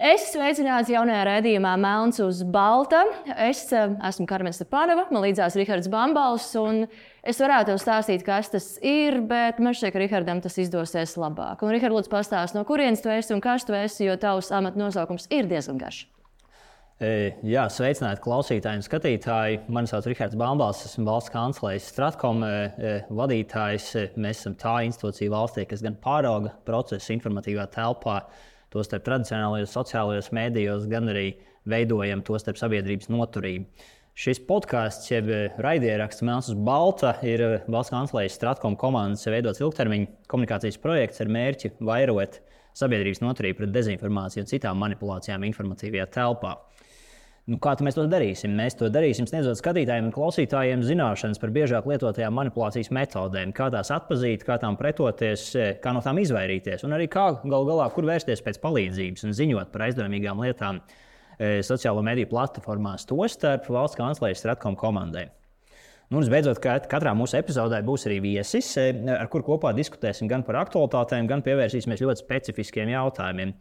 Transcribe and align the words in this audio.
Es 0.00 0.30
sveicināts 0.32 0.88
jaunajā 0.88 1.24
raidījumā 1.28 1.74
Melns 1.76 2.22
uz 2.24 2.38
Balta. 2.48 3.02
Es 3.44 3.66
eh, 3.76 3.90
esmu 4.08 4.24
Karmen 4.30 4.54
Stepanova, 4.56 5.02
man 5.12 5.26
līdzās 5.26 5.58
Rihards 5.60 5.90
Bambals. 5.92 6.46
Es 7.20 7.36
varētu 7.44 7.68
tev 7.68 7.80
stāstīt, 7.82 8.24
kas 8.24 8.48
tas 8.48 8.70
ir, 8.80 9.18
bet 9.28 9.60
man 9.60 9.76
šķiet, 9.76 9.92
ka 9.92 10.00
Rihardam 10.00 10.40
tas 10.40 10.56
izdosies 10.56 11.18
labāk. 11.20 11.60
Un, 11.60 11.74
Rihard, 11.76 11.92
lūdzu, 11.92 12.08
pastāsti, 12.14 12.56
no 12.56 12.64
kurienes 12.64 13.04
tu 13.04 13.12
esi 13.12 13.36
un 13.36 13.44
kas 13.44 13.68
tu 13.68 13.76
esi, 13.76 14.06
jo 14.06 14.16
tavs 14.16 14.48
amata 14.56 14.80
nosaukums 14.80 15.28
ir 15.36 15.52
diezgan 15.52 15.76
garš. 15.84 16.06
E, 16.96 17.36
jā, 17.52 17.68
sveicināti 17.68 18.24
klausītāji 18.24 18.80
un 18.80 18.88
skatītāji. 18.88 19.62
Mani 19.68 19.92
sauc 19.92 20.08
Rihards 20.08 20.40
Bambals, 20.40 20.80
esmu 20.88 21.10
valsts 21.12 21.36
kanclers 21.36 21.92
Stratkom 21.92 22.40
e, 22.48 22.54
e, 22.56 22.98
vadītājs. 23.20 23.92
Mēs 24.16 24.46
esam 24.46 24.56
tā 24.64 24.78
institūcija 24.88 25.36
valstī, 25.36 25.68
kas 25.68 25.84
gan 25.84 26.00
pārauga 26.00 26.56
procesu 26.64 27.12
informatīvā 27.18 27.68
telpā, 27.76 28.22
tostarp 28.72 29.06
tradicionālajos 29.06 29.72
sociālajos 29.74 30.30
mēdījos, 30.36 30.86
gan 30.90 31.10
arī 31.12 31.32
veidojam 31.68 32.22
to 32.26 32.38
starp 32.40 32.60
sabiedrības 32.60 33.10
noturību. 33.12 33.66
Šis 34.20 34.40
podkāsts, 34.44 35.06
jeb 35.08 35.28
raidieraksts 35.62 36.24
Melns 36.26 36.50
uz 36.50 36.56
Balta, 36.66 37.14
ir 37.24 37.62
valsts 37.70 37.94
kanclers 37.94 38.34
Stratkom 38.36 38.74
komandas 38.76 39.24
veidots 39.30 39.62
ilgtermiņa 39.62 40.28
komunikācijas 40.28 40.80
projekts 40.82 41.22
ar 41.22 41.30
mērķi 41.32 41.72
vairot 41.78 42.40
sabiedrības 42.76 43.22
noturību 43.22 43.62
pret 43.62 43.72
dezinformāciju 43.74 44.44
un 44.44 44.50
citām 44.50 44.82
manipulācijām 44.82 45.46
informatīvajā 45.48 46.08
telpā. 46.18 46.56
Nu, 47.50 47.56
kā 47.58 47.72
mēs 47.82 47.96
to 47.96 48.04
darīsim? 48.06 48.52
Mēs 48.54 48.76
to 48.78 48.86
darīsim, 48.94 49.26
sniedzot 49.26 49.58
skatītājiem 49.58 50.06
un 50.06 50.12
klausītājiem 50.14 50.84
zināšanas 50.86 51.40
par 51.42 51.50
biežāk 51.54 51.88
lietotajām 51.90 52.36
manipulācijas 52.38 52.92
metodēm, 52.94 53.50
kā 53.56 53.66
tās 53.74 53.90
atpazīt, 53.90 54.44
kā 54.46 54.60
tām 54.62 54.78
pretoties, 54.78 55.48
eh, 55.58 55.72
kā 55.82 55.90
no 55.96 56.02
tām 56.04 56.20
izvairīties, 56.22 56.84
un 56.86 56.94
arī 56.94 57.08
kā 57.10 57.26
gal 57.42 57.66
galā, 57.66 57.88
kur 57.90 58.06
vērsties 58.06 58.44
pēc 58.46 58.60
palīdzības 58.62 59.26
un 59.26 59.34
ziņot 59.34 59.72
par 59.72 59.88
aizdomīgām 59.88 60.44
lietām 60.44 60.78
e, 61.40 61.62
sociālo 61.66 62.04
mediju 62.04 62.28
platformās, 62.30 63.08
tostarp 63.08 63.66
valsts 63.66 63.98
kanclers 63.98 64.44
Ratkom 64.44 64.76
komandai. 64.76 65.30
Nu, 66.10 66.18
un, 66.18 66.24
visbeidzot, 66.26 66.58
katrā 66.90 67.12
mūsu 67.14 67.36
epizodē 67.38 67.78
būs 67.86 68.08
arī 68.08 68.16
viesis, 68.24 68.66
eh, 68.82 68.96
ar 69.14 69.28
kuriem 69.30 69.46
kopā 69.46 69.70
diskutēsim 69.76 70.26
gan 70.26 70.42
par 70.42 70.56
aktualitātēm, 70.64 71.28
gan 71.30 71.44
pievērsīsimies 71.46 72.02
ļoti 72.02 72.24
specifiskiem 72.24 72.90
jautājumiem. 72.90 73.52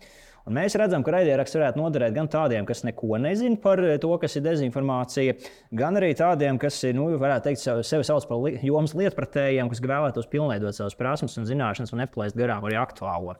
Un 0.50 0.58
mēs 0.58 0.74
redzam, 0.82 1.06
ka 1.06 1.14
raidieraksts 1.14 1.60
varētu 1.60 1.78
noderēt 1.78 2.16
gan 2.16 2.26
tādiem, 2.26 2.66
kas 2.66 2.82
neko 2.88 3.22
nezina 3.22 3.54
par 3.62 3.84
eh, 3.86 4.00
to, 4.02 4.10
kas 4.18 4.40
ir 4.40 4.48
dezinformācija, 4.48 5.38
gan 5.78 6.02
arī 6.02 6.16
tādiem, 6.18 6.58
kas 6.58 6.82
nu, 6.98 7.12
varētu 7.22 7.52
teikt, 7.52 7.86
sevi 7.86 8.10
sauc 8.10 8.26
par 8.26 8.42
li 8.42 8.58
jomas 8.66 8.98
lietpratējiem, 8.98 9.70
kas 9.70 9.86
vēlētos 9.86 10.34
pilnveidot 10.34 10.74
savas 10.74 10.98
prasmes 10.98 11.38
un 11.38 11.46
zināšanas 11.46 11.94
un 11.94 12.02
neplēst 12.02 12.40
garām 12.40 12.66
arī 12.66 12.82
aktuālo. 12.82 13.38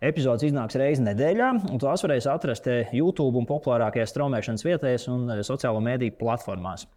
Epizodes 0.00 0.48
iznāks 0.48 0.80
reizes 0.80 1.04
nedēļā, 1.04 1.52
un 1.68 1.76
tās 1.76 2.08
varēs 2.08 2.32
atrast 2.32 2.72
eh, 2.72 2.88
YouTube 2.96 3.36
un 3.36 3.44
populārākajās 3.44 4.16
straumēšanas 4.16 4.64
vietās 4.64 5.10
un 5.12 5.28
sociālo 5.44 5.84
mediju 5.84 6.16
platformās. 6.16 6.88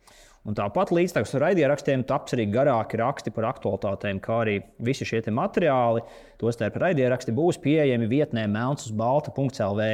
Un 0.44 0.58
tāpat 0.58 0.90
līdztekus 0.92 1.38
raidierakstiem 1.40 2.02
taps 2.08 2.36
arī 2.36 2.50
garāki 2.52 2.98
raksti 3.00 3.32
par 3.32 3.48
aktualitātēm, 3.54 4.20
kā 4.24 4.42
arī 4.44 4.58
visi 4.84 5.08
šie 5.08 5.22
materiāli. 5.32 6.04
Tostarp 6.42 6.76
raidieraksti 6.84 7.36
būs 7.36 7.62
pieejami 7.64 8.10
vietnē 8.12 8.44
melnsuzbalta.lv. 8.52 9.88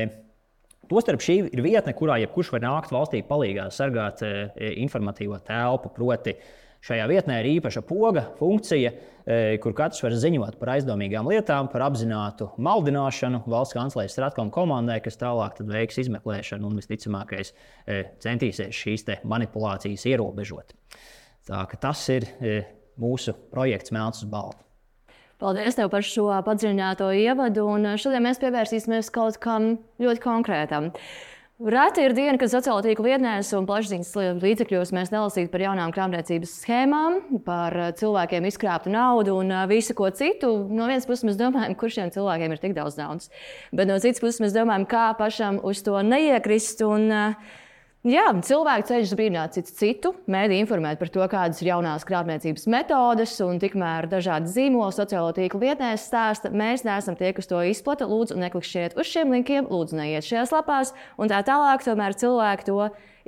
Tostarp 0.90 1.22
šī 1.22 1.36
ir 1.54 1.62
vietne, 1.62 1.94
kurā 1.94 2.18
jebkurš 2.24 2.50
var 2.56 2.64
nākt 2.66 2.96
valstī 2.96 3.22
palīdzīgā 3.30 3.68
sargāt 3.70 4.24
e, 4.26 4.32
informatīvo 4.82 5.38
telpu, 5.46 5.92
proti, 5.94 6.34
Šajā 6.80 7.06
vietnē 7.12 7.42
ir 7.42 7.50
īpaša 7.58 7.82
poga 7.84 8.24
funkcija, 8.38 8.92
e, 9.28 9.58
kur 9.60 9.74
katrs 9.76 10.00
var 10.06 10.16
ziņot 10.16 10.56
par 10.62 10.72
aizdomīgām 10.78 11.28
lietām, 11.28 11.68
par 11.72 11.84
apzinātu 11.90 12.54
maldināšanu 12.56 13.42
valsts 13.52 13.76
kanclers 13.76 14.16
Stratkom 14.16 14.52
komandai, 14.56 15.02
kas 15.04 15.20
tālāk 15.20 15.60
veiks 15.60 16.00
izmeklēšanu 16.06 16.70
un 16.70 16.80
visticamākais 16.80 17.52
e, 17.52 18.04
centīsies 18.24 18.72
šīs 18.76 19.06
manipulācijas 19.28 20.08
ierobežot. 20.08 20.72
Tā, 21.50 21.66
tas 21.84 22.06
ir 22.16 22.30
e, 22.40 22.62
mūsu 23.00 23.36
projekts 23.52 23.92
Melns 23.96 24.24
uz 24.24 24.32
Baltu. 24.32 24.64
Paldies 25.40 25.78
tev 25.78 25.88
par 25.92 26.04
šo 26.04 26.28
padziļināto 26.44 27.14
ievadu, 27.16 27.64
un 27.72 27.94
šodien 28.00 28.26
mēs 28.26 28.42
pievērsīsimies 28.42 29.12
kaut 29.16 29.38
kam 29.40 29.78
ļoti 30.04 30.24
konkrētam. 30.24 30.90
Reti 31.60 32.06
ir 32.08 32.14
diena, 32.16 32.38
kad 32.40 32.48
sociālo 32.48 32.80
tīklu 32.80 33.04
vietnēs 33.04 33.50
un 33.58 33.66
plašsaziņas 33.68 34.40
līdzekļos 34.40 34.94
mēs 34.96 35.10
nelasītu 35.12 35.52
par 35.52 35.66
jaunām 35.66 35.92
krāpniecības 35.92 36.54
schēmām, 36.62 37.18
par 37.44 37.76
eh, 37.76 37.90
cilvēkiem 38.00 38.48
izkrāptu 38.48 38.94
naudu 38.94 39.36
un 39.42 39.52
eh, 39.52 39.66
visu 39.68 39.92
ko 39.98 40.08
citu. 40.16 40.54
No 40.72 40.88
vienas 40.88 41.04
puses 41.10 41.28
mēs 41.28 41.36
domājam, 41.42 41.76
kur 41.76 41.92
šiem 41.92 42.14
cilvēkiem 42.16 42.56
ir 42.56 42.62
tik 42.64 42.78
daudz 42.80 42.96
naudas, 43.02 43.28
bet 43.76 43.92
no 43.92 44.00
citas 44.00 44.24
puses 44.24 44.40
mēs 44.40 44.56
domājam, 44.56 44.88
kā 44.88 45.10
pašam 45.20 45.60
uz 45.68 45.84
to 45.84 46.00
neiekrist. 46.00 46.80
Un, 46.88 47.12
uh, 47.12 47.60
Jā, 48.08 48.30
cilvēki 48.32 48.86
cenšas 48.88 49.18
brīdināt 49.20 49.58
citu, 49.58 49.74
citu 49.76 50.10
mēdī 50.32 50.62
informēt 50.62 51.02
par 51.02 51.10
to, 51.12 51.26
kādas 51.28 51.58
ir 51.60 51.74
jaunās 51.74 52.06
krāpniecības 52.08 52.64
metodes, 52.72 53.34
un 53.44 53.58
tikmēr 53.60 54.06
dažādi 54.08 54.48
zīmoli 54.48 54.96
sociālo 54.96 55.34
tīklu 55.36 55.60
vietnēs 55.66 56.06
stāsta, 56.08 56.48
mēs 56.48 56.86
neesam 56.88 57.18
tie, 57.20 57.34
kas 57.36 57.50
to 57.50 57.60
izplata. 57.68 58.08
Lūdzu, 58.08 58.38
neklikšķiet 58.40 58.96
uz 58.96 59.10
šiem 59.10 59.34
linkiem, 59.36 59.68
lūdzu, 59.68 59.98
neiet 60.00 60.24
šajās 60.24 60.54
lapās, 60.56 60.94
un 61.20 61.28
tā 61.28 61.42
tālāk. 61.44 61.84
Tomēr 61.84 62.16
cilvēki 62.16 62.70
to 62.70 62.86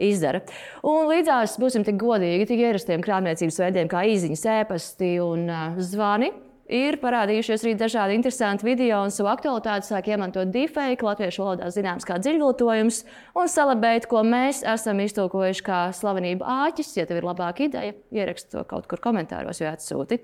izdara. 0.08 0.40
Un 0.88 1.12
līdzās 1.12 1.58
būsim 1.60 1.84
tik 1.84 2.00
godīgi, 2.00 2.48
tik 2.54 2.64
ierastiem 2.64 3.04
krāpniecības 3.04 3.60
veidiem 3.66 3.92
kā 3.92 4.06
īsiņas, 4.08 4.46
ēpasti 4.62 5.12
un 5.26 5.52
uh, 5.52 5.84
zvani 5.84 6.31
ir 6.72 6.98
parādījušies 7.02 7.66
arī 7.66 7.74
dažādi 7.80 8.16
interesanti 8.18 8.66
video 8.66 9.02
un 9.04 9.12
savu 9.14 9.30
aktualitāti 9.32 9.90
sāk 9.90 10.08
izmantot 10.12 10.52
deepfake, 10.54 11.04
latviešu 11.06 11.44
valodā 11.44 11.68
zināms 11.74 12.08
kā 12.08 12.18
dziļviltojums, 12.22 13.02
un 13.42 13.52
salabēt, 13.52 14.08
ko 14.12 14.24
mēs 14.28 14.64
esam 14.68 15.04
iztulkojuši 15.04 15.66
kā 15.68 15.81
slavenību 15.98 16.48
āķis. 16.56 16.96
Ja 16.98 17.06
tev 17.10 17.22
ir 17.22 17.28
labāka 17.28 17.68
ideja, 17.68 17.94
ieraksti 18.16 18.56
to 18.56 18.66
kaut 18.70 18.88
kur 18.92 19.04
komentāros 19.04 19.62
vai 19.64 19.70
atsūti. 19.74 20.22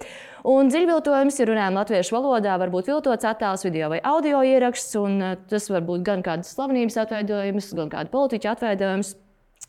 Un 0.48 0.72
dziļviltojums, 0.72 1.42
ja 1.42 1.52
runājam 1.52 1.80
latviešu 1.82 2.18
valodā, 2.18 2.58
var 2.62 2.74
būt 2.74 2.92
viltots 2.94 3.28
attēls, 3.28 3.68
video 3.68 3.92
vai 3.94 4.02
audio 4.08 4.42
ieraksts, 4.48 4.96
un 5.02 5.22
eh, 5.22 5.38
tas 5.52 5.70
var 5.74 5.86
būt 5.88 6.08
gan 6.08 6.26
kādas 6.26 6.56
slavenības 6.56 7.02
atveidojums, 7.04 7.72
gan 7.78 7.94
kāda 7.94 8.14
politiķa 8.14 8.58
atveidojums. 8.58 9.16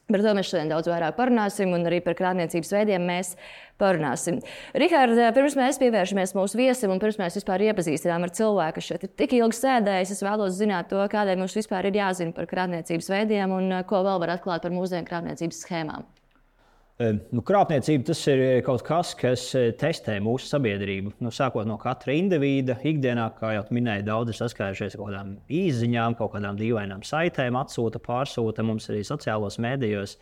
Par 0.08 0.22
to 0.24 0.30
mēs 0.32 0.48
šodien 0.48 0.70
daudz 0.72 0.88
vairāk 0.88 1.18
parunāsim, 1.18 1.74
un 1.76 1.82
arī 1.84 1.98
par 2.00 2.14
krāpniecības 2.16 2.70
veidiem 2.72 3.02
mēs 3.10 3.34
parunāsim. 3.76 4.38
Rihards, 4.80 5.20
pirms 5.36 5.56
mēs 5.58 5.80
pievēršamies 5.82 6.32
mūsu 6.38 6.56
viesim, 6.56 6.94
un 6.94 7.02
pirms 7.02 7.20
mēs 7.20 7.36
vispār 7.36 7.66
iepazīstinām 7.66 8.24
ar 8.24 8.32
cilvēku, 8.38 8.78
kas 8.78 8.88
šeit 8.88 9.04
ir 9.04 9.12
tik 9.20 9.36
ilgi 9.36 9.60
sēdējis, 9.60 10.14
es 10.16 10.24
vēlos 10.24 10.56
zināt 10.56 10.88
to, 10.94 11.02
kādēļ 11.12 11.42
mums 11.42 11.58
vispār 11.60 11.90
ir 11.90 12.00
jāzina 12.00 12.32
par 12.32 12.48
krāpniecības 12.48 13.12
veidiem 13.12 13.52
un 13.58 13.82
ko 13.90 14.00
vēl 14.08 14.24
var 14.24 14.38
atklāt 14.38 14.64
par 14.64 14.72
mūsdienu 14.72 15.04
krāpniecības 15.12 15.60
schēmām. 15.66 16.08
Nu, 16.98 17.44
krāpniecība 17.46 18.08
tas 18.08 18.20
ir 18.26 18.40
kaut 18.66 18.82
kas, 18.82 19.12
kas 19.18 19.42
testē 19.78 20.16
mūsu 20.22 20.48
sabiedrību. 20.50 21.12
Nu, 21.22 21.30
sākot 21.30 21.68
no 21.70 21.76
katra 21.78 22.16
indivīda, 22.18 22.74
ikdienā, 22.90 23.28
kā 23.36 23.52
jau 23.54 23.62
minēju, 23.76 24.06
daudz 24.08 24.32
ir 24.32 24.38
saskārušies 24.40 24.96
ar 24.96 24.98
kaut 24.98 25.12
kādām 25.12 25.30
īsiņām, 25.60 26.16
kaut 26.18 26.32
kādām 26.34 26.58
dīvainām 26.58 27.06
saitēm, 27.06 27.60
atsūta, 27.60 28.02
pārsūta 28.02 28.66
mums 28.66 28.90
arī 28.90 29.04
sociālos 29.06 29.60
mēdījos. 29.62 30.16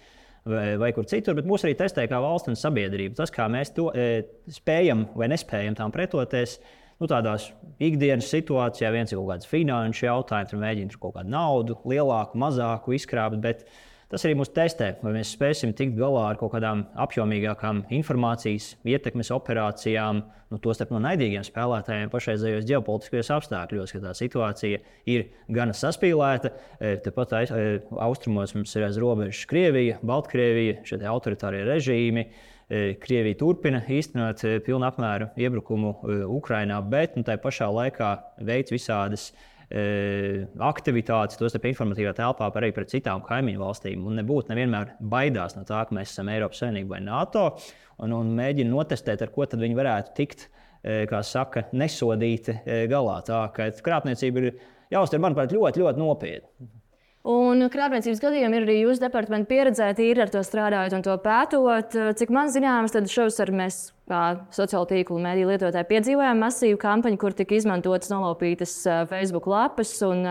Vai, 0.47 0.66
vai 0.78 0.92
kur 0.94 1.09
citur, 1.10 1.34
bet 1.34 1.48
mūs 1.48 1.65
arī 1.66 1.72
testē 1.75 2.04
kā 2.06 2.20
valsts 2.22 2.53
un 2.53 2.60
sabiedrība. 2.60 3.16
Tas, 3.19 3.32
kā 3.34 3.48
mēs 3.50 3.72
to 3.75 3.88
e, 3.97 4.20
spējam 4.54 5.09
vai 5.19 5.26
nespējam 5.32 5.75
tām 5.75 5.91
pretoties, 5.91 6.60
nu, 7.00 7.09
tādās 7.10 7.48
ikdienas 7.82 8.28
situācijās, 8.31 8.94
viens 8.94 9.10
ir 9.10 9.19
kaut 9.19 9.32
kāds 9.32 9.50
finanšu 9.50 10.06
jautājums, 10.06 10.53
tur 10.53 10.62
mēģina 10.62 11.00
kaut 11.03 11.16
kādu 11.16 11.32
naudu, 11.34 11.81
lielāku, 11.88 12.38
mazāku 12.38 12.94
izkrāpt. 12.94 13.41
Bet, 13.42 13.65
Tas 14.06 14.22
arī 14.22 14.37
mūs 14.39 14.53
testē, 14.55 14.93
vai 15.03 15.17
mēs 15.17 15.33
spēsim 15.34 15.72
tikt 15.75 15.97
galā 15.99 16.28
ar 16.28 16.37
kaut 16.39 16.53
kādām 16.53 16.84
apjomīgākām 17.03 17.81
informācijas, 17.97 18.77
ietekmes 18.87 19.33
operācijām, 19.34 20.21
nu, 20.53 20.59
tostarp 20.62 20.93
no 20.94 21.00
naidīgiem 21.03 21.43
spēlētājiem 21.43 22.12
pašreizējos 22.12 22.69
ģeopolitiskajos 22.69 23.33
apstākļos, 23.34 23.95
ka 23.97 24.03
tā 24.04 24.13
situācija 24.15 24.78
ir 25.10 25.25
gana 25.51 25.75
saspīlēta. 25.75 26.53
E, 26.78 26.92
tepat 27.03 27.34
e, 27.41 27.65
austrumos 28.07 28.54
mums 28.54 28.77
ir 28.78 28.86
aiz 28.86 29.01
robežas 29.03 29.42
Krievija, 29.51 29.98
Baltkrievija, 30.07 30.78
šie 30.86 31.01
autoritārie 31.10 31.65
režīmi. 31.66 32.27
E, 32.71 32.84
Krievija 33.03 33.41
turpina 33.42 33.83
īstenot 33.91 34.47
pilnu 34.69 34.86
apmēru 34.86 35.33
iebrukumu 35.34 35.97
Ukrajinā, 36.39 36.78
bet 36.95 37.19
nu, 37.19 37.27
tā 37.27 37.41
pašā 37.42 37.72
laikā 37.75 38.15
veids 38.47 38.75
visādas 38.75 39.33
uh, 39.33 39.53
aktivitātes, 39.66 41.39
tos 41.41 41.57
informatīvā 41.59 42.13
telpā 42.15 42.51
arī 42.54 42.71
pret 42.74 42.92
citām 42.92 43.22
kaimiņu 43.27 43.59
valstīm. 43.59 44.04
Un 44.07 44.21
nebūtu 44.21 44.53
nevienmēr 44.53 44.95
baidās 45.01 45.57
no 45.57 45.65
tā, 45.66 45.83
ka 45.86 45.97
mēs 45.97 46.13
esam 46.13 46.30
Eiropas 46.30 46.63
Savienība 46.63 46.95
vai 46.95 47.01
NATO 47.03 47.48
un, 47.98 48.15
un 48.15 48.30
mēģina 48.39 48.71
notestēt, 48.71 49.22
ar 49.22 49.33
ko 49.34 49.47
tad 49.47 49.60
viņi 49.65 49.78
varētu 49.78 50.15
tikt, 50.15 50.47
e, 50.83 51.03
kā 51.10 51.22
saka, 51.27 51.66
nesodīti 51.74 52.60
e, 52.63 52.84
galā. 52.91 53.18
Tā 53.27 53.42
kā 53.57 53.68
krāpniecība 53.83 54.45
ir 54.45 54.51
jāuztver, 54.95 55.24
manuprāt, 55.24 55.54
ļoti, 55.57 55.83
ļoti 55.83 56.03
nopietni. 56.03 56.71
Un 57.27 57.65
krāpniecības 57.75 58.21
gadījumi 58.23 58.55
ir 58.55 58.65
arī 58.69 58.75
jūsu 58.84 59.03
departamenta 59.03 59.49
pieredzē, 59.51 59.89
tīri 59.99 60.23
ar 60.23 60.31
to 60.31 60.45
strādājot 60.47 60.93
un 60.95 61.03
to 61.03 61.17
pētot. 61.25 61.97
Cik 62.21 62.31
man 62.31 62.53
zināms, 62.55 62.95
tad 62.95 63.09
šovasar 63.11 63.51
mēs, 63.51 63.78
kā 64.07 64.21
sociālo 64.55 64.87
tīklu 64.87 65.19
mēdīju 65.25 65.49
lietotāji, 65.51 65.89
piedzīvojām 65.91 66.39
masīvu 66.45 66.78
kampaņu, 66.84 67.19
kur 67.19 67.34
tika 67.34 67.59
izmantotas 67.59 68.13
nolaupītas 68.15 68.77
Facebook 69.11 69.51
lapas. 69.51 69.91
Un, 70.07 70.23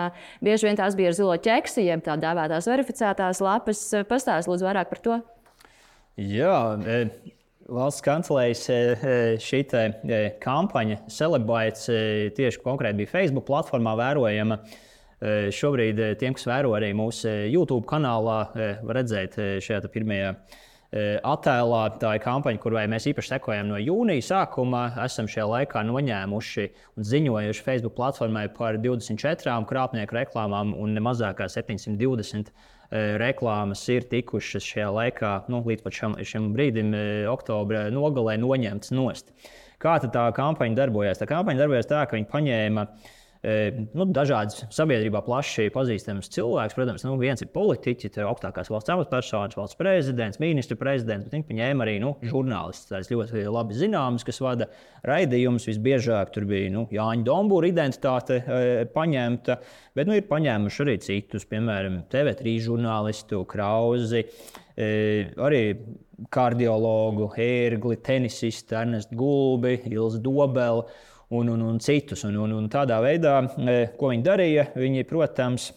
bieži 0.46 0.70
vien 0.70 0.80
tās 0.80 0.96
bija 0.96 1.12
ar 1.12 1.20
zilo 1.20 1.36
ķeksi, 1.36 1.84
jeb 1.84 2.06
tā 2.08 2.16
dēvētās 2.22 2.72
verificētās 2.72 3.44
lapas. 3.44 3.84
Pastāstiet 4.08 4.54
lūdzu 4.54 4.72
vairāk 4.72 4.96
par 4.96 5.04
to. 5.04 5.20
Jā, 6.16 6.56
Valsts 7.76 8.08
kancelējas 8.08 8.68
šī 9.44 9.66
kampaņa 10.40 11.04
Celebrate 11.12 12.02
tieši 12.40 12.64
konkrēti 12.64 13.04
bija 13.04 13.18
Facebook 13.18 13.52
platformā 13.52 14.00
vērojama. 14.00 14.62
Šobrīd 15.56 16.00
tiem, 16.20 16.36
kas 16.38 16.46
vēro 16.46 16.76
arī 16.78 16.92
mūsu 16.98 17.32
YouTube 17.50 17.88
kanālā, 17.90 18.40
var 18.86 18.98
redzēt 19.00 19.38
šajā 19.64 19.90
pirmajā 19.94 20.36
attēlā. 21.26 21.82
Tā 22.00 22.12
ir 22.16 22.24
kampaņa, 22.24 22.62
kurai 22.62 22.86
mēs 22.92 23.08
īpaši 23.10 23.34
sekojam 23.34 23.72
no 23.72 23.80
jūnija 23.82 24.26
sākuma. 24.28 24.86
Esam 25.06 25.30
šajā 25.32 25.48
laikā 25.50 25.84
noņēmuši 25.88 26.68
un 27.00 27.10
ziņojuši 27.10 27.66
Facebook 27.66 27.98
platformai 27.98 28.46
par 28.54 28.78
24 28.84 29.58
krāpnieku 29.72 30.20
reklāmām 30.20 30.76
un 30.78 30.94
ne 30.96 31.04
mazāk 31.04 31.42
kā 31.42 31.50
720 31.52 32.54
reklāmas 33.20 33.82
ir 33.90 34.06
tikušas 34.12 34.64
šajā 34.64 34.94
laikā, 34.94 35.34
nu, 35.50 35.64
līdz 35.66 35.90
šim, 35.90 36.20
šim 36.22 36.52
brīdim, 36.54 36.94
oktobra 37.34 37.88
nogalē, 37.92 38.38
noņemtas 38.40 38.94
nost. 38.94 39.34
Kā 39.82 39.98
tā 40.00 40.30
kampaņa 40.38 40.78
darbojās? 40.78 41.20
Tā 41.20 41.28
kampaņa 41.28 41.66
darbojās 41.66 41.90
tā, 41.90 42.06
ka 42.06 42.16
viņi 42.16 42.30
paņēma 42.30 42.86
uh, 42.86 43.16
nu, 43.46 44.06
dažādas 44.10 44.64
sabiedrībā 44.74 45.20
plaši 45.26 45.68
pazīstamas 45.74 46.32
cilvēks. 46.34 46.74
Protams, 46.78 47.04
nu, 47.06 47.14
viens 47.22 47.44
ir 47.44 47.52
politiķis, 47.54 48.18
ir 48.18 48.26
augstākās 48.30 48.72
valsts 48.74 48.94
amatpersonas, 48.96 49.58
valsts 49.60 49.78
prezidents, 49.78 50.42
ministra 50.42 50.78
prezidents, 50.80 51.28
bet 51.28 51.36
viņi 51.36 51.48
paņēma 51.52 51.86
arī 51.86 51.96
nu, 52.02 52.16
žurnālistus, 52.26 52.90
tādus 52.90 53.12
ļoti 53.14 53.46
labi 53.54 53.78
zināmus, 53.78 54.26
kas 54.26 54.42
vada 54.42 54.70
raidījumus. 55.06 55.70
Visbiežāk 55.70 56.34
tur 56.34 56.50
bija 56.50 56.74
nu, 56.74 56.88
Jāņa 56.96 57.28
Dombūra 57.28 57.70
identitāte 57.70 58.42
paņemta, 58.96 59.60
bet 59.98 60.10
nu, 60.10 60.18
ir 60.18 60.30
paņēmuši 60.32 60.86
arī 60.88 61.00
citus, 61.06 61.46
piemēram, 61.52 62.02
TV3 62.10 62.60
žurnālistu, 62.66 63.46
Krauzi. 63.50 64.26
Arī 64.76 65.60
kardiologu, 66.32 67.30
ērgli, 67.40 67.98
tenisistu 68.04 68.76
Ernestu 68.80 69.16
Gulbi, 69.20 69.78
Ilzu 69.92 70.20
Dobelu 70.24 70.88
un, 71.30 71.48
un, 71.48 71.62
un 71.62 71.80
citus. 71.80 72.26
Un, 72.28 72.38
un, 72.42 72.54
un 72.60 72.70
tādā 72.72 73.00
veidā, 73.04 73.40
e, 73.58 73.80
ko 74.00 74.12
viņi 74.14 74.26
darīja, 74.26 74.68
viņi, 74.78 75.06
protams, 75.10 75.72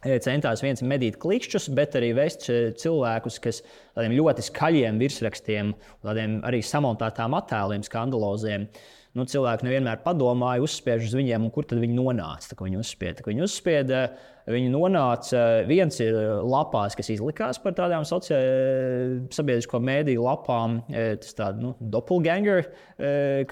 e, 0.00 0.16
centās 0.24 0.64
viens 0.64 0.82
medīt 0.86 1.18
klikšķus, 1.22 1.68
bet 1.76 1.98
arī 2.00 2.12
vest 2.16 2.48
e, 2.50 2.58
cilvēkus, 2.78 3.38
kas 3.42 3.62
tādiem 3.92 4.16
ļoti 4.18 4.46
skaļiem 4.48 5.00
virsrakstiem, 5.02 5.74
tādiem 6.06 6.40
arī 6.48 6.62
samontētām 6.66 7.38
attēliem, 7.38 7.86
skandaloziem. 7.86 8.68
Nu, 9.12 9.26
cilvēki 9.28 9.66
nevienmēr 9.66 9.98
padomāja, 10.00 10.62
uzspiež 10.64 11.10
uz 11.10 11.14
viņiem, 11.18 11.50
kur 11.52 11.66
tad 11.68 11.82
viņi 11.82 11.98
nonāca. 11.98 12.56
Viņi 12.56 12.78
uzspieda, 12.80 13.24
viņi 13.26 13.44
uzspieda 13.44 14.06
Viņi 14.50 14.72
nonāca, 14.72 15.42
viens 15.68 16.00
ir 16.02 16.16
lapās, 16.42 16.96
kas 16.98 17.12
izlikās 17.14 17.60
par 17.62 17.76
tādām 17.78 18.06
sociālajām 18.08 19.28
sabiedrisko 19.30 19.78
mēdīju 19.78 20.24
lapām, 20.24 20.80
tas 20.90 21.38
tāds 21.38 21.62
nu, 21.62 21.76
doppelganger 21.78 22.66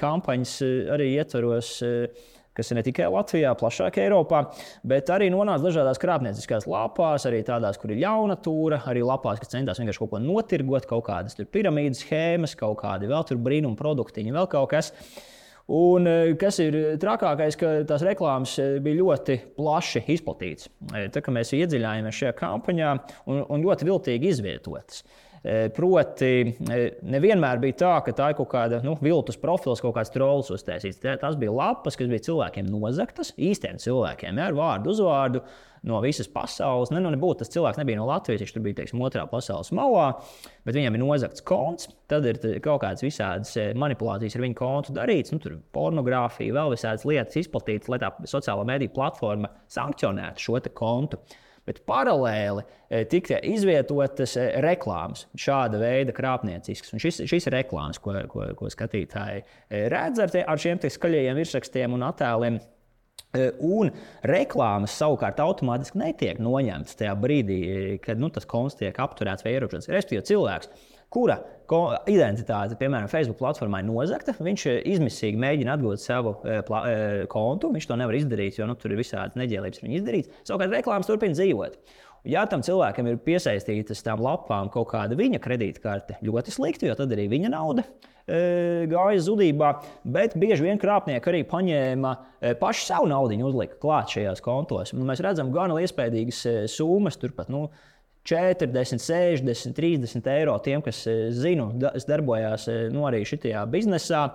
kampaņas 0.01 0.59
arī 0.97 1.13
ietvaros 1.21 1.77
kas 2.61 2.73
ir 2.73 2.81
ne 2.81 2.85
tikai 2.85 3.07
Latvijā, 3.09 3.53
plašāk 3.57 4.01
Eiropā, 4.03 4.43
bet 4.91 5.11
arī 5.15 5.31
nonāca 5.33 5.65
dažādās 5.65 6.01
krāpnieciskās 6.03 6.67
lapās, 6.69 7.25
arī 7.29 7.41
tādās, 7.47 7.79
kur 7.81 7.95
ir 7.95 8.03
jauna 8.03 8.37
tūra, 8.43 8.83
arī 8.91 9.05
lapās, 9.07 9.41
kas 9.41 9.55
centās 9.55 9.81
vienkārši 9.81 10.03
kaut 10.03 10.13
ko 10.13 10.23
notirgot, 10.25 10.89
kaut 10.91 11.07
kādas 11.07 11.39
piramīdas 11.55 12.03
schēmas, 12.05 12.57
kaut 12.59 12.83
kādi 12.83 13.09
vēl 13.11 13.27
tur 13.29 13.41
brīnuma 13.41 13.79
produktiņi, 13.79 14.35
vēl 14.37 14.51
kaut 14.51 14.75
kas. 14.75 14.93
Un, 15.71 16.07
eh, 16.07 16.33
kas 16.39 16.59
ir 16.65 16.75
trakākais, 16.99 17.55
ka 17.59 17.73
tās 17.87 18.03
reklāmas 18.03 18.57
eh, 18.59 18.79
bija 18.83 18.99
ļoti 19.05 19.37
plaši 19.55 20.03
izplatītas. 20.17 20.67
Eh, 20.91 21.07
tā 21.15 21.23
kā 21.23 21.31
mēs 21.35 21.53
iedziļinājāmies 21.55 22.17
šajā 22.19 22.35
kampaņā 22.41 22.95
un, 23.31 23.45
un 23.47 23.67
ļoti 23.67 23.87
viltīgi 23.87 24.33
izvietotas. 24.35 25.05
Proti, 25.73 26.51
nevienmēr 27.09 27.63
bija 27.63 27.77
tā, 27.81 27.93
ka 28.05 28.13
tā 28.13 28.27
ir 28.29 28.35
kaut 28.37 28.51
kāda 28.53 28.83
nu, 28.85 28.93
viltus 29.01 29.39
profils, 29.41 29.81
kaut 29.81 29.95
kāds 29.97 30.13
trolls 30.13 30.51
uztaisīts. 30.53 31.01
Tas 31.01 31.39
bija 31.41 31.55
lapas, 31.57 31.97
kas 31.97 32.11
bija 32.11 32.27
cilvēkiem 32.27 32.69
nozagtas, 32.69 33.31
īstiem 33.41 33.81
cilvēkiem, 33.81 34.37
ja, 34.37 34.51
ar 34.51 34.59
vārdu, 34.59 34.93
uzvārdu 34.93 35.41
no 35.87 36.01
visas 36.05 36.29
pasaules. 36.31 36.93
Ne, 36.93 37.01
nu, 37.03 37.13
nebūtu, 37.15 37.41
tas 37.43 37.53
cilvēks 37.55 37.81
nebija 37.81 38.01
no 38.01 38.07
Latvijas, 38.09 38.45
viņš 38.45 38.55
tur 38.55 38.65
bija 38.65 38.81
teiksim, 38.81 39.03
otrā 39.05 39.25
pasaules 39.31 39.73
malā, 39.77 40.09
bet 40.67 40.77
viņam 40.77 40.97
ir 40.97 41.03
nozagts 41.03 41.45
konts. 41.47 41.91
Tad 42.11 42.27
ir 42.29 42.41
kaut 42.65 42.83
kādas 42.85 43.05
visādas 43.05 43.53
eh, 43.61 43.71
manipulācijas 43.79 44.37
ar 44.37 44.47
viņu 44.47 44.59
kontu 44.59 44.97
darītas, 44.97 45.35
nu, 45.35 45.43
tur 45.43 45.61
pornogrāfija, 45.75 46.57
vēl 46.57 46.75
visādas 46.75 47.07
lietas 47.09 47.39
izplatītas, 47.41 47.91
lai 47.93 48.01
tā 48.03 48.13
sociālā 48.29 48.67
mediju 48.69 48.97
platforma 48.97 49.53
sankcionētu 49.71 50.49
šo 50.49 50.61
kontu. 50.75 51.21
Bet 51.69 51.83
paralēli 51.87 52.65
eh, 52.65 53.05
tika 53.09 53.39
izvietotas 53.47 54.35
eh, 54.41 54.57
reklāmas, 54.65 55.27
šāda 55.39 55.79
veida 55.81 56.13
krāpnieciskas. 56.17 56.93
Un 56.97 57.03
šis, 57.05 57.23
šis 57.31 57.49
reklāmas, 57.53 58.01
ko, 58.03 58.17
ko, 58.33 58.49
ko 58.59 58.73
skatītāji 58.73 59.45
redz 59.93 60.21
ar, 60.25 60.33
te, 60.33 60.45
ar 60.45 60.61
šiem 60.61 60.81
skaļajiem 60.83 61.41
virsrakstiem 61.41 61.97
un 61.97 62.09
attēliem. 62.09 62.61
Eh, 63.31 63.53
un 63.63 63.93
reklāmas 64.27 64.97
savukārt 64.99 65.39
automātiski 65.39 66.01
netiek 66.01 66.41
noņemtas 66.43 66.97
tajā 66.99 67.13
brīdī, 67.15 67.61
kad 68.03 68.19
nu, 68.19 68.27
tas 68.35 68.49
konts 68.51 68.75
tiek 68.81 68.97
apturēts 68.99 69.47
vai 69.47 69.53
ierobežots. 69.55 69.87
Respektīvi, 69.95 70.25
cilvēks, 70.33 70.73
kura 71.15 71.37
identitāte, 72.11 72.75
piemēram, 72.81 73.07
Facebook 73.11 73.39
platformā 73.39 73.85
ir 73.85 73.87
nozagta, 73.87 74.35
viņš 74.35 74.67
eh, 74.73 74.81
izmisīgi 74.97 75.39
mēģina 75.47 75.79
atgūt 75.79 76.03
savu 76.03 76.35
kontu. 77.31 77.71
Viņš 77.77 77.87
to 77.87 78.01
nevar 78.03 78.19
izdarīt, 78.19 78.59
jo 78.59 78.67
nu, 78.67 78.75
tur 78.75 78.97
ir 78.97 79.05
visādi 79.05 79.39
neģēlības 79.45 79.85
viņa 79.85 80.01
izdarīts. 80.01 80.43
Savukārt 80.51 80.75
reklāmas 80.81 81.11
turpina 81.11 81.39
dzīvot. 81.39 81.79
Ja 82.29 82.45
tam 82.49 82.61
cilvēkam 82.65 83.09
ir 83.09 83.21
piesaistītas 83.25 84.03
tām 84.05 84.21
lapām 84.25 84.69
kaut 84.73 84.91
kāda 84.93 85.17
viņa 85.17 85.41
kredītkarte, 85.41 86.19
ļoti 86.27 86.53
slikti, 86.53 86.89
jo 86.91 86.97
tad 86.99 87.13
arī 87.17 87.25
viņa 87.33 87.53
nauda 87.55 87.85
e, 87.87 88.87
gāja 88.91 89.23
zudībā. 89.25 89.71
Bet 90.05 90.37
bieži 90.41 90.67
vien 90.67 90.81
krāpnieki 90.81 91.33
arī 91.33 91.41
paņēma 91.49 92.13
e, 92.17 92.53
pašu 92.61 92.85
savu 92.91 93.09
naudu, 93.09 93.39
uzlika 93.49 93.81
klāt 93.81 94.13
šajās 94.13 94.45
kontos. 94.45 94.93
Un 94.93 95.09
mēs 95.09 95.25
redzam 95.25 95.53
gan 95.55 95.73
iespējas 95.79 96.43
e, 96.45 96.55
summas, 96.69 97.17
turpat. 97.21 97.49
Nu, 97.53 97.71
40, 98.29 99.01
60, 99.01 99.73
30 99.79 100.29
eiro 100.29 100.59
tiem, 100.61 100.83
kas 100.85 101.07
zinu, 101.33 101.71
darbojās 101.81 102.67
nu, 102.93 103.07
arī 103.09 103.23
šajā 103.25 103.65
biznesā, 103.73 104.27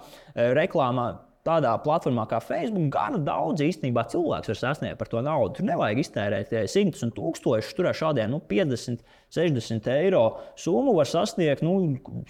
reklāmā 0.58 1.12
tādā 1.46 1.72
platformā 1.84 2.26
kā 2.30 2.40
Facebook, 2.42 2.88
gana 2.94 3.20
daudz 3.22 3.62
īstenībā 3.66 4.06
cilvēks 4.12 4.50
var 4.52 4.60
sasniegt 4.60 5.00
par 5.00 5.10
to 5.12 5.22
naudu. 5.26 5.60
Tur 5.60 5.68
nevajag 5.70 6.02
iztērēt 6.02 6.54
simtus 6.72 7.06
un 7.06 7.14
tūkstošus. 7.16 7.76
Tur 7.78 7.90
ar 7.92 7.98
šādiem 7.98 8.34
nu, 8.34 8.42
50, 8.50 9.04
60 9.36 9.90
eiro 9.94 10.24
summu 10.60 10.96
var 10.98 11.10
sasniegt 11.10 11.62
nu, 11.66 11.76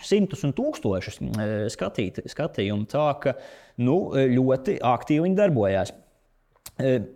simtus 0.03 0.43
un 0.47 0.55
tūkstošus 0.57 1.21
eh, 1.23 1.53
skatīt, 1.71 2.25
skatījumu. 2.31 2.89
Tā 2.91 3.07
ka 3.23 3.37
nu, 3.83 3.99
ļoti 4.35 4.79
aktīvi 4.83 5.29
viņi 5.29 5.39
darbojās. 5.39 5.95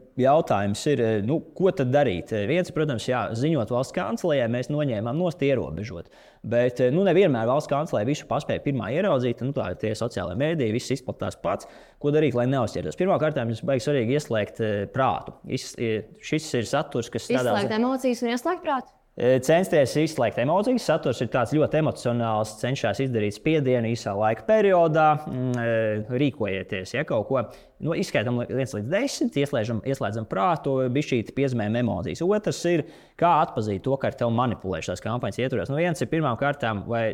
Eh, 0.10 0.24
jautājums 0.26 0.82
ir, 0.92 1.04
nu, 1.28 1.40
ko 1.56 1.72
tad 1.76 1.94
darīt? 1.94 2.34
Viens, 2.50 2.72
protams, 2.76 3.06
jā, 3.10 3.28
ziņot 3.38 3.72
valsts 3.74 3.96
kancelējai, 3.96 4.50
mēs 4.52 4.72
noņēmām 4.74 5.18
nost 5.20 5.44
ierobežot. 5.46 6.12
Bet 6.50 6.80
nu, 6.96 7.04
nevienmēr 7.08 7.48
valsts 7.50 7.72
kancelē 7.72 8.06
visu 8.08 8.28
paspēja 8.30 8.64
pirmā 8.64 8.92
ieraudzīt. 8.96 9.44
Nu, 9.46 9.56
tā 9.56 9.72
ir 9.74 9.82
tie 9.82 9.96
sociālai 9.98 10.38
mēdīji, 10.40 10.76
viss 10.76 10.96
izplatās 10.96 11.40
pats. 11.40 11.68
Ko 12.00 12.14
darīt, 12.16 12.38
lai 12.38 12.48
neuzķertos? 12.52 13.00
Pirmkārt, 13.00 13.40
mums 13.44 13.64
baigi 13.68 13.88
svarīgi 13.88 14.20
ieslēgt 14.20 14.64
prātu. 14.96 15.36
Šis 15.50 16.54
ir 16.62 16.70
saturs, 16.70 17.12
kas 17.12 17.28
strādā. 17.28 17.58
Ieslēgt 17.58 17.76
emocijas 17.80 18.24
un 18.24 18.34
ieslēgt 18.36 18.66
prātu. 18.66 18.99
Censties 19.20 19.98
izslēgt 20.00 20.38
emocijas. 20.40 20.86
Saturs 20.88 21.20
ir 21.20 21.28
ļoti 21.60 21.80
emocionāls, 21.82 22.54
cenšas 22.62 23.02
izdarīt 23.04 23.36
spiedienu 23.36 23.92
īsā 23.92 24.14
laika 24.16 24.46
periodā. 24.48 25.08
Mm, 25.28 26.06
rīkojieties, 26.22 26.94
ja 26.96 27.04
kaut 27.08 27.28
ko 27.28 27.42
nu, 27.84 27.96
izskaidrojam 28.00 28.46
līdz 28.48 28.88
10, 28.94 29.40
ieslēdzam, 29.44 29.82
ieslēdzam 29.84 30.28
prātu, 30.30 30.78
bišķīt 30.96 31.34
piezīmējam 31.36 31.82
emocijas. 31.82 32.24
Otrs 32.24 32.62
ir, 32.72 32.86
kā 33.20 33.34
atpazīt 33.44 33.84
to, 33.84 33.98
ka 34.00 34.14
ar 34.14 34.20
tevi 34.22 34.40
manipulē 34.40 34.80
šās 34.88 35.04
kampaņas 35.04 35.42
ietvaros. 35.44 35.74
Nu, 35.74 35.82
viens 35.82 36.00
ir 36.00 36.12
pirmām 36.12 36.40
kārtām, 36.40 36.86
vai 36.88 37.10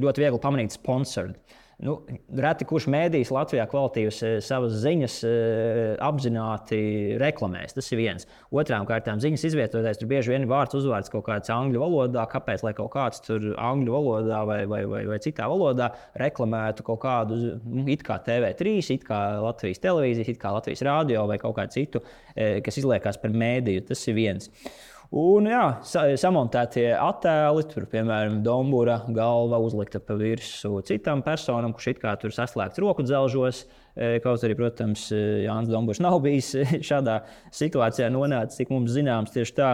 ļoti 0.00 0.24
viegli 0.24 0.40
pamanīt 0.40 0.78
sponsoru. 0.78 1.36
Nu, 1.80 1.94
reti 2.36 2.66
kurš 2.68 2.90
mēdījis 2.92 3.30
Latvijā 3.32 3.64
kvalitīvas 3.70 4.18
eh, 4.26 4.34
savas 4.44 4.74
ziņas 4.82 5.14
eh, 5.24 5.78
apzināti 6.04 6.80
reklamēs. 7.20 7.72
Tas 7.76 7.88
ir 7.94 8.02
viens. 8.02 8.26
Otrām 8.52 8.84
kārtām 8.88 9.22
ziņas 9.22 9.46
izvietoties, 9.48 10.00
tur 10.00 10.10
bieži 10.10 10.34
vien 10.34 10.44
vārds 10.50 10.76
uzvārds 10.76 11.08
kaut 11.12 11.24
kāds 11.30 11.52
angļu 11.54 11.80
valodā. 11.80 12.26
Kāpēc 12.28 12.66
lai 12.66 12.74
kaut 12.76 12.92
kāds 12.92 13.24
tur 13.24 13.54
angļu 13.56 13.96
valodā 13.96 14.42
vai, 14.48 14.58
vai, 14.68 14.82
vai, 14.90 15.02
vai 15.08 15.20
citā 15.24 15.48
valodā 15.48 15.88
reklamētu 16.20 16.84
kaut 16.84 17.00
kādu, 17.06 17.40
nu, 17.64 17.86
it 17.88 18.04
kā 18.04 18.20
TV3, 18.28 18.76
it 18.98 19.08
kā 19.08 19.22
Latvijas 19.40 19.80
televīzijas, 19.80 20.34
it 20.34 20.42
kā 20.42 20.52
Latvijas 20.52 20.84
radio 20.84 21.24
vai 21.30 21.40
kaut 21.40 21.56
kādu 21.62 21.78
citu, 21.78 22.04
eh, 22.36 22.58
kas 22.66 22.76
izliekas 22.82 23.20
par 23.24 23.32
mēdīju? 23.32 23.88
Tas 23.88 24.04
ir 24.10 24.20
viens. 24.20 24.52
Un, 25.10 25.48
jā, 25.50 25.80
samontētie 26.22 26.92
attēli, 26.94 27.64
tur, 27.72 27.88
piemēram, 27.90 28.36
Dombūra 28.46 29.00
galva 29.10 29.58
uzlikta 29.58 29.98
pa 29.98 30.14
virsmu 30.14 30.84
citam 30.86 31.24
personam, 31.26 31.72
kurš 31.74 31.88
it 31.90 32.02
kā 32.04 32.12
tur 32.20 32.30
saslēgts 32.30 32.78
roku 32.78 33.02
dzelžos. 33.02 33.64
Kaut 34.24 34.44
arī, 34.46 34.54
protams, 34.58 35.08
Jānis 35.10 35.70
Dombūrs 35.70 36.00
nav 36.02 36.20
bijis 36.24 36.52
šādā 36.90 37.20
situācijā 37.54 38.10
nonācis, 38.12 38.60
cik 38.60 38.70
mums 38.72 38.92
zināms, 38.94 39.32
tieši 39.34 39.56
tā. 39.56 39.70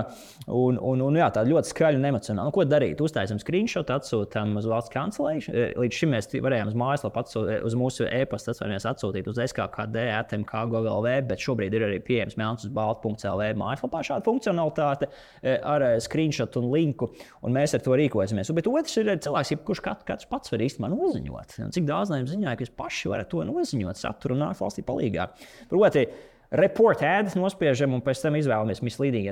Un, 0.47 0.81
un, 0.81 1.03
un 1.05 1.19
jā, 1.19 1.29
tā 1.35 1.45
ļoti 1.47 1.73
skaļa 1.73 2.01
un 2.01 2.09
emocionāla. 2.11 2.49
Nu, 2.49 2.55
ko 2.55 2.65
darīt? 2.69 3.03
Uztaisām 3.05 3.41
screenshot, 3.43 3.91
atsūtām 3.93 4.57
uz 4.61 4.69
valsts 4.71 4.93
kancelēju. 4.95 5.55
Līdz 5.83 6.01
šim 6.01 6.15
mēs 6.15 6.31
varējām 6.33 6.73
uz 6.73 6.79
mājaslapu, 6.79 7.23
atsūt, 7.23 7.53
uz 7.67 7.77
mūsu 7.79 8.09
e-pasta 8.09 8.55
atsūtīt 8.57 9.29
uz 9.31 9.41
SKKD, 9.45 10.07
ATMK, 10.17 10.65
GOVLV, 10.73 11.11
bet 11.29 11.43
šobrīd 11.43 11.77
ir 11.77 11.87
arī 11.89 12.01
pieejams 12.05 12.39
melns 12.41 12.67
uz 12.67 12.73
baltu.CLV 12.75 13.53
mājaslapā 13.61 14.03
šāda 14.07 14.27
funkcionalitāte 14.27 15.11
ar 15.45 15.87
screenshot 16.03 16.57
un 16.61 16.71
linku, 16.73 17.11
un 17.45 17.57
mēs 17.57 17.77
ar 17.77 17.85
to 17.85 17.97
rīkosimies. 17.99 18.53
Bet 18.57 18.71
otrs 18.71 18.97
ir 19.01 19.13
cilvēks, 19.27 19.55
kurš 19.67 19.83
katrs, 19.85 20.29
pats 20.31 20.53
var 20.53 20.65
īstenībā 20.67 20.91
noziņot. 20.93 21.57
Cik 21.75 21.89
daudz 21.89 22.13
no 22.13 22.21
jums 22.21 22.33
ziņoja, 22.35 22.57
ka 22.57 22.67
jūs 22.67 22.75
paši 22.79 23.13
varat 23.13 23.31
to 23.33 23.45
noziņot? 23.47 24.06
Saturu 24.07 24.39
un 24.39 24.47
nāk 24.47 24.63
valstī 24.63 24.87
palīdzīgā. 24.87 25.29
Proti, 25.69 26.07
Report 26.55 27.01
ēdas 27.03 27.35
nospiežam 27.35 27.97
un 27.97 28.03
pēc 28.07 28.21
tam 28.23 28.37
izvēlamies 28.39 28.79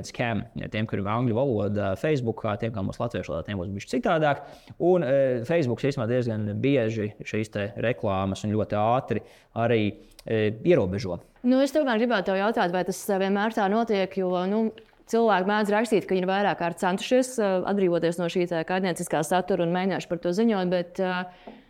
scam. 0.09 0.43
Ja 0.59 0.67
tiem, 0.67 0.85
kuriem 0.85 1.05
ir 1.05 1.11
angļu 1.13 1.35
valoda, 1.37 1.93
Facebook, 1.95 2.43
tiem, 2.59 2.73
kam 2.75 2.89
mums 2.89 2.99
latviešu 2.99 3.31
valodā, 3.31 3.45
tiem 3.47 3.57
būs 3.61 3.71
bijis 3.71 3.87
citādāk. 3.93 4.43
Un 4.79 5.03
e, 5.03 5.43
Facebook 5.47 5.79
īstenībā 5.79 6.09
diezgan 6.11 6.49
bieži 6.59 7.13
šīs 7.23 7.53
reklāmas 7.79 8.43
un 8.43 8.51
ļoti 8.51 8.75
ātri 8.75 9.23
arī 9.55 9.81
e, 10.25 10.51
ierobežo. 10.67 11.21
Nu, 11.47 11.61
es 11.63 11.71
tomēr 11.71 12.01
gribētu 12.03 12.35
jautāt, 12.35 12.73
vai 12.75 12.83
tas 12.83 12.99
vienmēr 13.07 13.55
tā 13.55 13.69
notiek, 13.71 14.11
jo 14.19 14.33
nu, 14.51 14.65
cilvēki 15.07 15.47
mēdz 15.47 15.71
rakstīt, 15.71 16.09
ka 16.09 16.17
viņi 16.17 16.27
vairāk 16.27 16.59
kārt 16.59 16.83
centušies 16.83 17.37
e, 17.39 17.51
atbrīvoties 17.71 18.19
no 18.19 18.27
šī 18.27 18.49
kaitnieciskā 18.67 19.23
satura 19.23 19.63
un 19.63 19.71
mēģinājuši 19.77 20.11
par 20.11 20.19
to 20.19 20.35
ziņot. 20.35 20.73
Bet, 20.73 20.99
uh, 20.99 21.63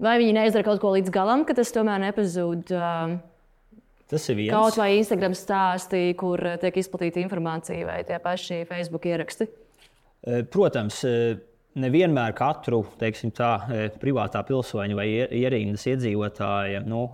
Vai 0.00 0.16
viņi 0.22 0.32
neizdara 0.36 0.64
kaut 0.64 0.80
ko 0.80 0.94
līdz 0.94 1.12
galam, 1.12 1.44
ka 1.44 1.56
tas 1.58 1.72
tomēr 1.76 2.00
nepazūd? 2.08 2.72
Uh, 2.72 3.18
Tas 4.10 4.24
ir 4.26 4.40
viens. 4.40 4.50
Kaut 4.50 4.74
vai 4.80 4.96
Instagram 4.98 5.36
stāstī, 5.38 6.08
kur 6.18 6.40
tiek 6.58 6.80
izplatīta 6.80 7.20
informācija, 7.22 7.84
vai 7.86 8.00
tie 8.08 8.16
paši 8.18 8.64
Facebook 8.66 9.06
ieraksti? 9.06 9.46
Protams, 10.50 10.98
nevienmēr 11.78 12.34
katru 12.36 12.80
teiksim, 12.98 13.30
tā, 13.34 13.50
privātā 14.02 14.42
pilsoņa 14.46 14.96
vai 14.98 15.06
ierindas 15.10 15.84
iedzīvotāja 15.90 16.82
nu, 16.88 17.04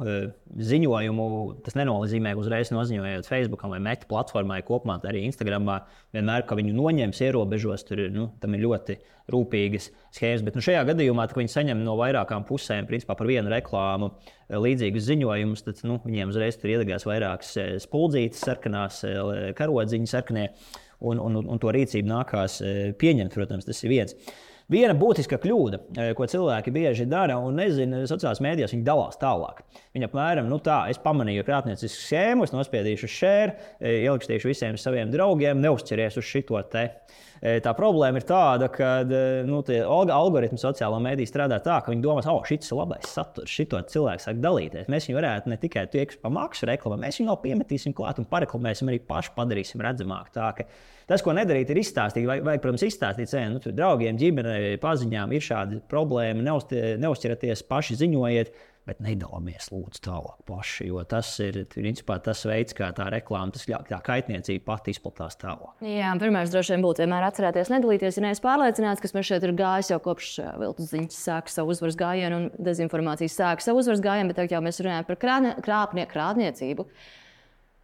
ziņojumu 0.57 1.27
tas 1.67 1.77
nenozīmē, 1.77 2.33
uzreiz 2.39 2.73
noziņojot 2.73 3.29
Facebook 3.29 3.67
vai 3.69 3.81
Meta 3.83 4.09
platformai 4.09 4.63
kopumā, 4.67 4.99
arī 5.09 5.27
Instagram. 5.29 5.69
Vienmēr, 6.17 6.47
ka 6.49 6.57
viņu 6.59 6.73
noņems, 6.77 7.21
ierobežos, 7.27 7.85
tur 7.89 8.07
nu, 8.15 8.31
tam 8.41 8.57
ir 8.57 8.65
ļoti 8.65 8.97
rūpīgas 9.33 9.91
schēmas. 10.15 10.45
Bet 10.47 10.57
nu, 10.57 10.65
šajā 10.65 10.85
gadījumā, 10.89 11.27
kad 11.29 11.41
viņi 11.41 11.53
saņem 11.53 11.83
no 11.85 11.97
vairākām 11.99 12.47
pusēm, 12.49 12.87
principā 12.89 13.17
par 13.19 13.29
vienu 13.29 13.51
reklāmu, 13.53 14.13
līdzīgus 14.55 15.09
ziņojumus, 15.11 15.67
tad 15.67 15.83
nu, 15.89 15.99
viņiem 16.07 16.33
uzreiz 16.33 16.59
tur 16.61 16.73
iedegās 16.73 17.07
vairākas 17.09 17.57
spuldzītes, 17.83 18.45
sarkanās 18.47 19.03
karodziņas, 19.59 20.15
sarkanie 20.15 20.49
un, 21.01 21.21
un, 21.21 21.41
un 21.43 21.63
to 21.63 21.73
rīcību 21.75 22.09
nākās 22.11 22.61
e, 22.65 22.75
pieņemt. 22.99 23.35
Protams, 23.37 23.69
tas 23.69 23.83
ir 23.85 23.93
viens. 23.93 24.17
Viena 24.67 24.97
būtiska 24.99 25.39
kļūda, 25.39 25.79
e, 25.95 26.05
ko 26.19 26.27
cilvēki 26.27 26.73
bieži 26.75 27.05
dara, 27.07 27.37
un 27.39 27.55
nezinu, 27.55 28.01
sociālajās 28.11 28.41
mēdījās 28.43 28.73
viņi 28.75 28.87
dalās 28.87 29.19
tālāk. 29.21 29.61
Viņi 29.95 30.09
apmēram, 30.09 30.49
nu 30.51 30.59
tā, 30.59 30.81
es 30.91 30.99
pamanīju 31.05 31.45
krāpniecisku 31.47 32.01
schēmu, 32.01 32.49
es 32.49 32.55
nospiedīšu 32.55 33.11
šēru, 33.15 33.55
e, 33.79 33.93
ielikstīšu 34.09 34.51
visiem 34.51 34.79
saviem 34.81 35.13
draugiem, 35.13 35.63
neuzķeries 35.63 36.19
uz 36.19 36.27
šito 36.27 36.59
te. 36.73 36.89
Tā 37.37 37.73
problēma 37.77 38.17
ir 38.17 38.25
tāda, 38.25 38.67
ka 38.73 38.91
nu, 39.47 39.59
algoritmi 39.93 40.57
sociālajā 40.59 41.05
mēdī 41.05 41.27
strādā 41.29 41.59
tā, 41.63 41.77
ka 41.85 41.93
viņi 41.93 42.03
domā, 42.03 42.23
ka 42.25 42.33
oh, 42.33 42.41
šis 42.49 42.73
ir 42.73 42.79
labais 42.81 43.11
saturs, 43.13 43.53
šito 43.53 43.83
cilvēku 43.93 44.25
sāk 44.25 44.41
dalīties. 44.41 44.89
Mēs 44.91 45.07
viņu 45.07 45.19
varētu 45.21 45.53
ne 45.53 45.61
tikai 45.61 45.85
tieks 45.93 46.17
pa 46.23 46.33
maksu 46.33 46.67
reklamēt, 46.71 47.05
mēs 47.05 47.21
viņu 47.21 47.31
vēl 47.35 47.41
piemetīsim 47.45 47.95
klāt 47.95 48.19
un 48.23 48.27
pareklamēsim 48.31 48.89
arī 48.89 49.03
paši 49.05 49.37
padarīsim 49.37 49.85
redzamāku. 49.85 50.33
Tā, 50.33 50.49
tas, 51.11 51.25
ko 51.25 51.35
nedarīt, 51.37 51.73
ir 51.73 51.83
izstāstīt, 51.83 52.29
vai, 52.29 52.39
vai 52.45 52.57
protams, 52.63 52.87
izstāstīt 52.87 53.33
saviem 53.33 53.57
nu, 53.57 53.63
draugiem, 53.67 54.19
ģimenei, 54.21 54.77
paziņām, 54.83 55.35
ir 55.37 55.45
šādi 55.49 55.83
problēma, 55.91 56.45
neuzķeraties, 56.45 57.67
paši 57.71 58.01
ziņojiet 58.05 58.57
bet 58.87 59.01
nedalāmies 59.03 59.69
lūdzu 59.73 60.03
tālāk 60.07 60.43
paši, 60.47 60.87
jo 60.91 61.03
tas 61.11 61.29
ir 61.43 61.59
principā, 61.73 62.19
tas 62.23 62.45
veids, 62.47 62.75
kā 62.77 62.93
tā 62.97 63.09
reklāma, 63.13 63.51
tas 63.55 63.67
ļauj, 63.69 63.89
tā 63.91 63.99
kaitniecība 64.07 64.63
pati 64.69 64.95
izplatās 64.95 65.39
tālāk. 65.41 65.75
Jā, 65.85 66.13
pirmais 66.23 66.53
droši 66.53 66.77
vien 66.77 66.87
būtu 66.87 67.03
vienmēr 67.03 67.27
atcerēties 67.27 67.73
nedalīties, 67.75 68.21
ja 68.21 68.27
neesmu 68.29 68.47
pārliecināts, 68.47 69.03
kas 69.03 69.15
man 69.17 69.27
šeit 69.27 69.47
ir 69.47 69.57
gājis 69.59 69.91
jau 69.93 70.01
kopš 70.07 70.33
viltus 70.63 70.93
ziņas 70.95 71.21
sāka 71.29 71.53
savu 71.53 71.75
uzvaras 71.75 71.99
gājienu 71.99 72.41
un 72.41 72.49
dezinformācijas 72.71 73.39
sāka 73.43 73.67
savu 73.67 73.83
uzvaras 73.83 74.05
gājienu, 74.07 74.31
bet 74.31 74.43
tagad 74.43 74.57
jau 74.57 74.65
mēs 74.69 74.83
runājam 74.87 75.11
par 75.11 75.23
krāpnieku 75.67 76.13
krāpniecību. 76.15 76.87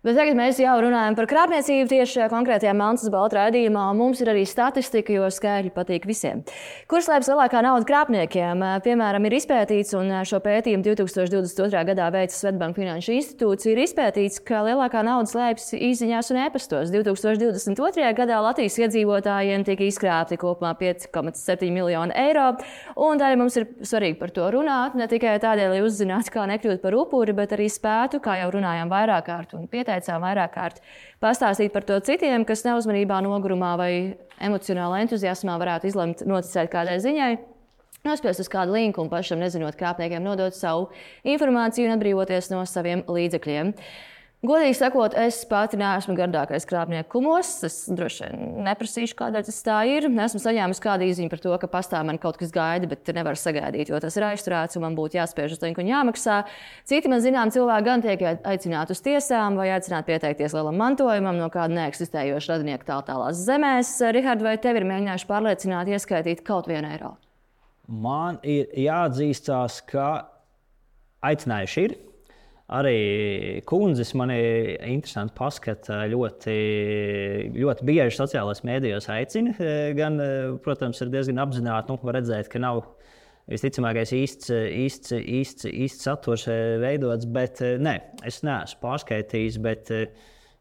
Bet 0.03 0.17
tagad 0.19 0.35
mēs 0.35 0.59
jau 0.59 0.73
runājam 0.83 1.15
par 1.15 1.29
krāpniecību 1.31 1.87
tieši 1.87 2.17
šajā 2.17 2.25
konkrētajā 2.33 2.73
Melnas 2.75 3.07
balta 3.15 3.37
raidījumā. 3.37 3.85
Mums 3.95 4.19
ir 4.19 4.33
arī 4.33 4.41
statistika, 4.51 5.13
jo 5.15 5.29
skaidri 5.31 5.71
patīk 5.71 6.09
visiem. 6.11 6.41
Kur 6.91 7.05
slēpjas 7.07 7.29
lielākā 7.31 7.61
nauda 7.63 7.87
krāpniekiem? 7.87 8.65
Piemēram, 8.83 9.29
ir 9.29 9.37
izpētīts, 9.39 9.95
un 9.95 10.11
šo 10.27 10.41
pētījumu 10.43 10.83
2022. 10.89 11.85
gadā 11.93 12.09
veica 12.17 12.35
Svetbanka 12.35 12.81
Finanšu 12.81 13.15
institūcija, 13.15 13.77
ir 13.77 13.83
izpētīts, 13.85 14.41
ka 14.43 14.65
lielākā 14.67 15.05
nauda 15.07 15.31
slēpjas 15.31 15.71
izziņās 15.79 16.33
un 16.35 16.41
e-pastos. 16.49 16.91
2022. 16.91 18.11
gadā 18.19 18.43
Latvijas 18.43 18.81
iedzīvotājiem 18.83 19.69
tika 19.71 19.87
izkrāpti 19.87 20.41
kopumā 20.43 20.75
5,7 20.83 21.71
miljoni 21.71 22.19
eiro. 22.25 22.49
Un 22.99 23.23
tādēļ 23.23 23.39
mums 23.39 23.61
ir 23.63 23.71
svarīgi 23.87 24.19
par 24.19 24.35
to 24.35 24.51
runāt, 24.59 24.99
ne 24.99 25.07
tikai 25.07 25.39
tādēļ, 25.47 25.77
lai 25.77 25.87
uzzinātu, 25.87 26.35
kā 26.35 26.51
nekļūt 26.57 26.83
par 26.83 26.99
upuri, 27.05 27.39
bet 27.39 27.55
arī 27.55 27.71
spētu, 27.71 28.19
kā 28.27 28.41
jau 28.43 28.51
runājām 28.59 28.91
vairāk 28.91 29.31
kārt 29.31 29.55
un 29.55 29.71
pieteikt 29.71 29.92
ieteicām 29.93 30.25
vairāk 30.25 30.53
kārt 30.57 30.83
pastāstīt 31.23 31.73
par 31.73 31.85
to 31.89 31.99
citiem, 32.05 32.47
kas 32.49 32.65
neuzmanībā, 32.67 33.21
nogurumā 33.25 33.77
vai 33.81 33.93
emocionālā 34.43 35.03
entuziasmā 35.05 35.59
varētu 35.61 35.91
izlemt 35.91 36.25
noticēt 36.27 36.73
kādai 36.73 36.99
ziņai. 37.03 37.33
Nospiest 38.03 38.43
uz 38.43 38.49
kādu 38.51 38.75
linku 38.75 38.99
un 38.99 39.11
pašam 39.13 39.39
nezinot 39.39 39.77
krāpniekiem 39.79 40.25
nodot 40.25 40.57
savu 40.57 40.89
informāciju 41.23 41.87
un 41.87 41.95
atbrīvoties 41.95 42.51
no 42.51 42.65
saviem 42.67 43.05
līdzekļiem. 43.07 43.71
Godīgi 44.43 44.75
sakot, 44.75 45.13
es 45.23 45.37
pati 45.47 45.79
neesmu 45.79 46.17
gardākais 46.19 46.65
krāpnieku 46.67 47.13
kumos. 47.13 47.51
Es 47.63 47.77
droši 47.87 48.25
vien 48.27 48.65
neprasīšu, 48.67 49.15
kādēļ 49.21 49.45
tas 49.47 49.61
tā 49.63 49.77
ir. 49.87 50.09
Esmu 50.11 50.41
saņēmis 50.43 50.83
kādu 50.83 51.07
īziņu 51.07 51.31
par 51.31 51.43
to, 51.45 51.53
ka 51.63 51.71
pastāv 51.71 52.09
man 52.09 52.19
kaut 52.19 52.41
kas 52.41 52.51
gaida, 52.51 52.91
bet 52.91 53.07
nevar 53.15 53.39
sagaidīt, 53.39 53.95
jo 53.95 54.03
tas 54.03 54.19
ir 54.19 54.27
aizturēts 54.33 54.81
un 54.81 54.87
man 54.89 54.99
būtu 54.99 55.21
jāspiež 55.21 55.55
uz 55.55 55.63
linku 55.63 55.85
un 55.85 55.93
jāmaksā. 55.93 56.41
Citi 56.91 57.15
man 57.15 57.23
zinām, 57.23 57.55
cilvēki 57.55 57.87
gan 57.87 58.03
tiek 58.03 58.27
aicināti 58.43 58.99
uz 58.99 59.07
tiesām 59.07 59.63
vai 59.63 59.71
aicināti 59.77 60.11
pieteikties 60.11 60.59
lielam 60.59 60.75
mantojumam 60.75 61.39
no 61.39 61.47
kāda 61.47 61.79
neeksistējoša 61.79 62.57
radinieka 62.57 62.91
tāl 62.91 63.07
tālās 63.07 63.47
zemēs. 63.47 63.95
Rihard, 64.11 64.43
vai 64.43 64.59
tev 64.59 64.83
ir 64.83 64.91
mēģinājuši 64.91 65.31
pārliecināt, 65.31 65.95
ieskaitīt 65.95 66.43
kaut 66.43 66.67
vienu 66.67 66.91
eiro? 66.91 67.15
Man 67.87 68.43
ir 68.43 68.75
jāatzīstās, 68.75 69.85
ka 69.87 70.09
aicinājuši 71.31 71.87
ir 71.87 72.03
Arī 72.73 73.61
kundzes 73.69 74.15
man 74.17 74.31
ir 74.33 74.79
interesanti 74.89 75.35
paskata. 75.37 76.03
Ļoti, 76.09 76.57
ļoti 77.53 77.89
bieži 77.89 78.17
sociālajos 78.17 78.65
mēdījos 78.65 79.11
aicina. 79.13 79.53
Gan, 79.99 80.17
protams, 80.65 81.03
ir 81.05 81.13
diezgan 81.13 81.43
apzināti, 81.45 81.93
nu, 81.93 82.15
redzēt, 82.17 82.49
ka 82.53 82.63
nav 82.63 82.85
visticamākais 83.53 84.15
īsts, 84.17 84.53
īsts, 84.55 85.17
īsts, 85.19 85.69
īsts 85.69 86.07
saturs 86.09 86.47
veidots, 86.81 87.29
bet 87.29 87.61
nē, 87.61 87.99
es 88.25 88.41
neesmu 88.47 88.81
pārskaitījis. 88.87 89.61
Bet, 89.63 89.93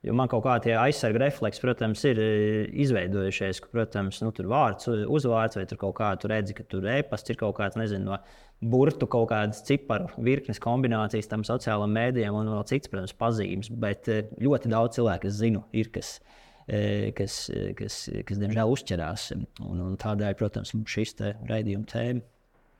Jo 0.01 0.15
man 0.17 0.29
kaut 0.31 0.41
kādi 0.47 0.71
aizsarga 0.73 1.19
refleksi, 1.21 1.61
protams, 1.61 2.01
ir 2.09 2.17
izveidojušies, 2.81 3.59
ka, 3.61 3.69
protams, 3.69 4.17
nu, 4.25 4.31
tur 4.33 4.47
vārds, 4.49 4.89
uzvārds 4.89 5.59
vai 5.59 5.67
tur 5.69 5.77
kaut 5.83 5.93
kā 5.99 6.07
tur 6.17 6.33
redzi, 6.33 6.55
ka 6.57 6.65
tur 6.65 6.87
e-pasts 6.89 7.29
ir 7.29 7.37
kaut 7.37 7.53
kāds, 7.59 7.77
nezinu, 7.77 8.07
no 8.09 8.17
burtu 8.73 9.05
kaut 9.09 9.29
kādas 9.29 9.61
ciparu 9.65 10.09
virknes 10.21 10.61
kombinācijas 10.61 11.29
tam 11.29 11.45
sociālajiem 11.45 11.95
mēdījiem 11.97 12.37
un 12.37 12.49
vēl 12.55 12.65
citas, 12.69 12.89
protams, 12.89 13.15
pazīmes. 13.21 13.71
Bet 13.83 14.09
eh, 14.09 14.25
ļoti 14.41 14.73
daudz 14.73 14.97
cilvēku, 14.97 15.29
es 15.29 15.37
zinu, 15.41 15.63
ir 15.73 15.93
kas. 15.93 16.15
Eh, 16.65 17.09
kas, 17.17 17.37
kas, 17.77 18.03
kas, 18.25 18.41
diemžēl, 18.41 18.73
uzķerās. 18.73 19.31
Un, 19.37 19.81
un 19.85 19.95
tādēļ, 20.01 20.37
protams, 20.39 20.73
šis 20.89 21.17
raidījuma 21.49 21.89
tēma. 21.89 22.25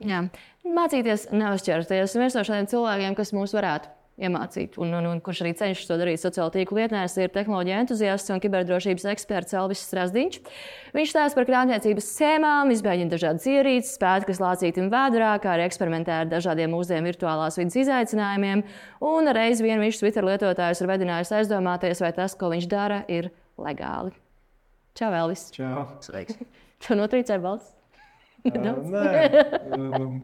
Jā. 0.01 0.25
Mācīties, 0.65 1.29
neuzķerties. 1.33 2.17
Viens 2.17 2.37
no 2.37 2.45
šādiem 2.45 2.69
cilvēkiem, 2.71 3.17
kas 3.17 3.33
mūs 3.37 3.53
varētu 3.57 3.91
iemācīt, 4.21 4.77
un, 4.81 4.93
un, 4.97 5.07
un 5.09 5.19
kurš 5.23 5.41
arī 5.43 5.51
cenšas 5.57 5.89
to 5.89 5.97
darīt 5.99 6.21
sociālo 6.21 6.51
tīklu 6.53 6.77
vietnēs, 6.77 7.17
ir 7.19 7.33
tehnoloģija 7.33 7.81
entuziasts 7.83 8.33
un 8.33 8.41
kiberdrošības 8.43 9.07
eksperts 9.13 9.57
Elvis 9.57 9.83
Strasdiņš. 9.87 10.39
Viņš 10.95 11.13
stāsta 11.13 11.39
par 11.39 11.49
krāpniecības 11.49 12.09
schēmām, 12.15 12.71
izmēģina 12.75 13.13
dažādas 13.15 13.49
ierīces, 13.49 13.95
spētu, 13.97 14.29
kas 14.29 14.41
lācīti 14.43 14.83
un 14.83 14.89
vēdrā, 14.93 15.33
kā 15.43 15.55
arī 15.55 15.67
eksperimentē 15.67 16.21
ar 16.21 16.31
dažādiem 16.31 16.73
mūsdienu 16.75 17.09
virtuālās 17.11 17.59
vidas 17.59 17.79
izaicinājumiem, 17.83 18.65
un 19.11 19.35
reiz 19.35 19.63
vien 19.65 19.81
viņš 19.81 20.01
Twitter 20.03 20.27
lietotājus 20.29 20.83
ir 20.83 20.91
vedinājis 20.93 21.35
aizdomāties, 21.41 22.03
vai 22.03 22.15
tas, 22.17 22.37
ko 22.37 22.53
viņš 22.53 22.71
dara, 22.71 23.03
ir 23.11 23.31
legāli. 23.61 24.13
Čau, 24.97 25.13
Elvis. 25.15 25.49
Čau. 25.55 25.87
Sveiks. 26.03 26.39
Tu 26.81 26.95
notrīcēji 26.97 27.41
balss. 27.43 27.75
Uh, 28.41 28.55
nē, 28.89 29.11
um, 29.77 30.15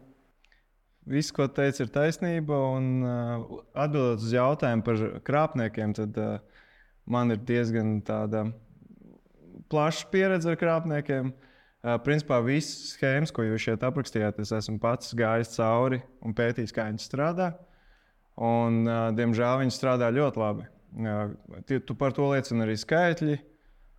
viss, 1.08 1.32
ko 1.34 1.48
teica, 1.50 1.84
ir 1.84 1.92
taisnība. 1.94 2.58
Un, 2.76 2.88
uh, 3.02 3.58
atbildot 3.78 4.24
uz 4.24 4.32
jautājumu 4.34 4.86
par 4.86 5.02
krāpniekiem, 5.26 5.94
tad 5.96 6.18
uh, 6.22 6.64
man 7.08 7.34
ir 7.34 7.42
diezgan 7.48 7.98
plaša 9.72 10.08
pieredze 10.12 10.52
ar 10.52 10.60
krāpniekiem. 10.60 11.32
Uh, 11.78 11.94
principā 12.02 12.40
visas 12.44 12.96
schēmas, 12.96 13.32
ko 13.34 13.46
jūs 13.46 13.68
šeit 13.68 13.84
aprakstījāt, 13.86 14.40
es 14.42 14.52
esmu 14.54 14.80
pats 14.82 15.14
gājis 15.16 15.54
cauri 15.54 16.00
un 16.26 16.34
pētījis, 16.36 16.74
kā 16.74 16.88
viņas 16.90 17.06
strādā. 17.10 17.52
Un, 18.38 18.82
uh, 18.86 19.08
diemžēl 19.18 19.62
viņi 19.64 19.74
strādā 19.74 20.10
ļoti 20.14 20.42
labi. 20.42 20.66
Uh, 20.98 21.78
tu 21.84 21.94
par 21.98 22.14
to 22.16 22.30
liecina 22.32 22.66
arī 22.66 22.76
skaitļi. 22.80 23.38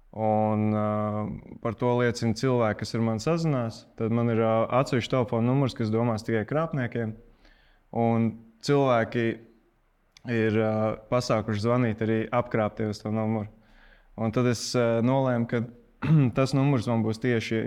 Un, 0.09 0.71
uh, 0.73 1.27
par 1.61 1.75
to 1.77 1.91
liecina 1.99 2.33
cilvēki, 2.33 2.79
kas 2.81 2.95
ar 2.97 3.03
mani 3.05 3.21
sazinās. 3.21 3.83
Tad 3.99 4.13
man 4.15 4.31
ir 4.33 4.41
uh, 4.41 4.65
atsevišķs 4.79 5.11
telefona 5.11 5.51
numurs, 5.51 5.75
kas 5.77 5.91
domās 5.93 6.25
tikai 6.25 6.47
krāpniekiem. 6.49 7.13
Un 7.93 8.31
cilvēki 8.65 9.27
ir 10.33 10.57
uh, 10.57 10.97
pasākuši 11.11 11.61
zvanīt 11.61 12.01
arī 12.05 12.23
apkrāptie 12.33 12.89
uz 12.89 13.03
to 13.03 13.13
numuru. 13.13 13.51
Un 14.19 14.33
tad 14.35 14.49
es 14.49 14.63
uh, 14.75 14.97
nolēmu, 15.05 15.47
ka 15.49 15.61
tas 16.37 16.55
numurs 16.57 16.89
man 16.89 17.05
būs 17.05 17.21
tieši 17.21 17.61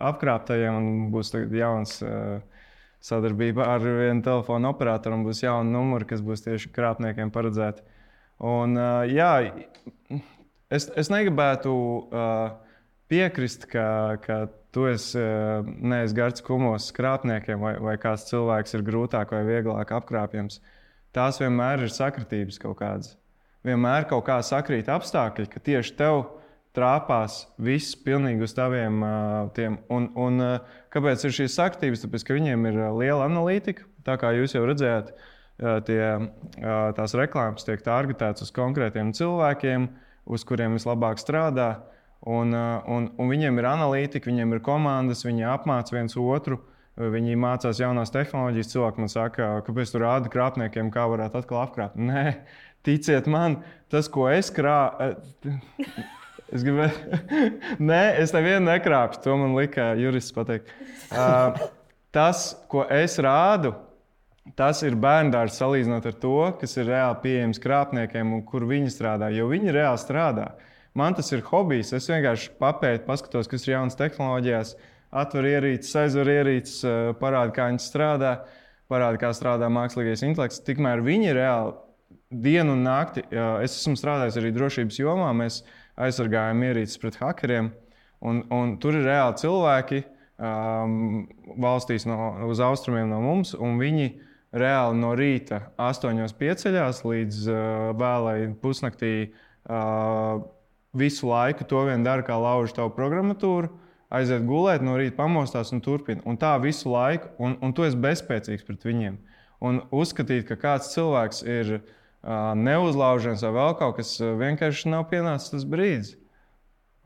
apkrāptajiem, 0.00 0.76
un 0.76 1.08
būs 1.14 1.32
jauns 1.34 1.96
uh, 2.04 2.42
sadarbība 3.00 3.64
ar 3.72 3.84
vienu 3.84 4.20
telefonu 4.24 4.70
operatoru, 4.74 5.22
būs 5.24 5.42
jauna 5.46 5.72
numura, 5.72 6.04
kas 6.08 6.20
būs 6.24 6.44
tieši 6.44 6.72
krāpniekiem 6.76 7.32
paredzēta. 7.32 7.88
Un, 8.40 8.76
uh, 8.76 9.08
jā, 9.08 9.32
Es, 10.70 10.86
es 10.94 11.08
negribētu 11.10 11.70
uh, 11.74 12.52
piekrist, 13.10 13.66
ka, 13.72 14.16
ka 14.22 14.44
tu 14.70 14.86
esi 14.86 15.18
uh, 15.18 15.66
nevis 15.66 16.14
garš 16.14 16.44
kumos 16.46 16.92
krāpniekiem, 16.94 17.58
vai, 17.58 17.72
vai 17.82 17.96
kāds 17.98 18.28
cilvēks 18.28 18.76
ir 18.78 18.84
grūtāk 18.86 19.32
vai 19.34 19.42
vieglāk 19.48 19.90
apkrāpjams. 19.98 20.60
Tās 21.10 21.40
vienmēr 21.42 21.82
ir 21.82 21.90
sakritības 21.90 22.60
kaut 22.62 22.78
kādas. 22.78 23.16
Vienmēr 23.66 24.06
kaut 24.08 24.22
kā 24.28 24.36
sakrīt 24.46 24.86
apstākļi, 24.94 25.48
ka 25.50 25.62
tieši 25.66 25.96
tev 25.98 26.22
trāpās 26.78 27.40
viss 27.58 27.96
pilnīgi 27.98 28.46
uz 28.46 28.54
taviem 28.54 29.02
uh, 29.02 29.48
tiem. 29.56 29.80
Un, 29.90 30.06
un 30.14 30.44
uh, 30.44 30.76
kāpēc 30.94 31.26
ir 31.26 31.34
šīs 31.34 31.56
sakritības? 31.58 32.04
Tāpēc, 32.04 32.26
ka 32.28 32.36
viņiem 32.38 32.68
ir 32.70 32.78
liela 32.94 33.26
analītika. 33.26 33.88
Tā 34.06 34.14
kā 34.22 34.30
jūs 34.36 34.54
jau 34.54 34.62
redzējāt, 34.64 35.10
tie, 35.84 35.98
tās 36.96 37.12
reklāmas 37.18 37.66
tiek 37.66 37.82
targetētas 37.84 38.46
uz 38.46 38.52
konkrētiem 38.56 39.10
cilvēkiem. 39.18 39.82
Uh, 39.90 40.06
uz 40.28 40.44
kuriem 40.46 40.76
vislabāk 40.76 41.20
strādā. 41.22 41.70
Un, 42.20 42.52
un, 42.52 43.06
un 43.16 43.30
viņiem 43.32 43.58
ir 43.60 43.68
analītika, 43.70 44.28
viņiem 44.28 44.52
ir 44.56 44.64
komandas, 44.64 45.24
viņi 45.24 45.46
apmāca 45.54 45.96
viens 45.96 46.18
otru. 46.20 46.60
Viņi 47.00 47.38
mācās 47.40 47.78
jaunās 47.80 48.12
tehnoloģijas. 48.12 48.72
Cilvēki 48.74 49.00
man 49.00 49.08
saka, 49.08 49.50
kāpēc 49.64 49.92
tur 49.92 50.04
rāda 50.04 50.32
krāpniekiem, 50.32 50.90
kā 50.92 51.06
varētu 51.08 51.40
atkal 51.40 51.62
apkrāpt. 51.62 51.96
Nē, 51.96 52.34
ticiet 52.84 53.28
man, 53.30 53.60
tas, 53.92 54.10
ko 54.12 54.26
es 54.28 54.50
krāpu, 54.52 55.14
es 56.52 56.66
gribēju, 56.66 57.20
nē, 57.90 58.02
es 58.20 58.34
nevienu 58.36 58.66
nekrāpju. 58.68 59.22
To 59.24 59.38
man 59.40 59.56
lika 59.56 59.94
jurists 59.96 60.34
pateikt. 60.36 60.74
Uh, 61.08 61.56
tas, 62.12 62.50
ko 62.68 62.84
es 62.92 63.16
rādu, 63.22 63.72
Tas 64.56 64.80
ir 64.82 64.96
bērngārds 64.96 65.58
salīdzinot 65.60 66.06
ar 66.08 66.14
to, 66.16 66.36
kas 66.60 66.72
ir 66.80 66.88
reāli 66.88 67.18
pieejams 67.24 67.60
krāpniekiem 67.60 68.32
un 68.34 68.40
kur 68.46 68.64
viņi 68.68 68.92
strādā. 68.92 69.28
Jo 69.34 69.50
viņi 69.50 69.74
reāli 69.76 70.00
strādā. 70.00 70.46
Man 70.96 71.14
tas 71.14 71.28
ir 71.34 71.44
hobijs. 71.46 71.92
Es 71.94 72.08
vienkārši 72.10 72.54
papēju, 72.58 73.04
paskatos, 73.06 73.50
kas 73.50 73.66
ir 73.66 73.74
jaunas 73.76 73.98
tehnoloģijās, 74.00 74.72
atveru 75.22 75.52
ierīces, 75.52 75.92
aizveru 76.02 76.34
ierīces, 76.38 76.78
eh, 76.88 77.12
parādu, 77.20 77.54
kā 77.54 77.68
viņas 77.68 77.90
strādā, 77.92 78.32
parādu, 78.90 79.20
kā 79.20 79.30
strādā 79.36 79.68
mākslīgais 79.70 80.24
intelekts. 80.26 80.64
Tikmēr 80.66 81.04
viņi 81.04 81.36
reāli 81.36 81.76
dienu 82.30 82.72
un 82.72 82.82
nakti, 82.86 83.22
es 83.62 83.76
esmu 83.76 83.94
strādājis 83.98 84.40
arī 84.40 84.54
drošības 84.54 84.98
jomā, 84.98 85.30
mēs 85.36 85.62
aizsargājam 85.98 86.64
ierīces 86.64 86.98
pret 86.98 87.20
hackeriem. 87.20 87.70
Un, 88.22 88.42
un 88.50 88.76
tur 88.78 88.96
ir 88.98 89.06
reāli 89.06 89.38
cilvēki 89.40 90.02
um, 90.38 91.28
valstīs 91.58 92.06
no, 92.06 92.16
uz 92.50 92.60
austrumiem 92.60 93.08
no 93.10 93.20
mums, 93.20 93.54
un 93.54 93.78
viņi 93.80 94.10
viņi 94.10 94.29
reāli 94.56 94.98
no 94.98 95.12
rīta 95.18 95.60
8.00 95.78 96.34
pieceļās 96.38 97.04
līdz 97.06 97.44
uh, 97.50 97.58
vēlai 97.98 98.38
pusnaktī. 98.62 99.32
Uh, 99.70 100.42
visu 100.96 101.28
laiku 101.30 101.66
to 101.70 101.84
vien 101.86 102.02
dara, 102.02 102.24
kā 102.26 102.34
lauž 102.40 102.74
tavu 102.74 102.90
programmatūru, 102.96 103.70
aiziet 104.10 104.42
gulēt, 104.48 104.82
no 104.82 104.96
rīta 104.98 105.20
pamostās 105.20 105.70
un 105.74 105.82
turpina. 105.84 106.24
Un 106.26 106.38
tā 106.40 106.56
visu 106.62 106.90
laiku, 106.90 107.30
un, 107.38 107.54
un 107.62 107.74
tu 107.76 107.86
esi 107.86 107.98
bezspēcīgs 108.00 108.66
pret 108.66 108.86
viņiem. 108.88 109.20
Un 109.62 109.82
uzskatīt, 109.94 110.48
ka 110.48 110.56
kāds 110.58 110.90
cilvēks 110.94 111.44
ir 111.46 111.76
uh, 111.76 112.50
neuzlaužams 112.58 113.44
vai 113.46 113.54
vēl 113.58 113.76
kaut 113.78 114.00
kas, 114.00 114.16
vienkārši 114.18 114.90
nav 114.90 115.06
pienācis 115.12 115.54
tas 115.54 115.68
brīdis. 115.68 116.16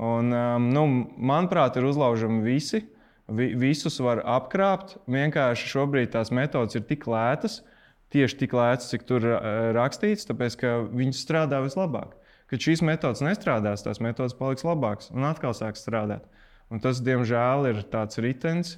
Un, 0.01 0.33
um, 0.35 0.71
nu, 0.75 0.87
manuprāt, 1.15 1.77
ir 1.79 1.87
uzlaužami 1.87 2.43
visi. 2.47 2.83
Vi, 3.33 3.55
visus 3.57 3.97
var 4.05 4.21
apkrāpt. 4.29 4.99
Vienkārši 5.11 5.71
šobrīd 5.71 6.13
tās 6.13 6.33
metodas 6.35 6.77
ir 6.77 6.85
tik 6.89 7.07
lētas, 7.09 7.63
tieši 8.13 8.41
tik 8.43 8.57
lētas, 8.57 8.91
cik 8.93 9.07
tur 9.09 9.25
rakstīts, 9.77 10.29
tāpēc 10.29 10.59
ka 10.61 10.75
viņas 10.93 11.23
strādā 11.25 11.63
vislabāk. 11.65 12.13
Kad 12.53 12.67
šīs 12.67 12.85
metodas 12.85 13.25
nestrādās, 13.25 13.83
tās 13.87 14.03
metodas 14.05 14.37
paliks 14.37 14.67
labākas 14.67 15.09
un 15.15 15.25
atkal 15.27 15.57
sāks 15.57 15.83
strādāt. 15.87 16.27
Un 16.73 16.83
tas, 16.85 17.01
diemžēl, 17.05 17.71
ir 17.71 17.81
tāds 17.89 18.21
ritenis, 18.21 18.77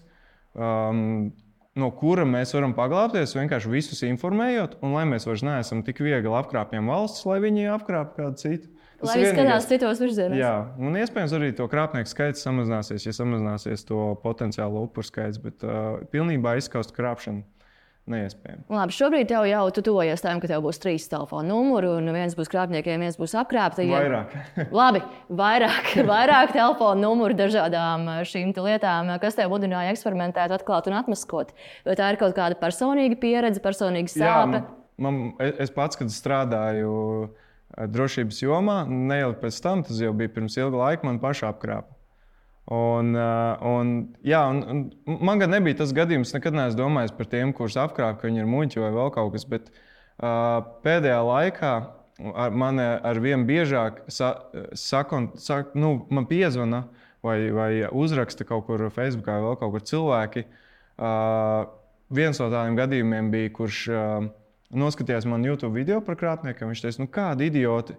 um, 0.55 1.33
no 1.77 1.91
kura 1.99 2.25
mēs 2.29 2.55
varam 2.55 2.75
paglābties, 2.77 3.35
vienkārši 3.37 3.73
visus 3.73 4.03
informējot, 4.07 4.79
un 4.85 4.95
lai 4.97 5.05
mēs 5.11 5.27
vairs 5.29 5.45
neesam 5.47 5.83
tik 5.87 6.01
viegli 6.05 6.33
apkrāpjam 6.39 6.91
valsts, 6.91 7.27
lai 7.29 7.41
viņi 7.45 7.69
apkrāptu 7.75 8.23
kādu 8.23 8.43
citu. 8.43 8.76
Lai 9.05 9.19
viņi 9.21 9.33
skatās 9.35 9.67
citos 9.69 10.01
virzienos. 10.01 10.39
Jā, 10.41 10.55
un 10.81 10.97
iespējams 10.97 11.35
arī 11.37 11.51
to 11.57 11.67
krāpnieku 11.69 12.09
skaits 12.09 12.45
samazināsies, 12.47 13.05
ja 13.05 13.13
samazināsies 13.17 13.85
to 13.89 14.15
potenciālo 14.23 14.87
upuru 14.87 15.05
skaits, 15.05 15.41
bet 15.43 15.67
uh, 15.67 15.99
pilnībā 16.13 16.57
izskaust 16.61 16.97
krāpšanu. 16.97 17.45
Neiespējami. 18.07 18.61
Labi, 18.71 18.95
šobrīd 18.95 19.27
tev 19.27 19.49
jau 19.51 19.65
tuvojas 19.83 20.23
tam, 20.23 20.39
ka 20.39 20.47
tev 20.47 20.61
būs 20.63 20.79
trīs 20.79 21.09
telefona 21.11 21.49
numuri, 21.49 21.89
un 21.91 22.07
viens 22.15 22.37
būs 22.39 22.47
krāpniekiem, 22.53 23.03
viens 23.03 23.17
būs 23.19 23.33
apkrāptajiem. 23.41 23.97
Vairāk. 23.97 24.37
Labi, 24.79 25.01
vairāk, 25.41 25.91
vairāk 26.07 26.53
telefona 26.55 27.01
numuru 27.03 27.35
dažādām 27.35 28.07
uh, 28.07 28.21
šīm 28.23 28.53
lietām, 28.55 29.11
kas 29.23 29.35
tev 29.35 29.51
mudināja 29.51 29.91
eksperimentēt, 29.97 30.55
atklāt 30.55 30.87
un 30.87 31.01
atmaskot. 31.01 31.51
Vai 31.89 31.97
tā 31.99 32.13
ir 32.13 32.21
kaut 32.23 32.37
kāda 32.39 32.55
personīga 32.61 33.19
pieredze, 33.19 33.65
personīga 33.65 34.15
sāpe? 34.15 34.23
Jā, 34.23 34.39
man, 34.55 34.71
man, 35.03 35.51
es 35.59 35.75
pats, 35.75 35.99
kad 35.99 36.15
strādāju 36.15 36.95
drošības 37.77 38.41
jomā. 38.43 38.81
Neilgi 38.89 39.41
pēc 39.43 39.61
tam, 39.65 39.85
tas 39.87 40.01
jau 40.01 40.15
bija 40.17 40.33
pirms 40.33 40.57
ilga 40.61 40.81
laika, 40.81 41.07
man 41.09 41.21
pašā 41.23 41.53
apkrāpa. 41.53 41.93
Un, 42.67 43.13
un, 43.15 43.91
jā, 44.27 44.41
un, 44.51 44.89
un 45.07 45.19
man 45.23 45.39
gan 45.39 45.53
nebija 45.55 45.79
tas 45.85 45.93
gadījums, 45.95 46.33
nekad 46.35 46.57
neesmu 46.57 46.81
domājis 46.81 47.15
par 47.15 47.29
tiem, 47.31 47.53
kurus 47.55 47.77
apkrāpa, 47.79 48.19
ka 48.19 48.27
viņi 48.27 48.43
ir 48.43 48.49
muļķi 48.51 48.83
vai 48.83 48.91
vēl 48.97 49.13
kaut 49.15 49.37
kas. 49.37 49.47
Bet 49.47 49.69
uh, 49.71 50.65
pēdējā 50.83 51.21
laikā 51.29 51.75
ar 52.35 52.57
mani 52.57 52.87
ar 53.07 53.21
vien 53.23 53.45
biežāk 53.47 54.01
sa, 54.11 54.33
saka, 54.75 55.27
sak, 55.39 55.77
nu, 55.79 56.01
man 56.11 56.27
piezvana 56.27 56.87
vai, 57.23 57.39
vai 57.55 57.71
uzraksta 57.87 58.47
kaut 58.49 58.67
kur 58.67 58.89
Facebook 58.91 59.29
vai 59.31 59.43
vēl 59.45 59.61
kaut 59.61 59.77
kur 59.77 59.87
cilvēki. 59.93 60.47
Uh, 60.97 61.69
viens 62.17 62.41
no 62.41 62.49
tādiem 62.51 62.81
gadījumiem 62.81 63.31
bija, 63.31 63.53
kurš 63.61 63.83
uh, 63.93 64.27
noskatījās 64.71 65.27
man 65.29 65.45
YouTube 65.47 65.77
video 65.77 66.01
par 66.05 66.19
krāpniekiem. 66.19 66.73
Viņš 66.73 66.83
teica, 66.85 67.03
nu 67.03 67.11
kādi 67.13 67.51
idioti, 67.51 67.97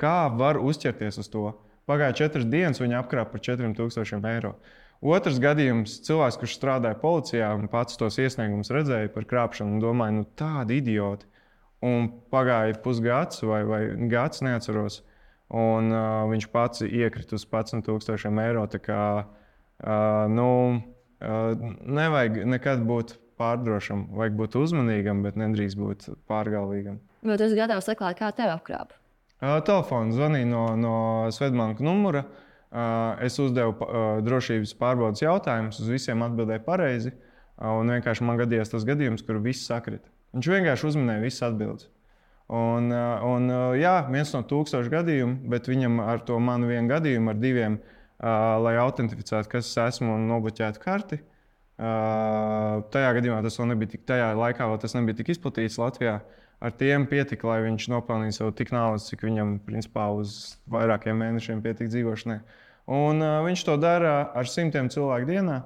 kā 0.00 0.28
var 0.36 0.60
uzķerties 0.60 1.20
uz 1.22 1.30
to? 1.32 1.48
Pagāja 1.90 2.16
četras 2.22 2.46
dienas, 2.46 2.80
viņa 2.82 3.00
apkrāpa 3.00 3.34
par 3.34 3.42
4000 3.42 4.28
eiro. 4.30 4.54
Otrs 5.00 5.40
gadījums- 5.40 5.96
cilvēks, 6.06 6.36
kurš 6.38 6.58
strādāja 6.58 6.98
policijā 7.00 7.54
un 7.56 7.68
pats 7.72 7.96
tos 7.96 8.18
iesniegumus 8.20 8.70
redzēja 8.70 9.12
par 9.14 9.24
krāpšanu 9.24 9.78
un 9.78 9.80
domāja, 9.80 10.12
nu 10.18 10.26
tādi 10.36 10.76
idioti. 10.82 11.24
Un 11.82 12.10
pagāja 12.30 12.76
pusgads 12.84 13.40
vai, 13.42 13.62
vai 13.64 13.80
gads, 14.12 14.42
neatceros. 14.44 15.00
Un 15.50 15.88
uh, 15.90 16.28
viņš 16.30 16.46
pats 16.52 16.84
iekrita 16.84 17.34
uz 17.34 17.46
11,000 17.48 18.38
eiro. 18.44 18.66
Kā, 18.84 19.24
uh, 19.24 20.28
nu, 20.28 20.50
uh, 20.76 21.70
nevajag 21.80 22.44
nekad 22.44 22.84
būt 22.86 23.16
pārdrošam, 23.40 24.06
vajag 24.16 24.36
būt 24.38 24.56
uzmanīgam, 24.60 25.24
bet 25.24 25.38
nedrīkst 25.40 25.78
būt 25.80 26.08
pārgalvīgam. 26.30 27.00
Vai 27.26 27.36
tu 27.36 27.46
esi 27.46 27.58
gatavs 27.58 27.88
atklāt, 27.92 28.18
kā 28.20 28.30
tevi 28.36 28.52
apkrāp? 28.52 28.94
Uh, 29.40 29.58
Telefons 29.64 30.16
zvanīja 30.16 30.48
no, 30.50 30.64
no 30.76 30.94
Svetbanka 31.32 31.84
numura. 31.84 32.26
Uh, 32.70 33.16
es 33.26 33.38
uzdevu 33.42 33.72
uh, 33.74 33.94
drošības 34.22 34.74
pārbaudas 34.78 35.24
jautājumus, 35.24 35.80
uz 35.82 35.88
visiem 35.90 36.22
atbildēju 36.26 36.64
pareizi. 36.66 37.14
Uh, 37.56 37.80
un 37.80 37.90
vienkārši 37.96 38.26
man 38.28 38.38
gadījās 38.40 38.70
tas 38.72 38.84
gadījums, 38.88 39.24
kur 39.26 39.40
viss 39.42 39.66
sakrita. 39.68 40.06
Viņš 40.36 40.50
vienkārši 40.52 40.86
uzminēja 40.92 41.24
visas 41.24 41.48
atbildes. 41.48 41.88
Un, 42.50 42.92
uh, 42.92 43.24
un, 43.26 43.48
uh, 43.50 43.72
jā, 43.78 43.96
viens 44.12 44.30
no 44.36 44.44
tūkstošiem 44.46 44.92
gadījumu, 44.92 45.50
bet 45.50 45.70
viņam 45.70 45.98
ar 46.04 46.22
to 46.26 46.38
manu 46.42 46.70
vienu 46.70 46.92
gadījumu, 46.92 47.32
ar 47.32 47.40
diviem 47.40 47.80
lai 48.20 48.74
autentificētu, 48.76 49.48
kas 49.48 49.64
es 49.70 49.78
esmu 49.80 50.10
un 50.12 50.26
nobloķētu 50.28 50.80
karti. 50.82 51.16
Uh, 51.16 51.29
tajā 51.80 53.14
gadījumā 53.16 53.40
tas 53.44 53.56
vēl 53.56 53.70
nebija 53.72 53.94
tik, 53.94 54.04
tajā 54.08 54.30
laikā 54.36 54.68
vēl 54.68 54.80
tas 54.82 54.94
nebija 54.98 55.20
tik 55.20 55.32
izplatīts 55.34 55.80
Latvijā. 55.80 56.20
Ar 56.60 56.74
tiem 56.76 57.06
pietika, 57.08 57.46
lai 57.48 57.62
viņš 57.64 57.86
nopelnītu 57.88 58.36
sev 58.36 58.50
tik 58.52 58.68
naudas, 58.74 59.06
cik 59.08 59.22
viņam 59.24 59.54
principā 59.64 60.10
uz 60.12 60.58
vairākiem 60.68 61.16
mēnešiem 61.16 61.62
pietika 61.64 61.88
dzīvošanai. 61.88 62.36
Un, 62.90 63.22
uh, 63.24 63.38
viņš 63.46 63.62
to 63.64 63.76
dara 63.80 64.16
ar 64.36 64.50
simtiem 64.50 64.90
cilvēku 64.92 65.30
dienā. 65.30 65.62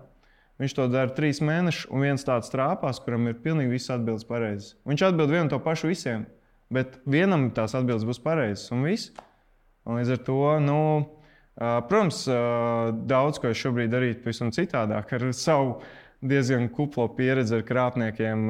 Viņš 0.63 0.77
to 0.79 0.87
dara 0.93 1.11
trīs 1.11 1.41
mēnešus, 1.43 1.89
un 1.91 2.05
viens 2.07 2.23
tāds 2.23 2.53
trāpās, 2.53 3.01
kuram 3.03 3.27
ir 3.27 3.41
pilnīgi 3.43 3.75
viss 3.75 3.91
atbildes 3.91 4.27
pareizas. 4.29 4.77
Viņš 4.87 5.03
atbild 5.09 5.35
vienu 5.35 5.51
to 5.51 5.59
pašu 5.59 5.91
visiem, 5.91 6.29
bet 6.71 7.01
vienam 7.11 7.49
tās 7.57 7.75
atbildes 7.75 8.07
būs 8.07 8.23
pareizas 8.23 8.71
un 8.75 8.87
viss. 8.87 9.11
Un 9.83 9.99
līdz 9.99 10.15
ar 10.15 10.23
to, 10.29 10.39
nu, 10.63 10.79
uh, 11.03 11.81
protams, 11.91 12.23
uh, 12.31 12.95
daudz 13.11 13.43
ko 13.43 13.51
es 13.51 13.59
šobrīd 13.59 13.91
darītu 13.91 14.23
pavisam 14.23 14.55
citādāk 14.55 15.11
ar 15.19 15.27
savu 15.35 15.81
diezgan 16.25 16.69
kuplo 16.73 17.07
pieredzi 17.17 17.59
ar 17.59 17.65
krāpniekiem, 17.69 18.49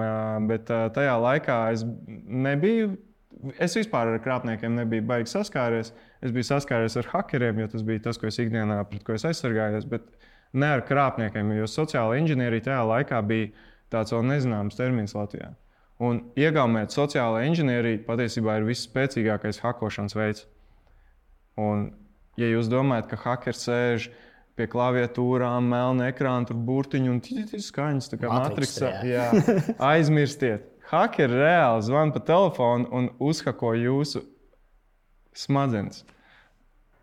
bet 0.49 0.71
tajā 0.71 1.17
laikā 1.21 1.59
es 1.75 1.85
nebiju. 1.87 2.95
Es 3.61 3.75
vispār 3.77 4.13
ar 4.13 4.21
krāpniekiem 4.25 4.77
nebiju 4.79 5.05
baigi 5.09 5.33
saskāries. 5.35 5.91
Es 6.25 6.33
biju 6.33 6.47
saskāries 6.49 6.97
ar 6.97 7.11
hackeriem, 7.11 7.59
jo 7.61 7.73
tas 7.75 7.83
bija 7.85 8.07
tas, 8.07 8.21
ko 8.21 8.31
es 8.31 8.39
ikdienā 8.41 8.79
pret 8.89 9.05
ko 9.05 9.17
es 9.19 9.27
aizsargājos, 9.29 9.89
bet 9.91 10.07
ne 10.55 10.71
ar 10.77 10.85
krāpniekiem. 10.87 11.53
Jo 11.59 11.69
sociāla 11.69 12.17
inženierija 12.23 12.71
tajā 12.71 12.81
laikā 12.89 13.21
bija 13.27 13.51
tāds 13.93 14.15
vēl 14.15 14.25
nezināms 14.31 14.79
termins 14.79 15.17
Latvijā. 15.19 15.53
Un 16.03 16.25
iegaumēt 16.39 16.95
sociālo 16.95 17.43
inženieriju 17.47 18.03
patiesībā 18.07 18.59
ir 18.59 18.69
visspēcīgākais 18.71 19.61
hakošanas 19.63 20.17
veids. 20.19 20.47
Un, 21.61 21.91
ja 22.41 22.49
jūs 22.51 22.71
domājat, 22.71 23.13
ka 23.13 23.21
hackers 23.23 23.63
sēž 23.69 24.09
pie 24.59 24.69
klaviatūrām, 24.71 25.67
melna 25.71 26.11
ekrāna, 26.12 26.47
tur 26.49 26.59
burtiņu 26.67 27.11
un 27.11 27.21
tītas 27.25 27.69
skaņas, 27.73 28.11
tā 28.12 28.21
kā 28.21 28.31
matriksā. 28.31 28.93
Jā. 29.07 29.27
jā, 29.35 29.59
aizmirstiet. 29.93 30.71
Hakeri 30.90 31.40
reāli 31.40 31.87
zvana 31.87 32.14
pa 32.14 32.21
telefonu 32.23 32.90
un 32.95 33.09
uzhako 33.23 33.73
jūsu 33.79 34.23
smadzenes. 35.35 36.05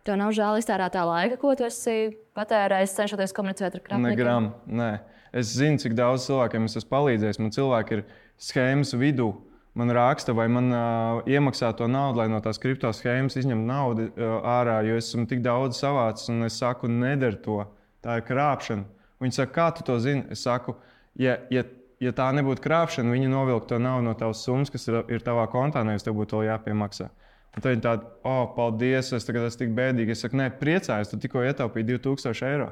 Tev 0.06 0.16
nav 0.18 0.32
žēl 0.34 0.58
iztērētā 0.58 1.02
laika, 1.06 1.38
ko 1.38 1.52
tu 1.58 1.66
esi 1.66 2.12
patērējis, 2.38 2.96
cenšoties 2.98 3.34
komunicēt 3.36 3.76
ar 3.78 3.82
krāpniekiem? 3.84 4.16
Negram, 4.16 4.48
nē. 4.66 4.92
Es 5.32 5.54
zinu, 5.56 5.78
cik 5.80 5.94
daudz 5.96 6.26
cilvēkiem 6.26 6.66
es 6.68 6.76
esmu 6.80 6.90
palīdzējis. 6.92 7.38
Man 7.40 7.54
cilvēki 7.54 7.98
ir 7.98 8.02
schēmas 8.42 8.92
vidū 8.98 9.30
man 9.74 9.90
raksta, 9.90 10.34
vai 10.36 10.48
man 10.52 10.70
uh, 10.72 11.20
iemaksā 11.28 11.72
to 11.76 11.88
naudu, 11.88 12.20
lai 12.20 12.28
no 12.32 12.40
tās 12.44 12.60
kripto 12.60 12.90
schēmas 12.92 13.38
izņemtu 13.40 13.68
naudu 13.68 14.08
uh, 14.10 14.34
ārā, 14.58 14.80
jo 14.86 14.98
es 15.00 15.10
esmu 15.10 15.26
tik 15.30 15.40
daudz 15.44 15.80
savācis, 15.80 16.28
un 16.32 16.48
es 16.48 16.58
saku, 16.60 16.90
nedara 16.92 17.38
to. 17.44 17.62
Tā 18.02 18.18
ir 18.18 18.26
krāpšana. 18.26 18.84
Viņi 19.22 19.38
saka, 19.38 19.52
kā 19.54 19.68
tu 19.76 19.86
to 19.86 19.96
zini? 20.02 20.24
Es 20.34 20.42
saku, 20.42 20.74
ja, 21.20 21.36
ja, 21.54 21.62
ja 22.02 22.12
tā 22.16 22.28
nebūtu 22.34 22.64
krāpšana, 22.64 23.14
viņi 23.14 23.30
novilktu 23.30 23.76
to 23.76 23.78
naudu 23.80 24.08
no 24.08 24.14
tavas 24.18 24.42
summas, 24.44 24.72
kas 24.74 24.88
ir, 24.90 24.98
ir 25.12 25.22
tavā 25.24 25.46
kontā, 25.52 25.84
nevis 25.86 26.04
tev 26.04 26.18
būtu 26.18 26.42
jāpiemaksā. 26.48 27.08
Un 27.52 27.60
tad 27.60 27.74
viņi 27.74 27.84
tādi, 27.84 28.08
oh, 28.26 28.46
paldies, 28.56 29.12
es 29.12 29.28
tagad 29.28 29.46
esmu 29.46 29.60
tik 29.60 29.72
bēdīgi. 29.76 30.16
Es 30.16 30.24
saku, 30.24 30.40
nē, 30.40 30.48
priecājos, 30.58 31.12
tu 31.12 31.20
tikko 31.20 31.44
ietaupīji 31.46 31.92
2000 31.94 32.48
eiro. 32.48 32.70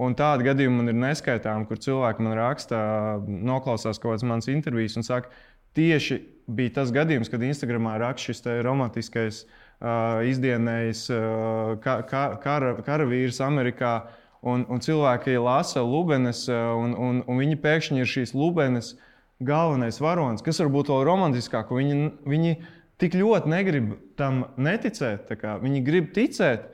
Un 0.00 0.14
tādi 0.16 0.46
gadījumi 0.46 0.78
man 0.78 0.92
ir 0.92 0.98
neskaitāmi, 1.02 1.66
kur 1.68 1.80
cilvēki 1.82 2.24
man 2.24 2.38
raksta, 2.38 2.78
noklausās 3.26 3.98
kaut 3.98 4.14
kādas 4.14 4.24
manas 4.24 4.48
intervijas 4.48 4.96
un 4.96 5.04
saka, 5.04 5.34
tieši 5.76 6.20
bija 6.56 6.76
tas 6.80 6.92
gadījums, 6.94 7.30
kad 7.32 7.42
Instagramā 7.44 7.96
raksta 8.02 8.32
šis 8.32 8.42
romantiskais 8.66 9.44
uh, 9.44 10.22
izdienējs 10.26 11.06
uh, 11.14 11.76
ka, 11.84 12.00
ka, 12.08 12.24
kara, 12.42 12.74
karavīrs 12.86 13.42
Amerikā. 13.44 14.00
Un, 14.40 14.62
un 14.72 14.80
cilvēki 14.80 15.34
lasa 15.36 15.82
lubenes, 15.84 16.46
un, 16.48 16.94
un, 16.96 17.18
un 17.28 17.40
viņi 17.42 17.58
pēkšņi 17.60 18.00
ir 18.00 18.08
šīs 18.08 18.30
lubenes 18.32 18.94
galvenais 19.44 19.98
varonis, 20.00 20.40
kas 20.44 20.62
varbūt 20.62 20.88
vēl 20.88 21.02
romantiskāk. 21.04 21.68
Viņi, 21.76 22.06
viņi 22.24 22.54
tik 23.00 23.16
ļoti 23.20 23.52
negrib 23.52 23.94
tam 24.20 24.46
neticēt. 24.56 25.28
Viņi 25.60 25.82
grib 25.84 26.08
ticēt, 26.16 26.70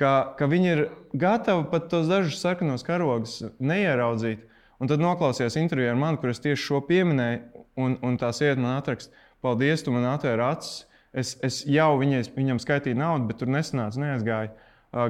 ka, 0.00 0.32
ka 0.38 0.48
viņi 0.48 0.72
ir 0.72 0.84
gatavi 1.12 1.66
pat 1.72 1.90
tos 1.92 2.08
dažus 2.08 2.40
sarkanos 2.40 2.84
karogus 2.86 3.40
neieraudzīt. 3.60 4.46
Un 4.80 4.88
tad 4.88 5.02
noklausījās 5.04 5.58
interviju 5.60 5.92
ar 5.92 5.98
mani, 6.00 6.20
kur 6.20 6.32
es 6.32 6.40
tieši 6.40 6.62
šo 6.62 6.80
pieminēju, 6.88 7.64
un, 7.80 7.98
un 8.04 8.16
tā 8.20 8.30
sieviete 8.32 8.62
man 8.62 8.78
atraksta, 8.78 9.12
paldies, 9.44 9.84
tu 9.84 9.94
man 9.94 10.08
atvēri 10.12 10.46
acis. 10.46 10.86
Es, 11.10 11.34
es 11.42 11.62
jau 11.66 11.96
viņai, 11.98 12.22
viņam 12.36 12.60
skaitīju 12.62 12.98
naudu, 13.00 13.26
bet 13.30 13.40
tur 13.40 13.50
nesanāca, 13.50 13.98
neaizgāja. 13.98 14.52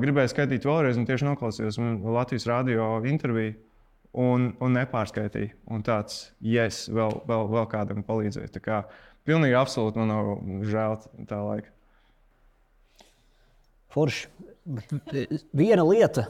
Gribēju 0.01 0.33
skaitīt 0.33 0.65
vēlreiz, 0.69 0.97
un 1.01 1.07
tieši 1.09 1.27
noklausījos 1.29 1.79
Latvijas 2.05 2.47
radio 2.49 2.87
interviju 3.09 3.55
un, 4.17 4.51
un 4.61 4.77
nepārskaitīju. 4.77 5.55
Un 5.73 5.85
tāds, 5.85 6.31
yes, 6.45 6.87
vēl, 6.93 7.21
vēl, 7.29 7.51
vēl 7.53 7.69
kādam 7.73 8.05
palīdzēja. 8.07 8.53
Tā 8.57 8.63
kā 8.65 8.81
pilnīgi 9.29 9.57
absolūti 9.61 10.01
man 10.01 10.13
nav 10.13 10.33
žēl 10.69 10.97
tā 11.29 11.43
laika. 11.45 11.73
Forši. 13.91 14.29
Viena 15.57 15.85
lieta. 15.85 16.29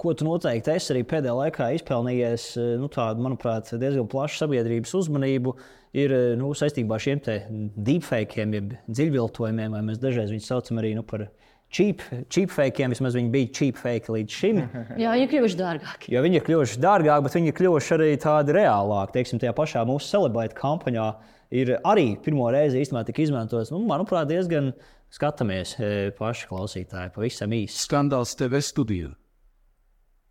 Ko 0.00 0.10
tu 0.18 0.26
noteikti 0.26 0.72
esi 0.74 0.90
arī 0.90 1.04
pēdējā 1.06 1.34
laikā 1.38 1.68
izpelnījies, 1.76 2.48
nu, 2.82 2.88
tādu, 2.90 3.22
manuprāt, 3.22 3.70
diezgan 3.78 4.08
plašu 4.10 4.40
sabiedrības 4.40 4.94
uzmanību, 4.98 5.52
ir 5.54 5.83
eh, 6.14 6.34
nu, 6.40 6.50
saistībā 6.58 6.96
ar 6.96 7.02
šiem 7.04 7.22
deepfakiem, 7.76 8.54
jeb 8.58 8.76
dziļviltojumiem, 8.90 9.76
vai 9.76 9.82
mēs 9.86 10.00
dažreiz 10.02 10.32
viņus 10.34 10.50
saucam 10.50 10.80
arī 10.82 10.94
nu, 10.98 11.04
par 11.06 11.28
cheap, 11.74 12.02
cheap 12.32 12.50
fakiem. 12.54 12.94
Vismaz 12.94 13.14
viņi 13.18 13.30
bija 13.34 13.52
cheap 13.54 13.78
fake 13.80 14.14
līdz 14.14 14.40
šim. 14.40 14.60
Jā, 15.02 15.14
viņi 15.14 15.26
ir 15.28 15.32
kļuvuši 15.32 15.60
dārgāki. 15.60 16.14
Jo 16.14 16.24
viņi 16.26 16.40
ir 16.40 16.46
kļuvuši 16.48 16.82
dārgāki, 16.82 17.26
bet 17.28 17.38
viņi 17.38 17.52
ir 17.52 17.58
kļuvuši 17.60 17.94
arī 17.98 18.10
tādi 18.26 18.58
reālāki. 18.58 19.16
Teiksim, 19.18 19.42
tajā 19.42 19.54
pašā 19.56 19.86
mūsu 19.88 20.10
celebrēta 20.16 20.58
kampaņā 20.58 21.08
ir 21.54 21.76
arī 21.86 22.08
pirmo 22.24 22.50
reizi 22.54 22.82
īstenībā 22.82 23.04
tika 23.08 23.22
izmantots, 23.24 23.70
nu, 23.74 23.82
manuprāt, 23.88 24.26
diezgan 24.30 24.72
skatāmies 25.14 25.76
eh, 25.78 26.08
paši 26.18 26.48
klausītāji, 26.50 27.14
pavisam 27.14 27.54
īsi. 27.54 27.84
Skandāls 27.86 28.34
TV 28.38 28.62
studijā. 28.64 29.14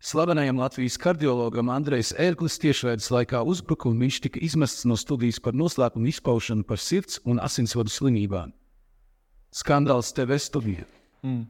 Slavenajam 0.04 0.58
Latvijas 0.60 0.98
kardiologam 1.00 1.70
Andrejs 1.72 2.10
Ērglis 2.20 2.58
tiešraides 2.60 3.06
laikā 3.08 3.38
uzbruka 3.48 3.88
un 3.88 4.02
viņš 4.04 4.18
tika 4.26 4.42
izmests 4.44 4.84
no 4.84 4.98
studijas 5.00 5.38
par 5.40 5.56
noslēpumu 5.56 6.10
izpaušanu 6.10 6.66
par 6.68 6.76
sirds 6.76 7.22
un 7.24 7.40
asinsvadu 7.40 7.88
slimībām. 7.88 8.52
Skandāls 9.48 10.12
TV 10.12 10.36
studijā. 10.36 10.84
Mm. 11.24 11.46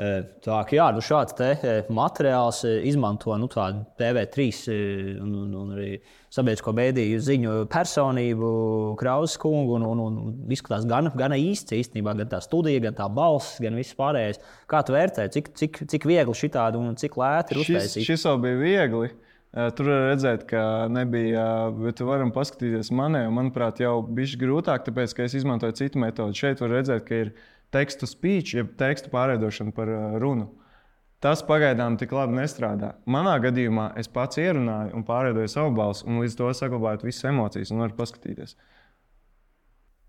Tā 0.00 0.58
kā 0.64 0.76
jā, 0.78 0.86
nu 0.96 1.02
šāds 1.04 1.34
materiāls 1.92 2.62
izmanto 2.88 3.34
nu, 3.36 3.50
TV3 3.50 4.46
un, 5.20 5.34
un, 5.42 5.50
un 5.60 5.74
arī 5.76 5.90
sabiedrisko 6.32 6.72
mēdīju 6.78 7.18
ziņu 7.26 7.56
personību, 7.72 8.52
Krausas 9.00 9.36
kungu. 9.42 9.76
Un, 9.76 9.84
un, 9.90 10.18
un 10.22 10.54
izskatās 10.54 10.86
gan, 10.88 11.10
gan 11.20 11.34
īsts 11.36 11.76
īstenībā, 11.76 12.14
gan 12.22 12.30
tā 12.32 12.40
studija, 12.44 12.86
gan 12.86 12.96
tā 12.96 13.10
balss, 13.12 13.58
gan 13.60 13.76
viss 13.76 13.96
pārējais. 13.98 14.40
Kā 14.70 14.80
tu 14.86 14.96
vērtē, 14.96 15.28
cik, 15.36 15.52
cik, 15.60 15.82
cik 15.92 16.08
viegli 16.08 16.38
šitādi 16.38 16.80
un 16.80 16.96
cik 17.00 17.20
lēti 17.20 17.56
ir 17.56 17.64
uztaisīt? 17.66 18.00
Šis, 18.00 18.08
šis 18.14 18.28
jau 18.30 18.38
bija 18.40 18.60
viegli. 18.62 19.12
Tur 19.50 19.88
var 19.90 20.04
redzēt, 20.12 20.44
ka 20.46 20.64
nebija, 20.94 21.44
bet 21.74 22.00
varam 22.06 22.30
paskatīties 22.32 22.92
manē. 22.94 23.24
Manuprāt, 23.34 23.82
jau 23.82 23.96
bija 24.06 24.38
grūtāk, 24.38 24.84
tāpēc, 24.86 25.16
ka 25.16 25.26
es 25.26 25.34
izmantoju 25.40 25.74
citu 25.80 25.98
metodi. 25.98 26.38
Šeit 26.38 26.62
var 26.62 26.70
redzēt, 26.78 27.02
ka 27.08 27.24
ir 27.24 27.32
ielikās 27.34 27.59
tekstu 27.74 28.08
speech, 28.10 28.54
jeb 28.58 28.74
tekstu 28.80 29.12
pārveidošanu 29.12 29.74
par 29.76 29.92
uh, 29.92 30.16
runu. 30.22 30.48
Tas 31.20 31.42
pagaidām 31.44 31.98
tik 32.00 32.14
labi 32.16 32.38
nestrādā. 32.38 32.94
Manā 33.04 33.34
gadījumā 33.44 33.90
es 34.00 34.08
pats 34.08 34.40
ierunāju 34.40 34.94
un 34.96 35.04
pārveidoju 35.04 35.50
savu 35.52 35.74
balsi, 35.76 36.06
un 36.08 36.22
līdz 36.22 36.36
to 36.38 36.52
saglabāju 36.56 37.04
visas 37.10 37.28
emocijas 37.28 37.72
un 37.74 37.82
varu 37.84 37.96
paskatīties. 37.98 38.54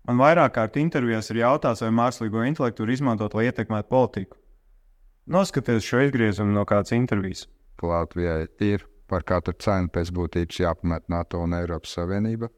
Man 0.08 0.18
vairāk 0.18 0.54
kārt 0.56 0.78
intervijās 0.80 1.28
ir 1.30 1.42
jautāts, 1.42 1.84
vai 1.84 1.92
mākslīgo 1.94 2.46
intelektu 2.48 2.86
var 2.86 2.94
izmantot, 2.94 3.36
lai 3.36 3.44
ietekmētu 3.50 3.92
politiku. 3.92 4.40
Noskatieties 5.30 5.86
šo 5.86 6.00
izgriezumu 6.08 6.56
no 6.56 6.64
kādas 6.66 6.96
intervijas. 6.96 7.44
Latvijai 7.82 8.48
ir 8.64 8.86
par 9.10 9.22
katru 9.28 9.54
cenu 9.60 9.92
pēc 9.92 10.10
būtības 10.16 10.58
jāpamet 10.64 11.06
NATO 11.12 11.44
un 11.44 11.54
Eiropas 11.58 11.92
Savienība. 11.98 12.48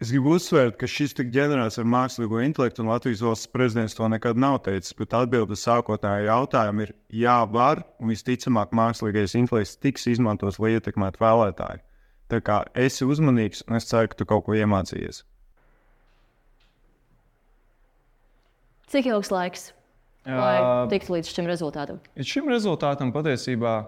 Es 0.00 0.08
gribu 0.08 0.30
uzsvērt, 0.32 0.78
ka 0.80 0.88
šis 0.88 1.12
tik 1.12 1.28
ģenerēts 1.34 1.76
ar 1.82 1.88
mākslīgo 1.92 2.38
intelektu, 2.40 2.80
un 2.80 2.88
Latvijas 2.88 3.20
valsts 3.20 3.50
prezidents 3.52 3.92
to 3.98 4.06
nekad 4.08 4.38
nav 4.40 4.62
teicis. 4.64 4.94
Bet 4.96 5.12
atbilde 5.12 5.52
uz 5.52 5.60
sākotnējo 5.66 6.22
jautājumu 6.24 6.86
ir 6.86 6.94
jā, 7.20 7.34
var, 7.52 7.82
un 8.00 8.08
visticamāk, 8.08 8.72
mākslīgais 8.72 9.36
intelekts 9.36 9.76
tiks 9.76 10.08
izmantots, 10.08 10.56
lai 10.56 10.72
ietekmētu 10.78 11.20
vēlētāju. 11.20 11.84
Tā 12.32 12.40
kā 12.46 12.62
esi 12.80 13.04
uzmanīgs, 13.04 13.66
un 13.68 13.76
es 13.76 13.90
ceru, 13.90 14.08
ka 14.08 14.16
tu 14.16 14.28
kaut 14.30 14.46
ko 14.46 14.56
iemācījies. 14.56 15.20
Cik 18.88 19.12
ilgs 19.12 19.28
laiks, 19.34 19.70
lai 20.24 20.56
tiktu 20.94 21.18
līdz 21.18 21.34
šim 21.36 21.52
rezultātam? 21.52 22.00
Līdz 22.16 22.32
šim 22.38 22.48
rezultātam 22.48 23.12
patiesībā 23.12 23.82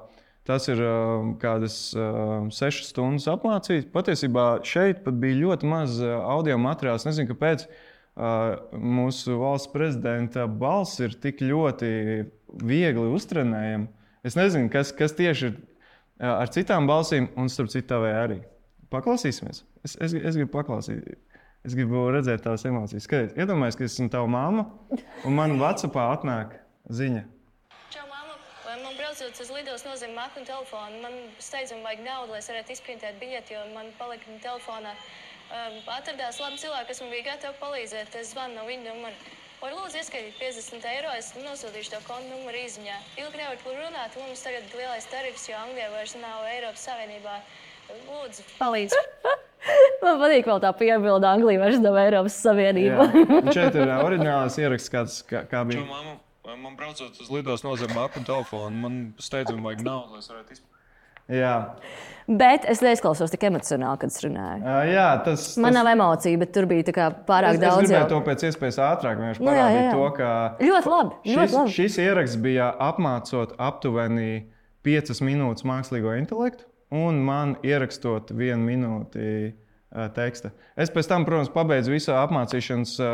Tas 0.48 0.66
ir 0.66 0.80
uh, 0.82 1.22
kādas 1.38 1.76
uh, 1.94 2.48
sešas 2.50 2.90
stundas 2.90 3.28
apmācīts. 3.30 3.86
Patiesībā 3.94 4.46
šeit 4.66 5.04
bija 5.22 5.38
ļoti 5.38 5.68
maz 5.70 6.00
uh, 6.02 6.16
audio 6.34 6.56
materiāls. 6.58 7.06
Nezinu, 7.06 7.30
kāpēc 7.30 7.68
uh, 7.68 8.56
mūsu 8.74 9.38
valsts 9.38 9.70
prezidenta 9.70 10.48
balss 10.50 10.98
ir 10.98 11.14
tik 11.22 11.44
ļoti 11.46 11.92
viegli 12.66 13.06
uztrenējama. 13.14 13.86
Es 14.26 14.34
nezinu, 14.38 14.70
kas, 14.70 14.90
kas 14.94 15.14
tieši 15.18 15.46
ir 15.52 15.60
ā, 16.18 16.40
ar 16.40 16.50
citām 16.54 16.90
balsīm, 16.90 17.30
un 17.38 17.50
starp 17.50 17.70
citu, 17.70 17.88
tavai 17.94 18.10
arī. 18.18 18.40
Paklausīsimies. 18.92 19.62
Es, 19.86 19.94
es, 19.94 20.14
es 20.14 20.38
gribu 20.38 20.50
paklausīt. 20.58 21.06
Es 21.62 21.76
gribu 21.78 22.08
redzēt 22.10 22.42
tavas 22.42 22.66
emocijas. 22.66 23.06
Skaties, 23.06 23.36
iedomājieties, 23.38 23.78
ka 23.78 23.86
es 23.86 23.94
esmu 23.94 24.10
tava 24.10 24.26
mamma, 24.30 24.66
un 25.22 25.38
man 25.38 25.54
Vācijā 25.60 26.08
atnāk 26.10 26.58
ziņa. 26.90 27.22
Čau, 29.12 29.28
braucot 29.28 29.40
uz 29.44 29.50
lidos 29.52 29.82
nozīmē 29.84 30.14
maknu 30.16 30.42
telefonu? 30.48 31.00
Man 31.02 31.12
steidzami 31.36 31.84
vajag 31.84 32.00
naudu, 32.00 32.32
lai 32.32 32.38
es 32.40 32.46
varētu 32.48 32.72
izprintēt 32.72 33.18
biļeti, 33.20 33.52
jo 33.52 33.64
man 33.74 33.90
palika 33.98 34.24
telefonā. 34.40 34.94
Um, 35.52 35.74
atradās 35.92 36.38
labi 36.40 36.56
cilvēki, 36.62 36.88
kas 36.88 37.02
man 37.02 37.12
bija 37.12 37.26
gatavi 37.26 37.60
palīdzēt. 37.60 38.16
Es 38.16 38.30
zvanu 38.32 38.56
no 38.56 38.64
viņa 38.64 38.86
numura. 38.88 39.12
Vai 39.60 39.74
lūdzu 39.74 40.00
ieskaitīt 40.00 40.40
50 40.40 40.88
eiro, 40.94 41.12
es 41.18 41.28
nosūtīšu 41.36 41.92
to 41.92 42.00
kontu 42.06 42.30
numuru 42.30 42.64
izziņā. 42.64 42.96
Ilgi 43.20 43.42
nevar 43.42 43.60
par 43.60 43.78
runāt, 43.82 44.16
mums 44.16 44.46
tagad 44.46 44.64
ir 44.72 44.80
lielais 44.80 45.10
tarifs, 45.12 45.46
jo 45.50 45.60
Anglijā 45.60 45.92
vairs 45.92 46.16
nav 46.16 46.48
Eiropas 46.54 46.88
Savienībā. 46.88 47.36
Lūdzu, 48.08 48.48
palīdzi. 48.56 49.06
Man 50.02 50.24
patīk 50.24 50.48
vēl 50.48 50.64
tā 50.64 50.72
piebilde, 50.80 51.28
Anglija 51.28 51.66
vairs 51.66 51.84
nav 51.84 52.00
Eiropas 52.00 52.40
Savienība. 52.48 53.12
Un 53.12 53.52
šeit 53.52 53.76
ir 53.76 53.92
ā, 53.92 54.02
oriģināls 54.08 54.56
ieraksts, 54.64 54.96
kāds, 54.96 55.22
kā, 55.28 55.44
kā 55.44 55.66
Čau, 55.66 55.68
bija. 55.68 55.84
mamma, 55.84 56.16
man 56.60 56.76
braucot 56.76 57.20
uz 57.22 57.30
lidos 57.32 57.62
nozīmē 57.66 57.94
mapu 57.96 58.20
un 58.20 58.24
telefonu. 58.28 58.76
Man 58.84 59.00
steidzami 59.22 59.62
vajag 59.64 59.84
naudu, 59.86 60.16
lai 60.16 60.22
es 60.24 60.30
varētu 60.32 60.56
izpildīt. 60.56 60.68
Jā, 61.32 61.52
Bet 62.26 62.64
es 62.70 62.80
neizklausos 62.82 63.30
tik 63.32 63.44
emocionāli, 63.48 63.98
kad 64.02 64.10
es 64.10 64.18
runāju. 64.24 64.62
Ā, 64.66 64.74
jā 64.90 65.06
tas, 65.24 65.44
tas 65.52 65.56
Man 65.62 65.74
nav 65.74 65.88
emociju, 65.90 66.38
bet 66.42 66.52
tur 66.54 66.66
bija 66.70 66.86
tā 66.88 66.94
kā 66.94 67.06
pārāk 67.26 67.56
es, 67.56 67.58
es 67.58 67.62
daudz. 67.62 67.80
gribēju 67.82 67.98
jau. 68.00 68.08
to 68.12 68.20
pēc 68.26 68.44
iespējas 68.48 68.78
ātrāk 68.82 69.18
vienkārši 69.20 69.42
Nu, 69.46 69.50
jā, 69.54 69.62
parādīt 69.62 69.78
jā, 69.78 69.86
jā. 69.86 69.94
to, 69.94 70.10
ka 70.18 70.28
Ļoti 70.66 70.92
labi. 70.92 71.16
Ļoti 71.30 71.46
šis, 71.46 71.56
labi. 71.56 71.74
šis 71.78 71.98
ieraksts 72.04 72.38
bija 72.42 72.68
apmācot 72.90 73.54
aptuveni 73.58 74.28
5 74.86 75.22
minūtes 75.26 75.66
mākslīgo 75.66 76.14
intelektu, 76.18 76.66
un 76.94 77.22
man 77.26 77.56
ierakstot 77.66 78.30
vienu 78.38 78.62
minūti 78.66 79.26
ā, 79.94 80.08
teksta. 80.14 80.52
Es 80.76 80.90
pēc 80.94 81.10
tam, 81.10 81.26
protams, 81.26 81.50
pabeidzu 81.54 81.94
visu 81.94 82.14
apmācīšanas 82.18 82.96
ā, 83.02 83.12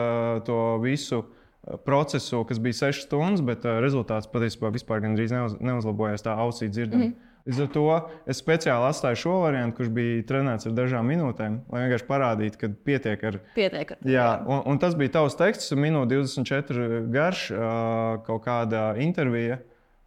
to 0.48 0.60
visu 0.84 1.22
ā, 1.24 1.37
procesu, 1.84 2.44
kas 2.48 2.58
bija 2.62 2.72
6 2.88 3.06
stundas, 3.06 3.42
bet 3.44 3.64
ā, 3.68 3.78
rezultāts 3.84 4.28
patiesībā 4.30 4.70
vispār 4.72 5.02
gandrīz 5.04 5.32
neuz, 5.34 5.56
neuzlabojās 5.60 6.22
tā 6.24 6.36
ausī 6.38 6.68
dzirdama. 6.70 7.04
Mm 7.04 7.10
-hmm. 7.10 7.24
Līdz 7.48 7.60
ar 7.62 7.68
to 7.72 8.10
es 8.26 8.42
speciāli 8.42 8.88
atstāju 8.90 9.16
šo 9.16 9.40
variantu, 9.40 9.76
kurš 9.76 9.88
bija 9.88 10.22
trenēts 10.22 10.66
ar 10.66 10.72
dažām 10.72 11.06
minūtēm, 11.08 11.58
lai 11.72 11.80
vienkārši 11.88 12.06
parādītu, 12.08 12.56
ka 12.58 12.68
pietiek 12.84 13.24
ar 13.24 13.38
Pietiek. 13.54 13.90
ar- 13.92 13.98
Jā, 14.04 14.42
un, 14.46 14.62
un 14.66 14.78
tas 14.78 14.94
bija 14.94 15.08
tavs 15.10 15.36
teksts, 15.36 15.72
minūte 15.72 16.08
24 16.14 17.06
garš, 17.10 17.50
ā, 17.52 18.22
kaut 18.26 18.44
kāda 18.44 18.96
intervija. 18.98 19.58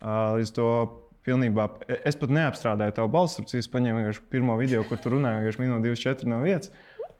ā, 0.01 0.35
Līdz 0.37 0.51
to 0.53 0.89
pilnībā. 1.25 1.69
Es 2.05 2.15
pat 2.15 2.29
neapstrādāju 2.29 2.91
tavu 2.91 3.07
balsi, 3.09 3.41
tāpēc 3.41 3.57
es 3.57 3.67
paņēmu 3.69 4.19
pirmo 4.29 4.57
video, 4.57 4.83
kur 4.83 4.97
tu 4.97 5.09
runāji 5.09 5.41
vienkārši 5.41 5.59
minūte 5.59 5.81
24 5.89 6.25
no 6.27 6.41
vietas. 6.41 6.71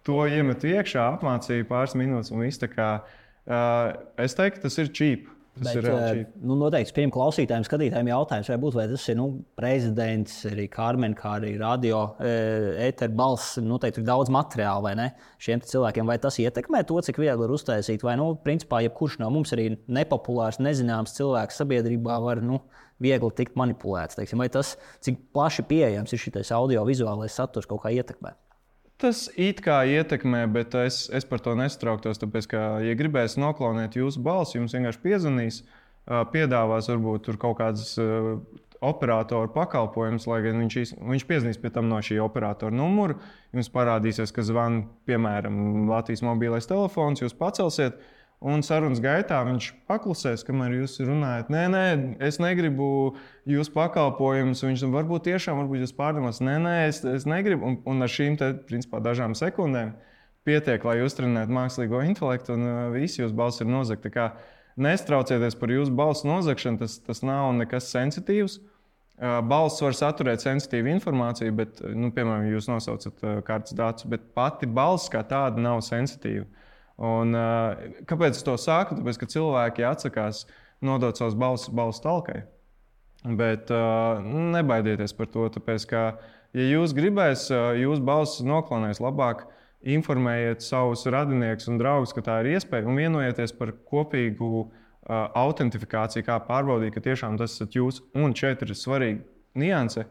To 0.04 0.14
iemetu 0.28 0.68
iekšā, 0.68 1.18
apmācīju 1.20 1.66
pāris 1.68 1.96
minūtes, 1.96 2.32
un 2.32 2.40
viss 2.42 2.58
tā 2.60 2.68
kā. 2.68 3.02
Ā, 3.48 3.62
Es 4.22 4.38
teiktu, 4.38 4.66
tas 4.68 4.78
ir 4.82 4.92
cheap. 4.94 5.30
Tas 5.52 5.68
Bet, 5.68 5.82
ir 5.82 5.88
eh, 5.92 6.20
nu, 6.48 6.56
noteikti 6.56 6.94
pirmiem 6.96 7.12
klausītājiem, 7.12 7.66
skatītājiem 7.68 8.08
jautājums, 8.08 8.48
vai, 8.54 8.56
būt, 8.64 8.76
vai 8.78 8.86
tas 8.88 9.04
ir 9.12 9.18
nu, 9.20 9.26
prezidents, 9.60 10.38
arī 10.48 10.70
Kārmen, 10.72 11.12
kā 11.18 11.34
arī 11.42 11.50
radio 11.60 12.00
ēteru 12.24 13.18
balss. 13.20 13.58
Noteikti 13.60 14.00
ir 14.00 14.08
daudz 14.08 14.32
materiāla, 14.32 14.86
vai 14.86 14.94
ne? 14.96 15.08
Šiem 15.44 15.60
cilvēkiem, 15.68 16.08
vai 16.08 16.16
tas 16.24 16.40
ietekmē 16.40 16.86
to, 16.88 17.02
cik 17.04 17.20
viegli 17.20 17.46
ir 17.46 17.56
uztaisīt, 17.58 18.06
vai, 18.08 18.16
nu, 18.22 18.30
principā, 18.46 18.80
jebkurš 18.86 19.20
no 19.20 19.28
mums 19.36 19.52
arī 19.58 19.74
nepopulārs, 19.92 20.62
nezināms 20.64 21.18
cilvēks 21.20 21.60
sabiedrībā 21.60 22.22
var 22.24 22.40
nu, 22.46 22.62
viegli 23.04 23.34
tikt 23.36 23.60
manipulēts. 23.60 24.22
Teiksim, 24.22 24.40
vai 24.40 24.48
tas, 24.54 24.78
cik 25.04 25.20
plaši 25.36 25.68
pieejams 25.68 26.16
ir 26.16 26.24
šis 26.24 26.56
audio-vizuālais 26.56 27.36
saturs, 27.36 27.68
kaut 27.68 27.84
kā 27.84 27.92
ietekmē? 27.98 28.38
Tas 29.02 29.26
it 29.34 29.64
kā 29.66 29.80
ietekmē, 29.90 30.44
bet 30.54 30.76
es, 30.78 31.08
es 31.10 31.26
par 31.26 31.42
to 31.42 31.56
nestrauktos. 31.58 32.20
Tāpēc, 32.22 32.48
ka, 32.52 32.66
ja 32.86 32.98
gribēs 32.98 33.34
noklaunēt 33.42 33.98
jūsu 33.98 34.22
balsi, 34.22 34.60
jums 34.60 34.76
vienkārši 34.78 35.02
piezvanīs, 35.02 35.62
piedāvās 36.34 36.90
varbūt 36.92 37.26
tur 37.26 37.40
kaut 37.42 37.58
kādas 37.62 37.96
ā, 37.98 38.12
operatoru 38.82 39.50
pakalpojumus, 39.54 40.26
lai 40.30 40.40
gan 40.46 40.62
viņš, 40.64 40.96
viņš 40.98 41.26
piezvanīs 41.30 41.60
pie 41.62 41.70
tam 41.74 41.90
no 41.90 42.00
šī 42.02 42.18
operatora 42.22 42.74
numura. 42.74 43.18
Jums 43.54 43.70
parādīsies, 43.74 44.34
ka 44.34 44.46
zvan, 44.46 44.84
piemēram, 45.10 45.90
Latvijas 45.90 46.24
mobilais 46.26 46.70
telefons, 46.70 47.22
jūs 47.22 47.38
pacelsiet. 47.38 47.98
Un 48.42 48.64
sarunas 48.66 48.98
gaitā 48.98 49.38
viņš 49.46 49.68
paklusēs, 49.86 50.42
kamēr 50.48 50.80
jūs 50.80 50.96
runājat. 51.06 51.52
Nē, 51.54 51.66
nē, 51.70 51.82
es 52.26 52.40
negribu 52.42 52.86
jūsu 53.46 53.70
pakalpojumus. 53.76 54.64
Viņš 54.66 54.86
varbūt 54.90 55.28
tiešām 55.28 55.60
varbūt 55.62 55.84
jūs 55.84 55.94
pārdomās, 55.94 56.40
nē, 56.42 56.56
nē, 56.64 56.72
es, 56.88 57.04
es 57.06 57.28
negribu. 57.30 57.68
Un, 57.70 57.76
un 57.86 58.02
ar 58.02 58.10
šīm 58.10 58.40
te, 58.42 58.50
principā, 58.66 58.98
dažām 59.06 59.36
sekundēm 59.38 59.94
pietiek, 60.50 60.82
lai 60.90 61.04
uztrenētu 61.06 61.54
mākslīgo 61.54 62.02
intelektu, 62.08 62.56
un 62.58 62.66
uh, 62.66 62.80
visi 62.96 63.22
jūsu 63.22 63.38
balss 63.38 63.62
ir 63.62 63.70
nozagti. 63.70 64.10
Nestraucieties 64.82 65.58
par 65.60 65.76
jūsu 65.76 65.94
balsu 65.94 66.26
nozagšanu, 66.26 66.82
tas, 66.82 66.98
tas 67.06 67.22
nav 67.22 67.52
nekas 67.60 67.92
sensitīvs. 67.94 68.58
Uh, 69.22 69.38
Balsts 69.46 69.84
var 69.86 69.94
saturēt 69.94 70.42
sensitīvu 70.42 70.90
informāciju, 70.96 71.54
bet, 71.62 71.78
uh, 71.86 71.94
nu, 71.94 72.10
piemēram, 72.16 72.50
jūs 72.56 72.72
nosaucat 72.72 73.22
uh, 73.22 73.38
kārtas 73.46 73.78
datus, 73.78 74.10
bet 74.10 74.32
pati 74.34 74.66
balss 74.66 75.14
kā 75.14 75.22
tāda 75.30 75.62
nav 75.62 75.84
sensitīva. 75.86 76.48
Un, 77.02 77.34
uh, 77.34 78.02
kāpēc 78.06 78.38
es 78.38 78.46
to 78.46 78.54
saku? 78.62 79.00
Tāpēc, 79.00 79.18
ka 79.18 79.30
cilvēki 79.34 79.86
atsakās 79.90 80.44
nodot 80.86 81.18
savus 81.18 81.38
balsis 81.40 81.74
balsu 81.74 82.04
talkai. 82.04 82.44
Bet 83.26 83.72
uh, 83.74 84.22
nebaidieties 84.22 85.14
par 85.18 85.30
to, 85.34 85.48
tāpēc, 85.54 85.88
ka, 85.90 86.04
ja 86.58 86.68
jūs 86.68 86.94
gribēs, 86.98 87.48
uh, 87.54 87.72
jūsu 87.78 88.06
balss 88.06 88.44
noklonēs 88.46 89.02
labāk, 89.02 89.48
informējiet 89.82 90.62
savus 90.62 91.08
radiniekus 91.10 91.70
un 91.72 91.80
draugus, 91.82 92.14
ka 92.14 92.22
tā 92.26 92.40
ir 92.44 92.56
iespēja, 92.56 92.86
un 92.90 93.02
vienojieties 93.02 93.54
par 93.58 93.74
kopīgu 93.90 94.50
uh, 94.62 94.70
autentifikāciju, 95.42 96.26
kā 96.28 96.38
pārbaudīt, 96.46 96.94
ka 96.94 97.06
tiešām 97.06 97.38
tas 97.42 97.58
esat 97.58 97.78
jūs. 97.78 98.04
Un 98.18 98.38
šeit 98.38 98.62
ir 98.66 98.76
svarīga 98.78 99.26
nianse. 99.58 100.06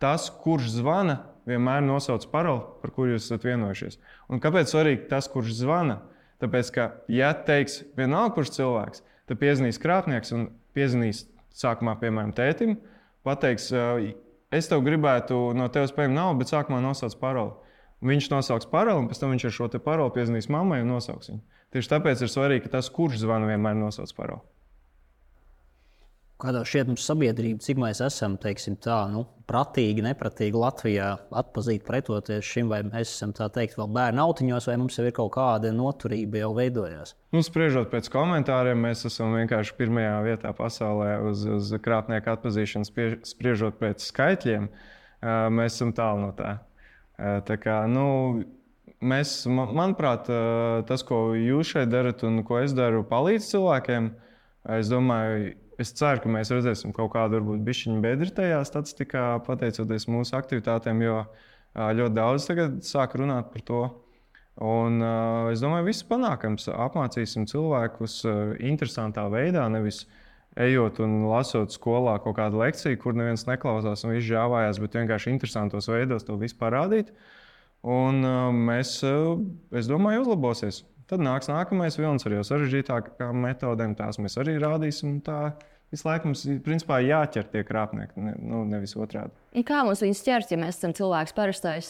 Tas, 0.00 0.30
kurš 0.40 0.72
zvana, 0.78 1.18
vienmēr 1.48 1.84
nosauc 1.84 2.24
paroli, 2.32 2.64
par 2.80 2.92
kuru 2.96 3.14
jūs 3.14 3.28
esat 3.28 3.44
vienojušies. 3.44 4.00
Un 4.32 4.40
kāpēc 4.40 4.72
svarīgi 4.72 5.08
tas, 5.10 5.28
kurš 5.28 5.52
zvana? 5.60 6.00
Tāpēc, 6.40 6.70
ka, 6.72 6.86
ja 7.12 7.32
teiks 7.46 7.82
vienalga, 7.98 8.34
kurš 8.38 8.54
cilvēks, 8.56 9.02
tad 9.28 9.40
piezvanīs 9.42 9.80
krāpnieks 9.80 10.32
un 10.36 10.46
piezvanīs 10.76 11.26
sākumā, 11.56 11.98
piemēram, 12.00 12.32
tētim, 12.36 12.78
pateiks, 13.26 13.70
"Uh, 13.72 14.12
es 14.50 14.68
tev 14.68 14.82
gribētu 14.86 15.54
no 15.54 15.68
tevis 15.68 15.92
paņemt 15.92 16.16
naudu, 16.16 16.38
bet 16.38 16.48
sākumā 16.48 16.80
nosauc 16.80 17.14
paroli. 17.20 17.52
Viņš 18.00 18.30
nosauks 18.32 18.66
paroli, 18.70 19.02
un 19.02 19.08
pēc 19.08 19.20
tam 19.20 19.34
viņš 19.34 19.44
ar 19.44 19.52
šo 19.52 19.68
paroli 19.84 20.14
piezvanīs 20.14 20.48
mammai 20.48 20.80
un 20.80 20.88
nosauks 20.88 21.28
viņu. 21.28 21.40
Tieši 21.72 21.90
tāpēc 21.92 22.22
ir 22.22 22.32
svarīgi, 22.32 22.62
ka 22.64 22.78
tas, 22.78 22.88
kurš 22.88 23.20
zvana, 23.20 23.46
vienmēr 23.46 23.76
nosauc 23.76 24.10
paroli. 24.16 24.40
Kādā 26.40 26.62
šķiet 26.64 26.88
mums 26.88 27.04
sabiedrība, 27.04 27.60
cik 27.64 27.78
mēs 27.82 28.00
esam, 28.04 28.36
teiksim, 28.40 28.76
tā, 28.80 28.96
nu, 29.12 29.26
pratīgi, 29.50 30.00
nepratīgi 30.06 30.56
Latvijā 30.56 31.08
atpazīt, 31.36 31.82
pretoties 31.84 32.46
šim, 32.46 32.68
vai 32.70 32.78
mēs 32.86 33.10
esam 33.12 33.34
tā 33.36 33.48
teikt, 33.52 33.76
vēl 33.76 33.90
bērnu 33.96 34.22
autiņos, 34.24 34.68
vai 34.70 34.76
mums 34.80 34.96
jau 34.96 35.04
ir 35.08 35.14
kaut 35.16 35.32
kāda 35.34 35.72
noturība 35.74 36.40
jau 36.44 36.52
veidojās. 36.56 37.12
Nu, 37.34 37.42
spriežot 37.44 37.90
pēc 37.92 38.08
komentāriem, 38.14 38.80
mēs 38.86 39.04
esam 39.10 39.34
vienkārši 39.36 39.76
pirmajā 39.80 40.14
vietā 40.28 40.54
pasaulē 40.56 41.18
uz, 41.28 41.44
uz 41.58 41.74
krāpnieku 41.84 42.32
atpazīšanu, 42.36 42.88
spie- 42.88 43.20
spriežot 43.28 43.76
pēc 43.82 44.06
skaitļiem. 44.08 44.70
Mēs 45.52 45.76
esam 45.76 45.92
tālu 45.92 46.24
no 46.28 46.32
tā. 46.38 46.56
Tā 47.20 47.56
kā, 47.60 47.82
nu, 47.90 48.44
mēs, 49.04 49.34
man- 49.50 49.74
manuprāt, 49.76 50.30
tas, 50.88 51.04
ko 51.04 51.34
jūs 51.36 51.74
šeit 51.74 51.90
darat 51.92 52.22
un 52.24 52.40
ko 52.48 52.62
es 52.62 52.72
daru, 52.72 53.02
palīdz 53.04 53.50
cilvēkiem. 53.52 54.12
Es 54.78 54.88
domāju, 54.92 55.54
es 55.80 55.94
ceru, 55.96 56.22
ka 56.22 56.30
mēs 56.32 56.52
redzēsim 56.52 56.92
kaut 56.96 57.12
kādu 57.14 57.38
varbūt 57.38 57.64
bišķiņu 57.66 58.02
bedri 58.04 58.30
tajā 58.36 58.60
statistikā, 58.68 59.24
pateicoties 59.46 60.08
mūsu 60.10 60.36
aktivitātēm, 60.38 61.02
jo 61.06 61.16
ļoti 61.74 62.16
daudz 62.16 62.46
tagad 62.50 62.80
sāk 62.86 63.16
runāt 63.20 63.52
par 63.54 63.66
to. 63.66 63.82
Un, 64.60 64.98
uh, 65.00 65.48
es 65.48 65.62
domāju, 65.62 65.86
viss 65.88 66.04
panākams. 66.04 66.66
Apmācīsim 66.68 67.46
cilvēkus 67.48 68.18
uh, 68.28 68.40
interesantā 68.60 69.24
veidā, 69.32 69.64
nevis 69.72 70.02
ejot 70.60 70.98
un 71.00 71.22
lasot 71.30 71.72
skolā 71.72 72.18
kaut 72.20 72.36
kādu 72.36 72.60
lekciju, 72.60 72.98
kur 73.00 73.16
neviens 73.16 73.46
neklausās 73.48 74.04
un 74.04 74.12
viss 74.12 74.28
žāvājās, 74.28 74.80
bet 74.82 74.98
vienkārši 74.98 75.32
interesantos 75.32 75.88
veidos 75.88 76.26
to 76.26 76.36
visu 76.40 76.58
parādīt. 76.60 77.14
Un 77.86 78.20
uh, 78.20 78.50
mēs, 78.52 78.98
uh, 79.08 79.40
es 79.72 79.88
domāju, 79.88 80.26
uzlabosies. 80.26 80.82
Tad 81.10 81.22
nāks 81.26 81.50
nākamais 81.50 81.98
vilnis 81.98 82.26
ar 82.28 82.36
jau 82.38 82.46
sarežģītākām 82.52 83.40
metodēm. 83.48 83.96
Tās 83.98 84.20
mēs 84.22 84.38
arī 84.38 84.56
rādīsim. 84.62 85.16
un 85.16 85.20
Tā 85.26 85.40
Visu 85.90 86.06
laiku 86.06 86.28
mums 86.30 86.44
principā, 86.62 87.00
jāķer 87.02 87.48
tie 87.50 87.64
krāpnieki, 87.66 88.14
ne, 88.22 88.36
nu, 88.46 88.60
nevis 88.62 88.92
otrādi. 88.94 89.32
Un 89.58 89.64
kā 89.66 89.80
mums 89.82 89.98
viņus 90.04 90.20
ķert, 90.22 90.52
ja 90.54 90.58
mēs 90.62 90.76
esam 90.78 90.92
cilvēks, 90.94 91.34
parastais 91.34 91.88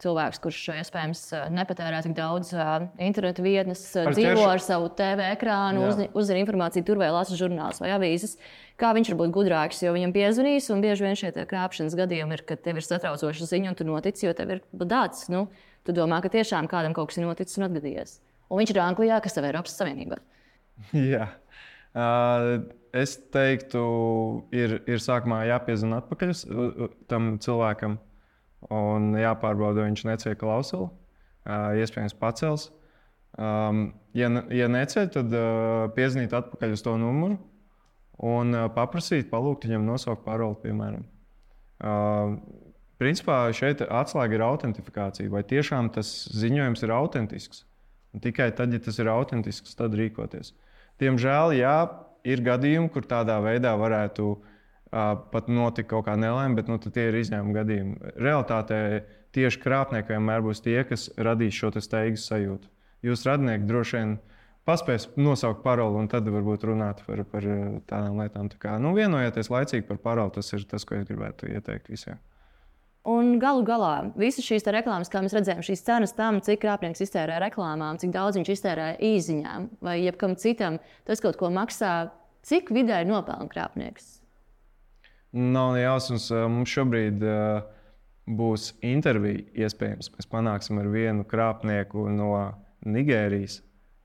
cilvēks, 0.00 0.40
kurš 0.40 0.60
iespējams 0.78 1.20
nepatērē 1.52 1.98
tik 2.06 2.14
daudz 2.16 2.54
internetu 2.96 3.44
vietnes, 3.44 3.82
Par 3.92 4.16
dzīvo 4.16 4.38
ķeršu- 4.38 4.48
ar 4.54 4.64
savu 4.64 4.88
TV 4.96 5.26
ekrānu, 5.34 5.84
uzzi- 5.90 6.08
uzzina 6.16 6.40
informāciju 6.40 6.86
tur 6.88 6.96
vai 7.04 7.10
lasa 7.12 7.36
žurnālus 7.36 7.82
vai 7.84 7.92
avīzes. 7.92 8.38
Kā 8.80 8.94
viņš 8.96 9.12
var 9.12 9.20
būt 9.20 9.36
gudrāks, 9.36 9.84
jo 9.84 9.92
viņam 9.92 10.16
piezvanīs, 10.16 10.72
un 10.72 10.80
bieži 10.80 11.04
vien 11.04 11.14
šie 11.20 11.36
krāpšanas 11.44 11.92
gadījumi 11.94 12.32
ir, 12.32 12.46
kad 12.48 12.62
tev 12.64 12.80
ir 12.80 12.88
satraucoša 12.88 13.52
ziņa, 13.52 13.68
un 13.68 13.74
tu 13.74 13.84
notici, 13.84 14.24
jo 14.24 14.32
tev 14.32 14.48
ir 14.56 14.62
dāts. 14.72 15.28
Nu, 15.28 15.48
tu 15.84 15.92
domā, 15.92 16.22
ka 16.22 16.32
tiešām 16.32 16.72
kādam 16.72 16.94
kaut 16.96 17.08
kas 17.12 17.18
ir 17.20 17.28
noticis 17.28 17.58
un 17.60 17.68
atgadījies. 17.68 18.16
Un 18.52 18.60
viņš 18.60 18.74
ir 18.74 18.82
Anglijā, 18.84 19.18
kas 19.24 19.38
ir 19.40 19.48
Eiropas 19.48 19.76
Savienībā. 19.78 20.18
Jā. 21.12 21.30
Uh, 21.92 22.62
es 22.96 23.16
teiktu, 23.32 23.82
ir, 24.52 24.78
ir 24.88 25.00
sākumā 25.00 25.42
jāpiezina 25.48 26.02
atpakaļ 26.02 26.32
tam 27.08 27.34
cilvēkam 27.42 27.96
un 28.72 29.12
jāpārbauda, 29.18 29.80
vai 29.80 29.90
viņš 29.90 30.04
neceļ 30.08 30.36
klausuli. 30.40 30.90
Uh, 31.42 31.72
iespējams, 31.80 32.14
pacels. 32.20 32.68
Um, 33.40 33.88
ja, 34.14 34.28
ja 34.52 34.68
neceļ, 34.70 35.08
tad 35.16 35.32
uh, 35.34 35.88
piezvanīt 35.96 36.36
atpakaļ 36.36 36.76
uz 36.76 36.84
to 36.84 36.94
numuru 37.00 37.38
un 38.22 38.54
uh, 38.54 38.68
paprasīt, 38.72 39.30
palūgt 39.32 39.66
viņam 39.66 39.88
nosaukt 39.88 40.24
paroli, 40.26 40.60
piemēram. 40.62 41.06
Uh, 41.82 42.36
principā 43.00 43.46
šeit 43.56 43.82
atslēga 43.82 44.36
ir 44.36 44.44
autentifikācija. 44.46 45.32
Vai 45.32 45.42
tiešām 45.48 45.90
tas 45.96 46.12
ziņojums 46.36 46.84
ir 46.84 46.94
autentisks? 46.94 47.64
Un 48.12 48.20
tikai 48.20 48.50
tad, 48.56 48.72
ja 48.74 48.80
tas 48.82 48.98
ir 49.00 49.08
autentisks, 49.08 49.76
tad 49.78 49.94
rīkoties. 49.96 50.52
Diemžēl, 51.00 51.54
jā, 51.56 51.76
ir 52.28 52.42
gadījumi, 52.44 52.90
kur 52.92 53.06
tādā 53.08 53.38
veidā 53.42 53.72
varētu 53.80 54.26
uh, 54.34 54.42
pat 55.32 55.48
notikt 55.48 55.90
kaut 55.90 56.06
kā 56.08 56.16
nelaime, 56.20 56.58
bet 56.58 56.68
nu, 56.70 56.78
tie 56.82 57.08
ir 57.08 57.18
izņēmuma 57.22 57.56
gadījumi. 57.62 58.12
Realtātē 58.20 58.80
tieši 59.32 59.62
krāpnieki 59.62 60.12
vienmēr 60.12 60.44
būs 60.44 60.60
tie, 60.64 60.82
kas 60.88 61.08
radīs 61.16 61.56
šo 61.56 61.72
te 61.74 61.82
steigas 61.84 62.26
sajūtu. 62.28 62.68
Jūs 63.02 63.24
radinieki 63.26 63.66
droši 63.66 63.98
vien 63.98 64.18
paspēs 64.68 65.08
nosaukt 65.18 65.64
paroli 65.64 65.98
un 65.98 66.10
tad 66.10 66.28
varbūt 66.30 66.68
runāt 66.68 67.02
par, 67.06 67.24
par 67.32 67.46
tādām 67.88 68.20
lietām. 68.20 68.50
Tā 68.52 68.60
kā, 68.62 68.76
nu, 68.82 68.92
vienojieties 68.98 69.50
laicīgi 69.50 69.88
par 69.88 69.98
paroli, 70.04 70.36
tas 70.36 70.52
ir 70.54 70.68
tas, 70.70 70.86
ko 70.86 71.00
es 71.00 71.08
gribētu 71.08 71.50
ieteikt 71.50 71.90
visiem. 71.90 72.20
Un 73.02 73.32
galu 73.42 73.64
galā 73.66 74.12
visas 74.14 74.46
šīs 74.46 74.62
te 74.62 74.70
reklāmas, 74.76 75.08
kā 75.10 75.18
mēs 75.24 75.32
redzējām, 75.34 75.62
šīs 75.66 75.80
cenas 75.82 76.12
tam, 76.14 76.36
cik 76.44 76.60
krāpnieks 76.62 77.02
iztērē 77.02 77.40
reklāmām, 77.42 77.98
cik 77.98 78.12
daudz 78.14 78.38
viņš 78.38 78.50
iztērē 78.54 78.84
īsiņām 79.02 79.64
vai 79.82 79.96
jebkam 80.04 80.36
citam, 80.38 80.76
tas 81.08 81.18
kaut 81.24 81.34
ko 81.40 81.50
maksā. 81.50 82.12
Cik 82.46 82.70
vidēji 82.74 83.06
nopelna 83.10 83.46
krāpnieks? 83.50 84.20
Nav 85.32 85.74
ne 85.74 85.82
jausmas. 85.84 86.28
uh, 86.30 86.44
Mums 86.50 86.70
šobrīd 86.74 87.22
uh, 87.26 87.66
būs 88.26 88.72
intervija. 88.86 89.44
Iespējams, 89.66 90.10
mēs 90.14 90.30
panāksim 90.30 90.78
ar 90.82 90.88
vienu 90.90 91.26
krāpnieku 91.26 92.06
no 92.10 92.30
Nigērijas. 92.86 93.60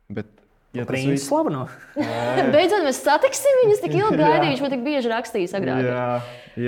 Bet, 0.10 0.30
ja 0.74 0.86
tas 0.86 0.94
Princis 0.94 1.16
viss- 1.20 1.30
slaveno. 1.30 1.66
Beidzot, 2.54 2.86
mēs 2.86 3.02
satiksim 3.06 3.62
viņus 3.64 3.82
tik 3.86 3.98
ilgi 3.98 4.22
gaidījuši, 4.26 4.64
vai 4.66 4.74
tik 4.74 4.86
bieži 4.86 5.12
rakstījis 5.14 5.58
agrāk. 5.62 5.86
Jā, 5.90 6.06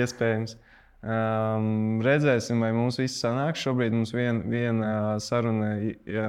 iespējams. 0.02 0.58
Um, 1.00 2.02
redzēsim, 2.04 2.60
vai 2.60 2.74
mums 2.76 2.98
viss 3.00 3.22
sanāks. 3.22 3.62
Šobrīd 3.64 3.94
mums 3.96 4.12
viena 4.12 4.44
vien, 4.44 4.82
uh, 4.84 5.14
saruna 5.22 5.70
jā, 5.80 6.26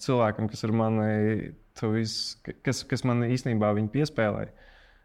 cilvēkam, 0.00 0.48
kas, 0.48 0.64
mani, 0.72 1.50
to 1.76 1.90
visu, 1.92 2.38
kas, 2.64 2.80
kas 2.88 3.04
man 3.04 3.26
īstenībā 3.28 3.74
piespēlēja. 3.92 4.52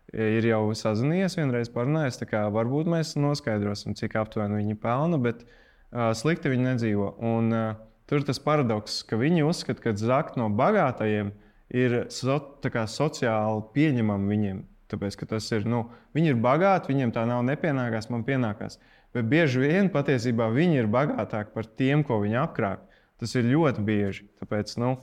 Ir 0.10 0.48
jau 0.48 0.62
sazinājies, 0.74 1.36
vienreiz 1.38 1.70
parunājis. 1.70 2.24
Varbūt 2.32 2.88
mēs 2.90 3.14
noskaidrosim, 3.20 3.94
cik 4.00 4.16
aptuveni 4.18 4.64
viņi 4.64 4.80
pelna, 4.82 5.20
bet 5.22 5.44
uh, 5.44 6.10
slikti 6.18 6.50
viņi 6.50 6.72
nedzīvo. 6.72 7.12
Un, 7.20 7.52
uh, 7.54 7.76
tur 8.10 8.24
tas 8.26 8.40
paradoks, 8.42 9.04
ka 9.06 9.20
viņi 9.20 9.44
uzskata, 9.46 9.84
ka 9.84 9.94
zakt 10.00 10.40
no 10.40 10.48
bagātajiem 10.50 11.34
ir 11.76 12.00
so, 12.14 12.40
sociāli 12.64 13.68
pieņemami 13.76 14.32
viņiem. 14.32 14.64
Tāpēc, 14.90 15.20
tas 15.30 15.52
ir, 15.54 15.68
nu, 15.70 15.84
viņi 16.18 16.32
ir 16.34 16.40
bagāti, 16.42 16.90
viņiem 16.90 17.12
tā 17.14 17.28
nav 17.30 17.44
nepienākās, 17.46 18.10
man 18.10 18.24
pienākās. 18.26 18.80
Bet 19.16 19.30
bieži 19.30 19.64
vien 19.64 19.90
patiesībā 19.90 20.52
viņi 20.54 20.84
ir 20.84 20.92
bagātāki 20.92 21.56
par 21.56 21.70
tiem, 21.80 22.04
ko 22.06 22.20
viņi 22.22 22.38
apkrāk. 22.44 22.84
Tas 23.20 23.34
ir 23.36 23.50
ļoti 23.50 23.84
bieži. 23.84 24.28
Tāpēc, 24.40 24.76
nu, 24.80 24.94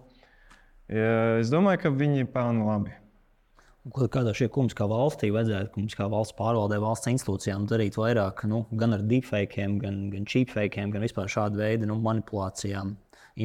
es 0.89 1.51
domāju, 1.53 1.83
ka 1.83 1.93
viņi 1.93 2.29
pelna 2.33 2.69
labi. 2.71 2.95
Kādā 3.87 4.33
šie 4.35 4.49
kungs 4.51 4.75
kā 4.75 4.87
valstī 4.91 5.29
vajadzētu, 5.31 5.79
mums 5.79 5.95
kā 5.95 6.09
valsts 6.11 6.35
pārvaldē, 6.39 6.81
valsts 6.83 7.11
institūcijām 7.13 7.69
darīt 7.71 7.99
vairāk 8.01 8.43
nu, 8.51 8.65
gan 8.75 8.97
ar 8.97 9.05
deepfakiem, 9.07 9.77
gan, 9.83 10.01
gan 10.11 10.27
cheapfakiem, 10.27 10.91
gan 10.95 11.05
vispār 11.07 11.31
šādu 11.31 11.61
veidu 11.61 11.87
nu, 11.87 11.99
manipulācijām 12.03 12.97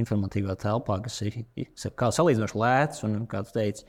informatīvā 0.01 0.55
telpā, 0.57 0.97
kas 1.05 1.19
ir 1.27 1.43
kā 1.99 2.09
salīdzinoši 2.15 2.57
lēts 2.57 3.05
un, 3.05 3.19
kā 3.29 3.43
tu 3.45 3.53
teici, 3.59 3.85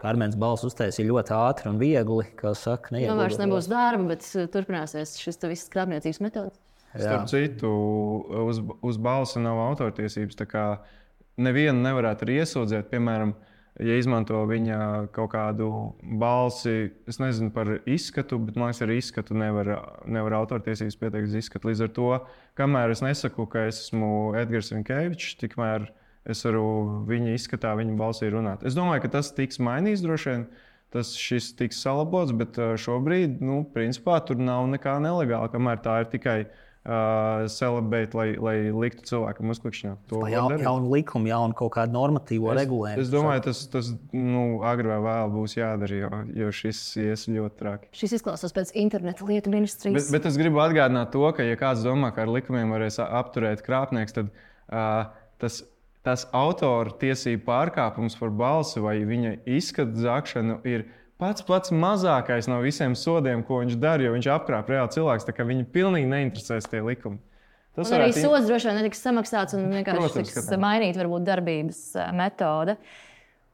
Karmens 0.00 0.38
balss 0.40 0.64
uztaisīja 0.64 1.10
ļoti 1.10 1.34
ātri 1.36 1.68
un 1.70 1.78
viegli, 1.80 2.24
kā 2.38 2.54
saka, 2.56 2.94
Nu, 2.96 3.18
vairs 3.18 3.36
nebūs 3.40 3.68
darba, 3.70 4.06
bet 4.14 4.24
uh, 4.32 4.48
turpināsies 4.52 5.18
šis 5.20 5.40
te 5.40 5.50
viss 5.50 5.68
krāpniecības 5.72 6.22
metods. 6.24 6.60
Starp 6.90 7.28
citu, 7.30 7.68
uz, 8.48 8.58
uz 8.82 8.96
balsi 8.98 9.42
nav 9.42 9.60
autortiesības. 9.68 10.38
tā 10.40 10.48
kā 10.50 10.64
Nevienu 11.40 11.80
nevarētu 11.80 12.26
arī 12.26 12.40
iesūdzēt, 12.42 12.90
piemēram, 12.90 13.30
ja 13.80 13.94
izmanto 13.96 14.42
viņa 14.48 14.80
kaut 15.14 15.30
kādu 15.32 15.68
balsi, 16.20 16.90
es 17.08 17.20
nezinu 17.22 17.52
par 17.54 17.70
izskatu, 17.88 18.36
bet 18.44 18.58
man 18.60 18.68
liekas, 18.68 18.82
ar 18.84 18.92
izskatu 18.92 19.36
nevar, 19.38 19.70
nevar 20.04 20.36
autortiesības 20.42 20.98
pieteikt 21.00 21.30
uz 21.30 21.38
izskatu. 21.40 21.70
Līdz 21.70 21.84
ar 21.86 21.92
to, 21.96 22.10
kamēr 22.60 22.92
es 22.92 23.00
nesaku, 23.06 23.46
ka 23.48 23.64
es 23.70 23.86
esmu 23.86 24.34
Edgars 24.40 24.72
Vinkevičs, 24.74 25.38
tikmēr 25.40 25.88
es 26.28 26.42
varu 26.44 26.64
viņa 27.08 27.36
izskatā, 27.36 27.74
viņa 27.78 27.98
balsī 27.98 28.30
runāt. 28.32 28.64
Es 28.66 28.76
domāju, 28.78 29.04
ka 29.06 29.14
tas 29.18 29.32
tiks 29.36 29.60
mainīts 29.62 30.04
droši 30.04 30.34
vien. 30.34 30.48
Tas 30.90 31.12
šis 31.14 31.52
tiks 31.54 31.78
salabots, 31.84 32.32
bet 32.34 32.56
šobrīd, 32.58 33.38
nu, 33.46 33.60
principā, 33.74 34.16
tur 34.26 34.40
nav 34.42 34.64
nekā 34.72 34.96
nelegāla, 34.98 35.46
kamēr 35.52 35.78
tā 35.84 36.00
ir 36.02 36.08
tikai 36.10 36.38
uh, 36.48 37.44
celebrēt, 37.52 38.16
lai, 38.18 38.32
lai 38.40 38.54
liktu 38.74 39.04
cilvēkam 39.06 39.52
uzklikšķināt. 39.54 40.00
To 40.10 40.24
var 40.24 40.32
jaunu 40.32 40.54
darīt. 40.56 40.64
jaun 40.66 40.88
likumu, 40.90 41.30
jaunu 41.30 41.56
kaut 41.58 41.74
kādu 41.76 41.94
normatīvo 41.94 42.54
regulējumu. 42.58 43.04
Es 43.04 43.12
domāju, 43.12 43.44
tas, 43.46 43.62
tas 43.70 43.92
nu, 44.16 44.44
agrāk 44.66 44.96
vai 44.96 45.00
vēlāk 45.06 45.34
būs 45.36 45.56
jādara, 45.60 46.00
jo, 46.02 46.10
jo 46.42 46.52
šis 46.58 46.82
ies 47.04 47.26
ļoti 47.30 47.62
traki. 47.62 47.90
Šis 48.00 48.18
izklausās 48.18 48.56
pēc 48.56 48.74
interneta 48.82 49.30
lietu 49.30 49.52
ministrijas. 49.52 50.08
Bet, 50.08 50.14
bet 50.16 50.30
es 50.32 50.40
gribu 50.40 50.62
atgādināt 50.64 51.12
to, 51.14 51.22
ka, 51.36 51.46
ja 51.46 51.58
kāds 51.60 51.86
domā, 51.86 52.10
ka 52.16 52.24
ar 52.24 52.34
likumiem 52.34 52.72
varēs 52.74 52.98
apturēt 53.04 53.62
krāpnieks, 53.66 54.16
tad 54.16 54.32
uh, 54.32 55.12
tas, 55.42 55.62
tas 56.06 56.26
autora 56.36 56.94
tiesību 57.00 57.44
pārkāpums 57.48 58.16
par 58.20 58.32
balsi 58.32 58.80
vai 58.82 58.98
viņa 59.06 59.34
izskatu 59.58 60.00
zakšanu 60.00 60.60
ir 60.68 60.86
pats 61.20 61.44
pats 61.44 61.72
mazākais 61.74 62.48
no 62.48 62.60
visiem 62.64 62.96
sodiem, 62.96 63.42
ko 63.44 63.60
viņš 63.62 63.76
dara, 63.80 64.06
jo 64.06 64.14
viņš 64.14 64.30
apkrāp 64.32 64.70
reāli 64.72 64.94
cilvēks. 64.96 65.26
Tā 65.28 65.36
kā 65.36 65.44
viņu 65.48 65.68
pilnīgi 65.74 66.08
neinteresēs 66.08 66.70
tie 66.70 66.80
likumi. 66.84 67.20
Tas 67.76 67.92
arī 67.94 68.08
varētu 68.08 68.22
sots 68.24 68.48
droši 68.48 68.68
vien 68.68 68.80
netiks 68.80 69.02
samaksāts 69.04 69.56
un 69.56 69.68
vienkārši 69.70 70.00
Protams, 70.00 70.32
tiks 70.34 70.48
mainīta 70.60 71.02
varbūt 71.04 71.26
darbības 71.28 71.82
eh, 72.00 72.08
metode. 72.18 72.76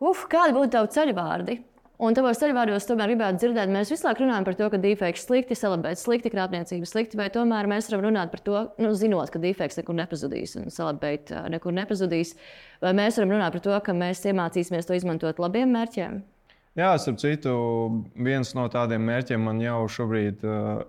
Uf, 0.01 0.25
kādi 0.31 0.57
būtu 0.57 0.73
tavi 0.73 0.93
ceļvārdi? 0.95 1.59
Un 1.97 2.13
tavos 2.13 2.37
ceļvārdos 2.37 2.85
tomēr 2.85 3.15
gribētu 3.15 3.41
dzirdēt, 3.41 3.71
mēs 3.73 3.89
visu 3.89 4.05
laiku 4.05 4.21
runājam 4.21 4.45
par 4.45 4.57
to, 4.59 4.67
ka 4.69 4.81
defekts 4.81 5.23
slikti, 5.25 5.57
celebrēt 5.57 5.97
slikti, 5.97 6.33
krāpniecība 6.35 6.89
slikti, 6.89 7.17
vai 7.17 7.31
tomēr 7.33 7.69
mēs 7.73 7.89
varam 7.89 8.05
runāt 8.11 8.35
par 8.35 8.43
to, 8.45 8.65
nu, 8.85 8.91
zinot, 9.01 9.33
ka 9.33 9.41
defekts 9.41 9.81
nekur 9.81 9.97
nepazudīs 9.97 10.59
un 10.61 10.69
celebrēt 10.75 11.33
nekur 11.55 11.73
nepazudīs. 11.73 12.35
Vai 12.85 12.93
mēs 13.01 13.17
varam 13.17 13.33
runāt 13.39 13.57
par 13.57 13.65
to, 13.65 13.79
ka 13.89 13.97
mēs 13.97 14.21
iemācīsimies 14.29 14.91
to 14.91 14.99
izmantot 14.99 15.41
labiem 15.41 15.73
mērķiem? 15.73 16.21
Jā, 16.77 16.93
starp 17.01 17.17
citu, 17.23 17.57
viens 18.21 18.53
no 18.53 18.67
tādiem 18.69 19.09
mērķiem 19.09 19.49
man 19.49 19.65
jau 19.65 19.79
šobrīd 19.97 20.45
uh, 20.45 20.85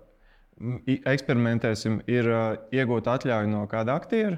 eksperimentēsim, 1.08 2.02
ir 2.04 2.28
uh, 2.28 2.44
iegūt 2.68 3.08
atļauju 3.08 3.48
no 3.54 3.64
kāda 3.72 3.96
aktiera. 3.96 4.36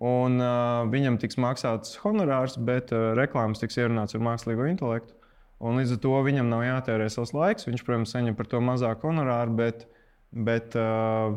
Un 0.00 0.40
uh, 0.40 0.88
viņam 0.88 1.20
tiks 1.20 1.36
maksāts 1.36 1.98
honorārs, 2.00 2.56
bet 2.56 2.96
uh, 2.96 3.10
reklāmas 3.20 3.60
tiks 3.60 3.76
ierunāts 3.76 4.16
ar 4.16 4.24
mākslīgo 4.24 4.64
intelektu. 4.72 5.19
Un 5.60 5.76
līdz 5.76 5.96
ar 5.96 6.00
to 6.00 6.14
viņam 6.24 6.48
nav 6.48 6.62
jātērē 6.64 7.06
savs 7.12 7.34
laiks. 7.36 7.66
Viņš, 7.68 7.84
protams, 7.84 8.14
saņem 8.14 8.36
par 8.38 8.48
to 8.48 8.62
mazāku 8.64 9.10
honorāru, 9.10 9.52
bet, 9.58 9.84
bet 10.32 10.76
uh, 10.80 11.36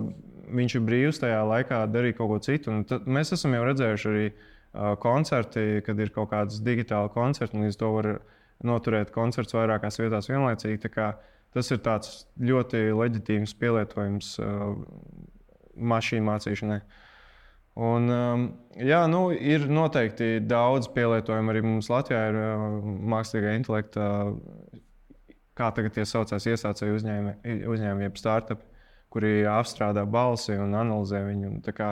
viņš 0.56 0.78
ir 0.80 0.86
brīvs 0.88 1.20
tajā 1.20 1.42
laikā 1.50 1.82
darīt 1.92 2.18
kaut 2.20 2.32
ko 2.32 2.40
citu. 2.46 2.78
Mēs 3.04 3.34
esam 3.36 3.58
jau 3.58 3.66
redzējuši 3.68 4.10
arī 4.14 4.26
uh, 4.32 4.94
koncerti, 5.04 5.84
kad 5.84 6.00
ir 6.00 6.14
kaut 6.16 6.32
kādas 6.32 6.64
digitāla 6.64 7.12
koncerta, 7.12 7.58
un 7.58 7.68
līdz 7.68 7.80
to 7.82 7.92
var 7.98 8.10
noturēt 8.64 9.12
koncerts 9.12 9.56
vairākās 9.58 10.00
vietās 10.00 10.32
vienlaicīgi. 10.32 10.94
Tas 11.54 11.70
ir 11.76 11.84
ļoti 12.50 12.86
leģitīvs 12.96 13.58
pielietojums 13.60 14.38
uh, 14.40 14.72
mašīnu 15.76 16.30
mācīšanai. 16.32 16.80
Un, 17.74 18.10
um, 18.14 18.48
jā, 18.78 19.02
nu, 19.10 19.32
ir 19.34 19.66
noteikti 19.66 20.38
daudz 20.46 20.92
pielietojumu 20.94 21.54
arī 21.54 21.64
mums 21.66 21.90
Latvijā. 21.90 22.28
Ir 22.30 22.38
uh, 22.38 22.80
mākslīgā 23.16 23.56
intelekta 23.58 24.10
kā 25.58 25.70
tagad 25.76 25.96
tie 25.96 26.06
saucās, 26.08 26.48
iesācēju 26.50 26.98
uzņēmumi, 26.98 27.56
uzņēmumi 27.70 28.08
jeb 28.08 28.20
startupi, 28.20 28.66
kuri 29.14 29.34
apstrādā 29.50 30.06
balsi 30.10 30.58
un 30.58 30.74
analizē 30.78 31.22
viņu. 31.28 31.52
Un 31.52 31.76
kā, 31.78 31.92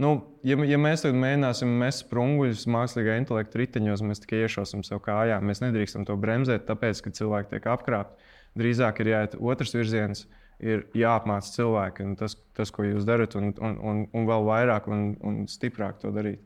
nu, 0.00 0.14
ja, 0.46 0.56
ja 0.68 0.80
mēs 0.80 1.04
tagad 1.04 1.20
mēģināsim 1.20 1.74
mest 1.82 2.06
sprunguļus 2.06 2.66
mākslīgā 2.72 3.18
intelekta 3.20 3.60
riteņos, 3.60 4.04
mēs 4.08 4.24
tikai 4.24 4.44
iešausim 4.46 4.84
sev 4.86 5.02
kājā. 5.04 5.40
Mēs 5.44 5.60
nedrīkstam 5.64 6.06
to 6.08 6.16
bremzēt, 6.20 6.64
tāpēc, 6.70 7.04
ka 7.04 7.16
cilvēki 7.20 7.52
tiek 7.52 7.68
apkrāpti. 7.74 8.30
Drīzāk 8.58 9.00
ir 9.00 9.12
jāiet 9.12 9.36
otrs 9.40 9.76
virziens, 9.76 10.26
ir 10.62 10.86
jāapmāca 10.96 11.52
cilvēki. 11.56 12.06
Tas, 12.20 12.36
tas, 12.56 12.72
ko 12.74 12.86
jūs 12.86 13.06
darat, 13.08 13.36
un, 13.38 13.50
un, 13.58 13.76
un, 13.82 14.00
un 14.14 14.28
vēl 14.28 14.48
vairāk 14.48 14.88
un, 14.92 15.12
un 15.26 15.42
stiprāk 15.50 16.00
to 16.02 16.14
darīt. 16.14 16.40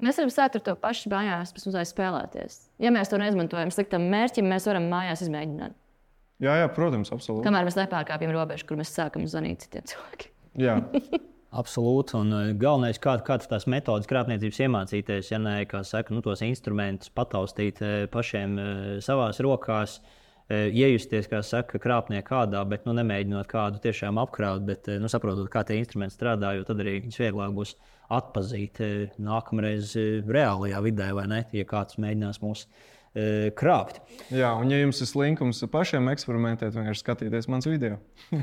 Mēs 0.00 0.16
varam 0.16 0.32
sākt 0.32 0.56
ar 0.56 0.64
to 0.64 0.74
pašu 0.80 1.10
mājās, 1.12 1.52
pēc 1.52 1.66
tam 1.66 1.84
spēlēties. 1.90 2.60
Ja 2.80 2.92
mēs 2.94 3.12
to 3.12 3.20
neizmantojam 3.20 3.72
sliktam 3.74 4.06
mērķim, 4.12 4.48
mēs 4.48 4.68
varam 4.70 4.88
mājās 4.88 5.26
izmēģināt. 5.26 5.76
Jā, 6.40 6.54
jā, 6.62 6.68
protams, 6.72 7.10
absolūti. 7.12 7.44
Kamēr 7.44 7.66
mēs 7.68 7.76
nepārkāpjam 7.76 8.32
robežu, 8.32 8.64
kur 8.70 8.80
mēs 8.80 8.94
sākam 8.96 9.26
zvanīt 9.28 9.66
citiem 9.66 9.84
cilvēkiem. 9.90 10.32
Jā. 10.60 10.78
Absolūti. 11.60 12.14
Un 12.14 12.30
uh, 12.32 12.46
galvenais, 12.54 13.00
kā, 13.02 13.16
kādas 13.26 13.50
tās 13.50 13.66
metodas 13.70 14.08
krāpniecības 14.10 14.60
iemācīties, 14.64 15.32
ja 15.32 15.40
ne 15.42 15.56
saka, 15.66 16.14
nu, 16.14 16.22
tos 16.24 16.44
instrumentus 16.46 17.10
pataustīt 17.12 17.82
uh, 17.82 17.94
pašiem 18.12 18.56
uh, 18.56 18.80
savās 19.04 19.42
rokās, 19.42 19.98
iejusties, 20.50 21.28
kā 21.30 21.40
saka, 21.46 21.78
krāpniekā 21.82 22.26
kādā, 22.26 22.60
bet 22.68 22.86
nu, 22.88 22.94
nemēģinot 22.98 23.48
kādu 23.50 23.80
tiešām 23.84 24.18
apkraut, 24.22 24.64
bet 24.66 24.90
nu, 25.00 25.10
saprotot, 25.10 25.48
kā 25.52 25.64
tie 25.66 25.78
instrumenti 25.80 26.18
strādā, 26.18 26.54
jo 26.58 26.66
tad 26.68 26.82
arī 26.82 26.98
viņus 27.00 27.20
vieglāk 27.22 27.54
būs 27.56 27.76
atpazīt 28.10 28.80
nākamreiz 29.22 29.94
reālajā 30.26 30.80
vidē, 30.82 31.12
vai 31.14 31.28
ne, 31.30 31.44
ja 31.54 31.66
kāds 31.68 32.00
mēģinās 32.02 32.42
mūsu 32.42 32.66
E, 33.10 33.50
krāpt. 33.58 33.96
Jā, 34.30 34.52
un 34.54 34.70
ja 34.70 34.78
jums 34.78 35.00
ir 35.02 35.08
slinkums 35.10 35.64
pašiem 35.72 36.06
eksperimentēt, 36.12 36.76
vienkārši 36.76 37.02
skatīties 37.02 37.48
mans 37.50 37.66
video. 37.66 37.96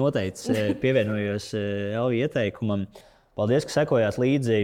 Noteikti 0.00 0.52
e, 0.52 0.64
pievienojos 0.82 1.46
e, 1.56 1.62
Elvija 1.96 2.28
ieteikumam. 2.28 2.84
Paldies, 3.32 3.64
ka 3.64 3.72
sekojāt 3.72 4.18
līdzi 4.20 4.56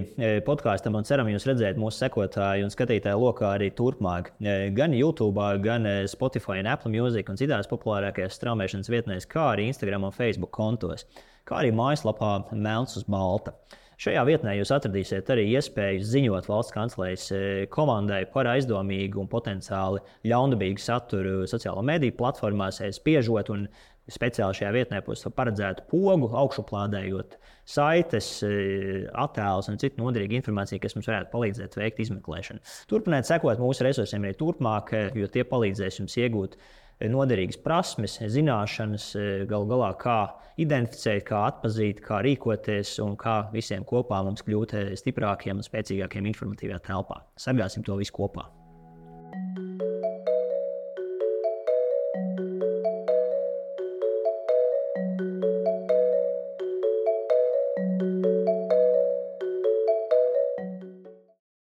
podkāstam 0.45 0.99
un 0.99 1.07
ceram 1.09 1.31
jūs 1.33 1.47
redzēt 1.49 1.79
mūsu 1.81 2.03
sekotāju 2.03 2.67
un 2.67 2.73
skatītāju 2.75 3.23
lokā 3.23 3.55
arī 3.57 3.71
turpmāk. 3.73 4.29
Gan 4.77 4.93
YouTube, 4.93 5.47
gan 5.65 5.89
Spotify, 6.13 6.61
Apple 6.61 6.93
Music 6.93 7.33
un 7.33 7.41
citās 7.41 7.71
populārākajās 7.71 8.37
straumēšanas 8.37 8.93
vietnēs, 8.93 9.29
kā 9.33 9.55
arī 9.55 9.71
Instagram 9.71 10.05
un 10.11 10.13
Facebook 10.13 10.53
kontos, 10.53 11.07
kā 11.49 11.63
arī 11.63 11.73
mājaslapā 11.73 12.35
Melns 12.53 13.01
uz 13.01 13.09
Balta. 13.09 13.57
Šajā 13.99 14.21
vietnē 14.29 14.53
jūs 14.55 14.71
atradīsiet 14.77 15.33
arī 15.33 15.49
iespēju 15.57 16.05
ziņot 16.07 16.47
valsts 16.47 16.77
kancelejas 16.77 17.25
e, 17.33 17.41
komandai 17.73 18.21
par 18.31 18.47
aizdomīgu 18.53 19.25
un 19.25 19.31
potenciāli 19.33 20.05
ļaundabīgu 20.29 20.85
saturu 20.85 21.49
sociālo 21.51 21.83
mediju 21.83 22.15
platformās, 22.21 22.79
spiežot 22.95 23.51
un 23.51 23.65
speciāli 24.13 24.57
šajā 24.59 24.73
vietnē 24.75 25.03
būs 25.07 25.27
paredzēta 25.37 25.85
pogu, 25.91 26.31
augšuplādējot 26.43 27.37
saites, 27.69 28.31
e, 28.47 29.05
attēlus 29.13 29.69
un 29.69 29.79
citu 29.81 30.01
noderīgu 30.01 30.39
informāciju, 30.41 30.81
kas 30.83 30.97
mums 30.97 31.11
varētu 31.11 31.33
palīdzēt 31.35 31.79
veikt 31.79 32.03
izmeklēšanu. 32.07 32.65
Turpiniet 32.91 33.29
sekot 33.29 33.61
mūsu 33.61 33.87
resursiem 33.87 34.25
arī 34.25 34.37
turpmāk, 34.41 34.93
e, 34.97 35.07
jo 35.21 35.31
tie 35.33 35.45
palīdzēs 35.49 36.01
jums 36.01 36.17
iegūt 36.21 36.59
noderīgas 37.07 37.59
prasmes, 37.63 38.19
zināšanas, 38.19 39.09
e, 39.15 39.27
galu 39.51 39.69
galā, 39.71 39.93
kā 40.01 40.19
identificēt, 40.59 41.25
kā 41.29 41.45
atzīt, 41.53 42.03
kā 42.03 42.23
rīkoties 42.27 42.99
un 43.05 43.17
kā 43.17 43.41
visiem 43.55 43.87
kopā 43.87 44.23
mums 44.27 44.43
kļūt 44.47 44.75
e, 44.75 44.87
stiprākiem 44.99 45.63
un 45.63 45.67
spēcīgākiem 45.67 46.33
informatīvajā 46.35 46.83
telpā. 46.91 47.23
Sargāsim 47.39 47.87
to 47.87 47.99
visu 48.01 48.17
kopā! 48.19 48.49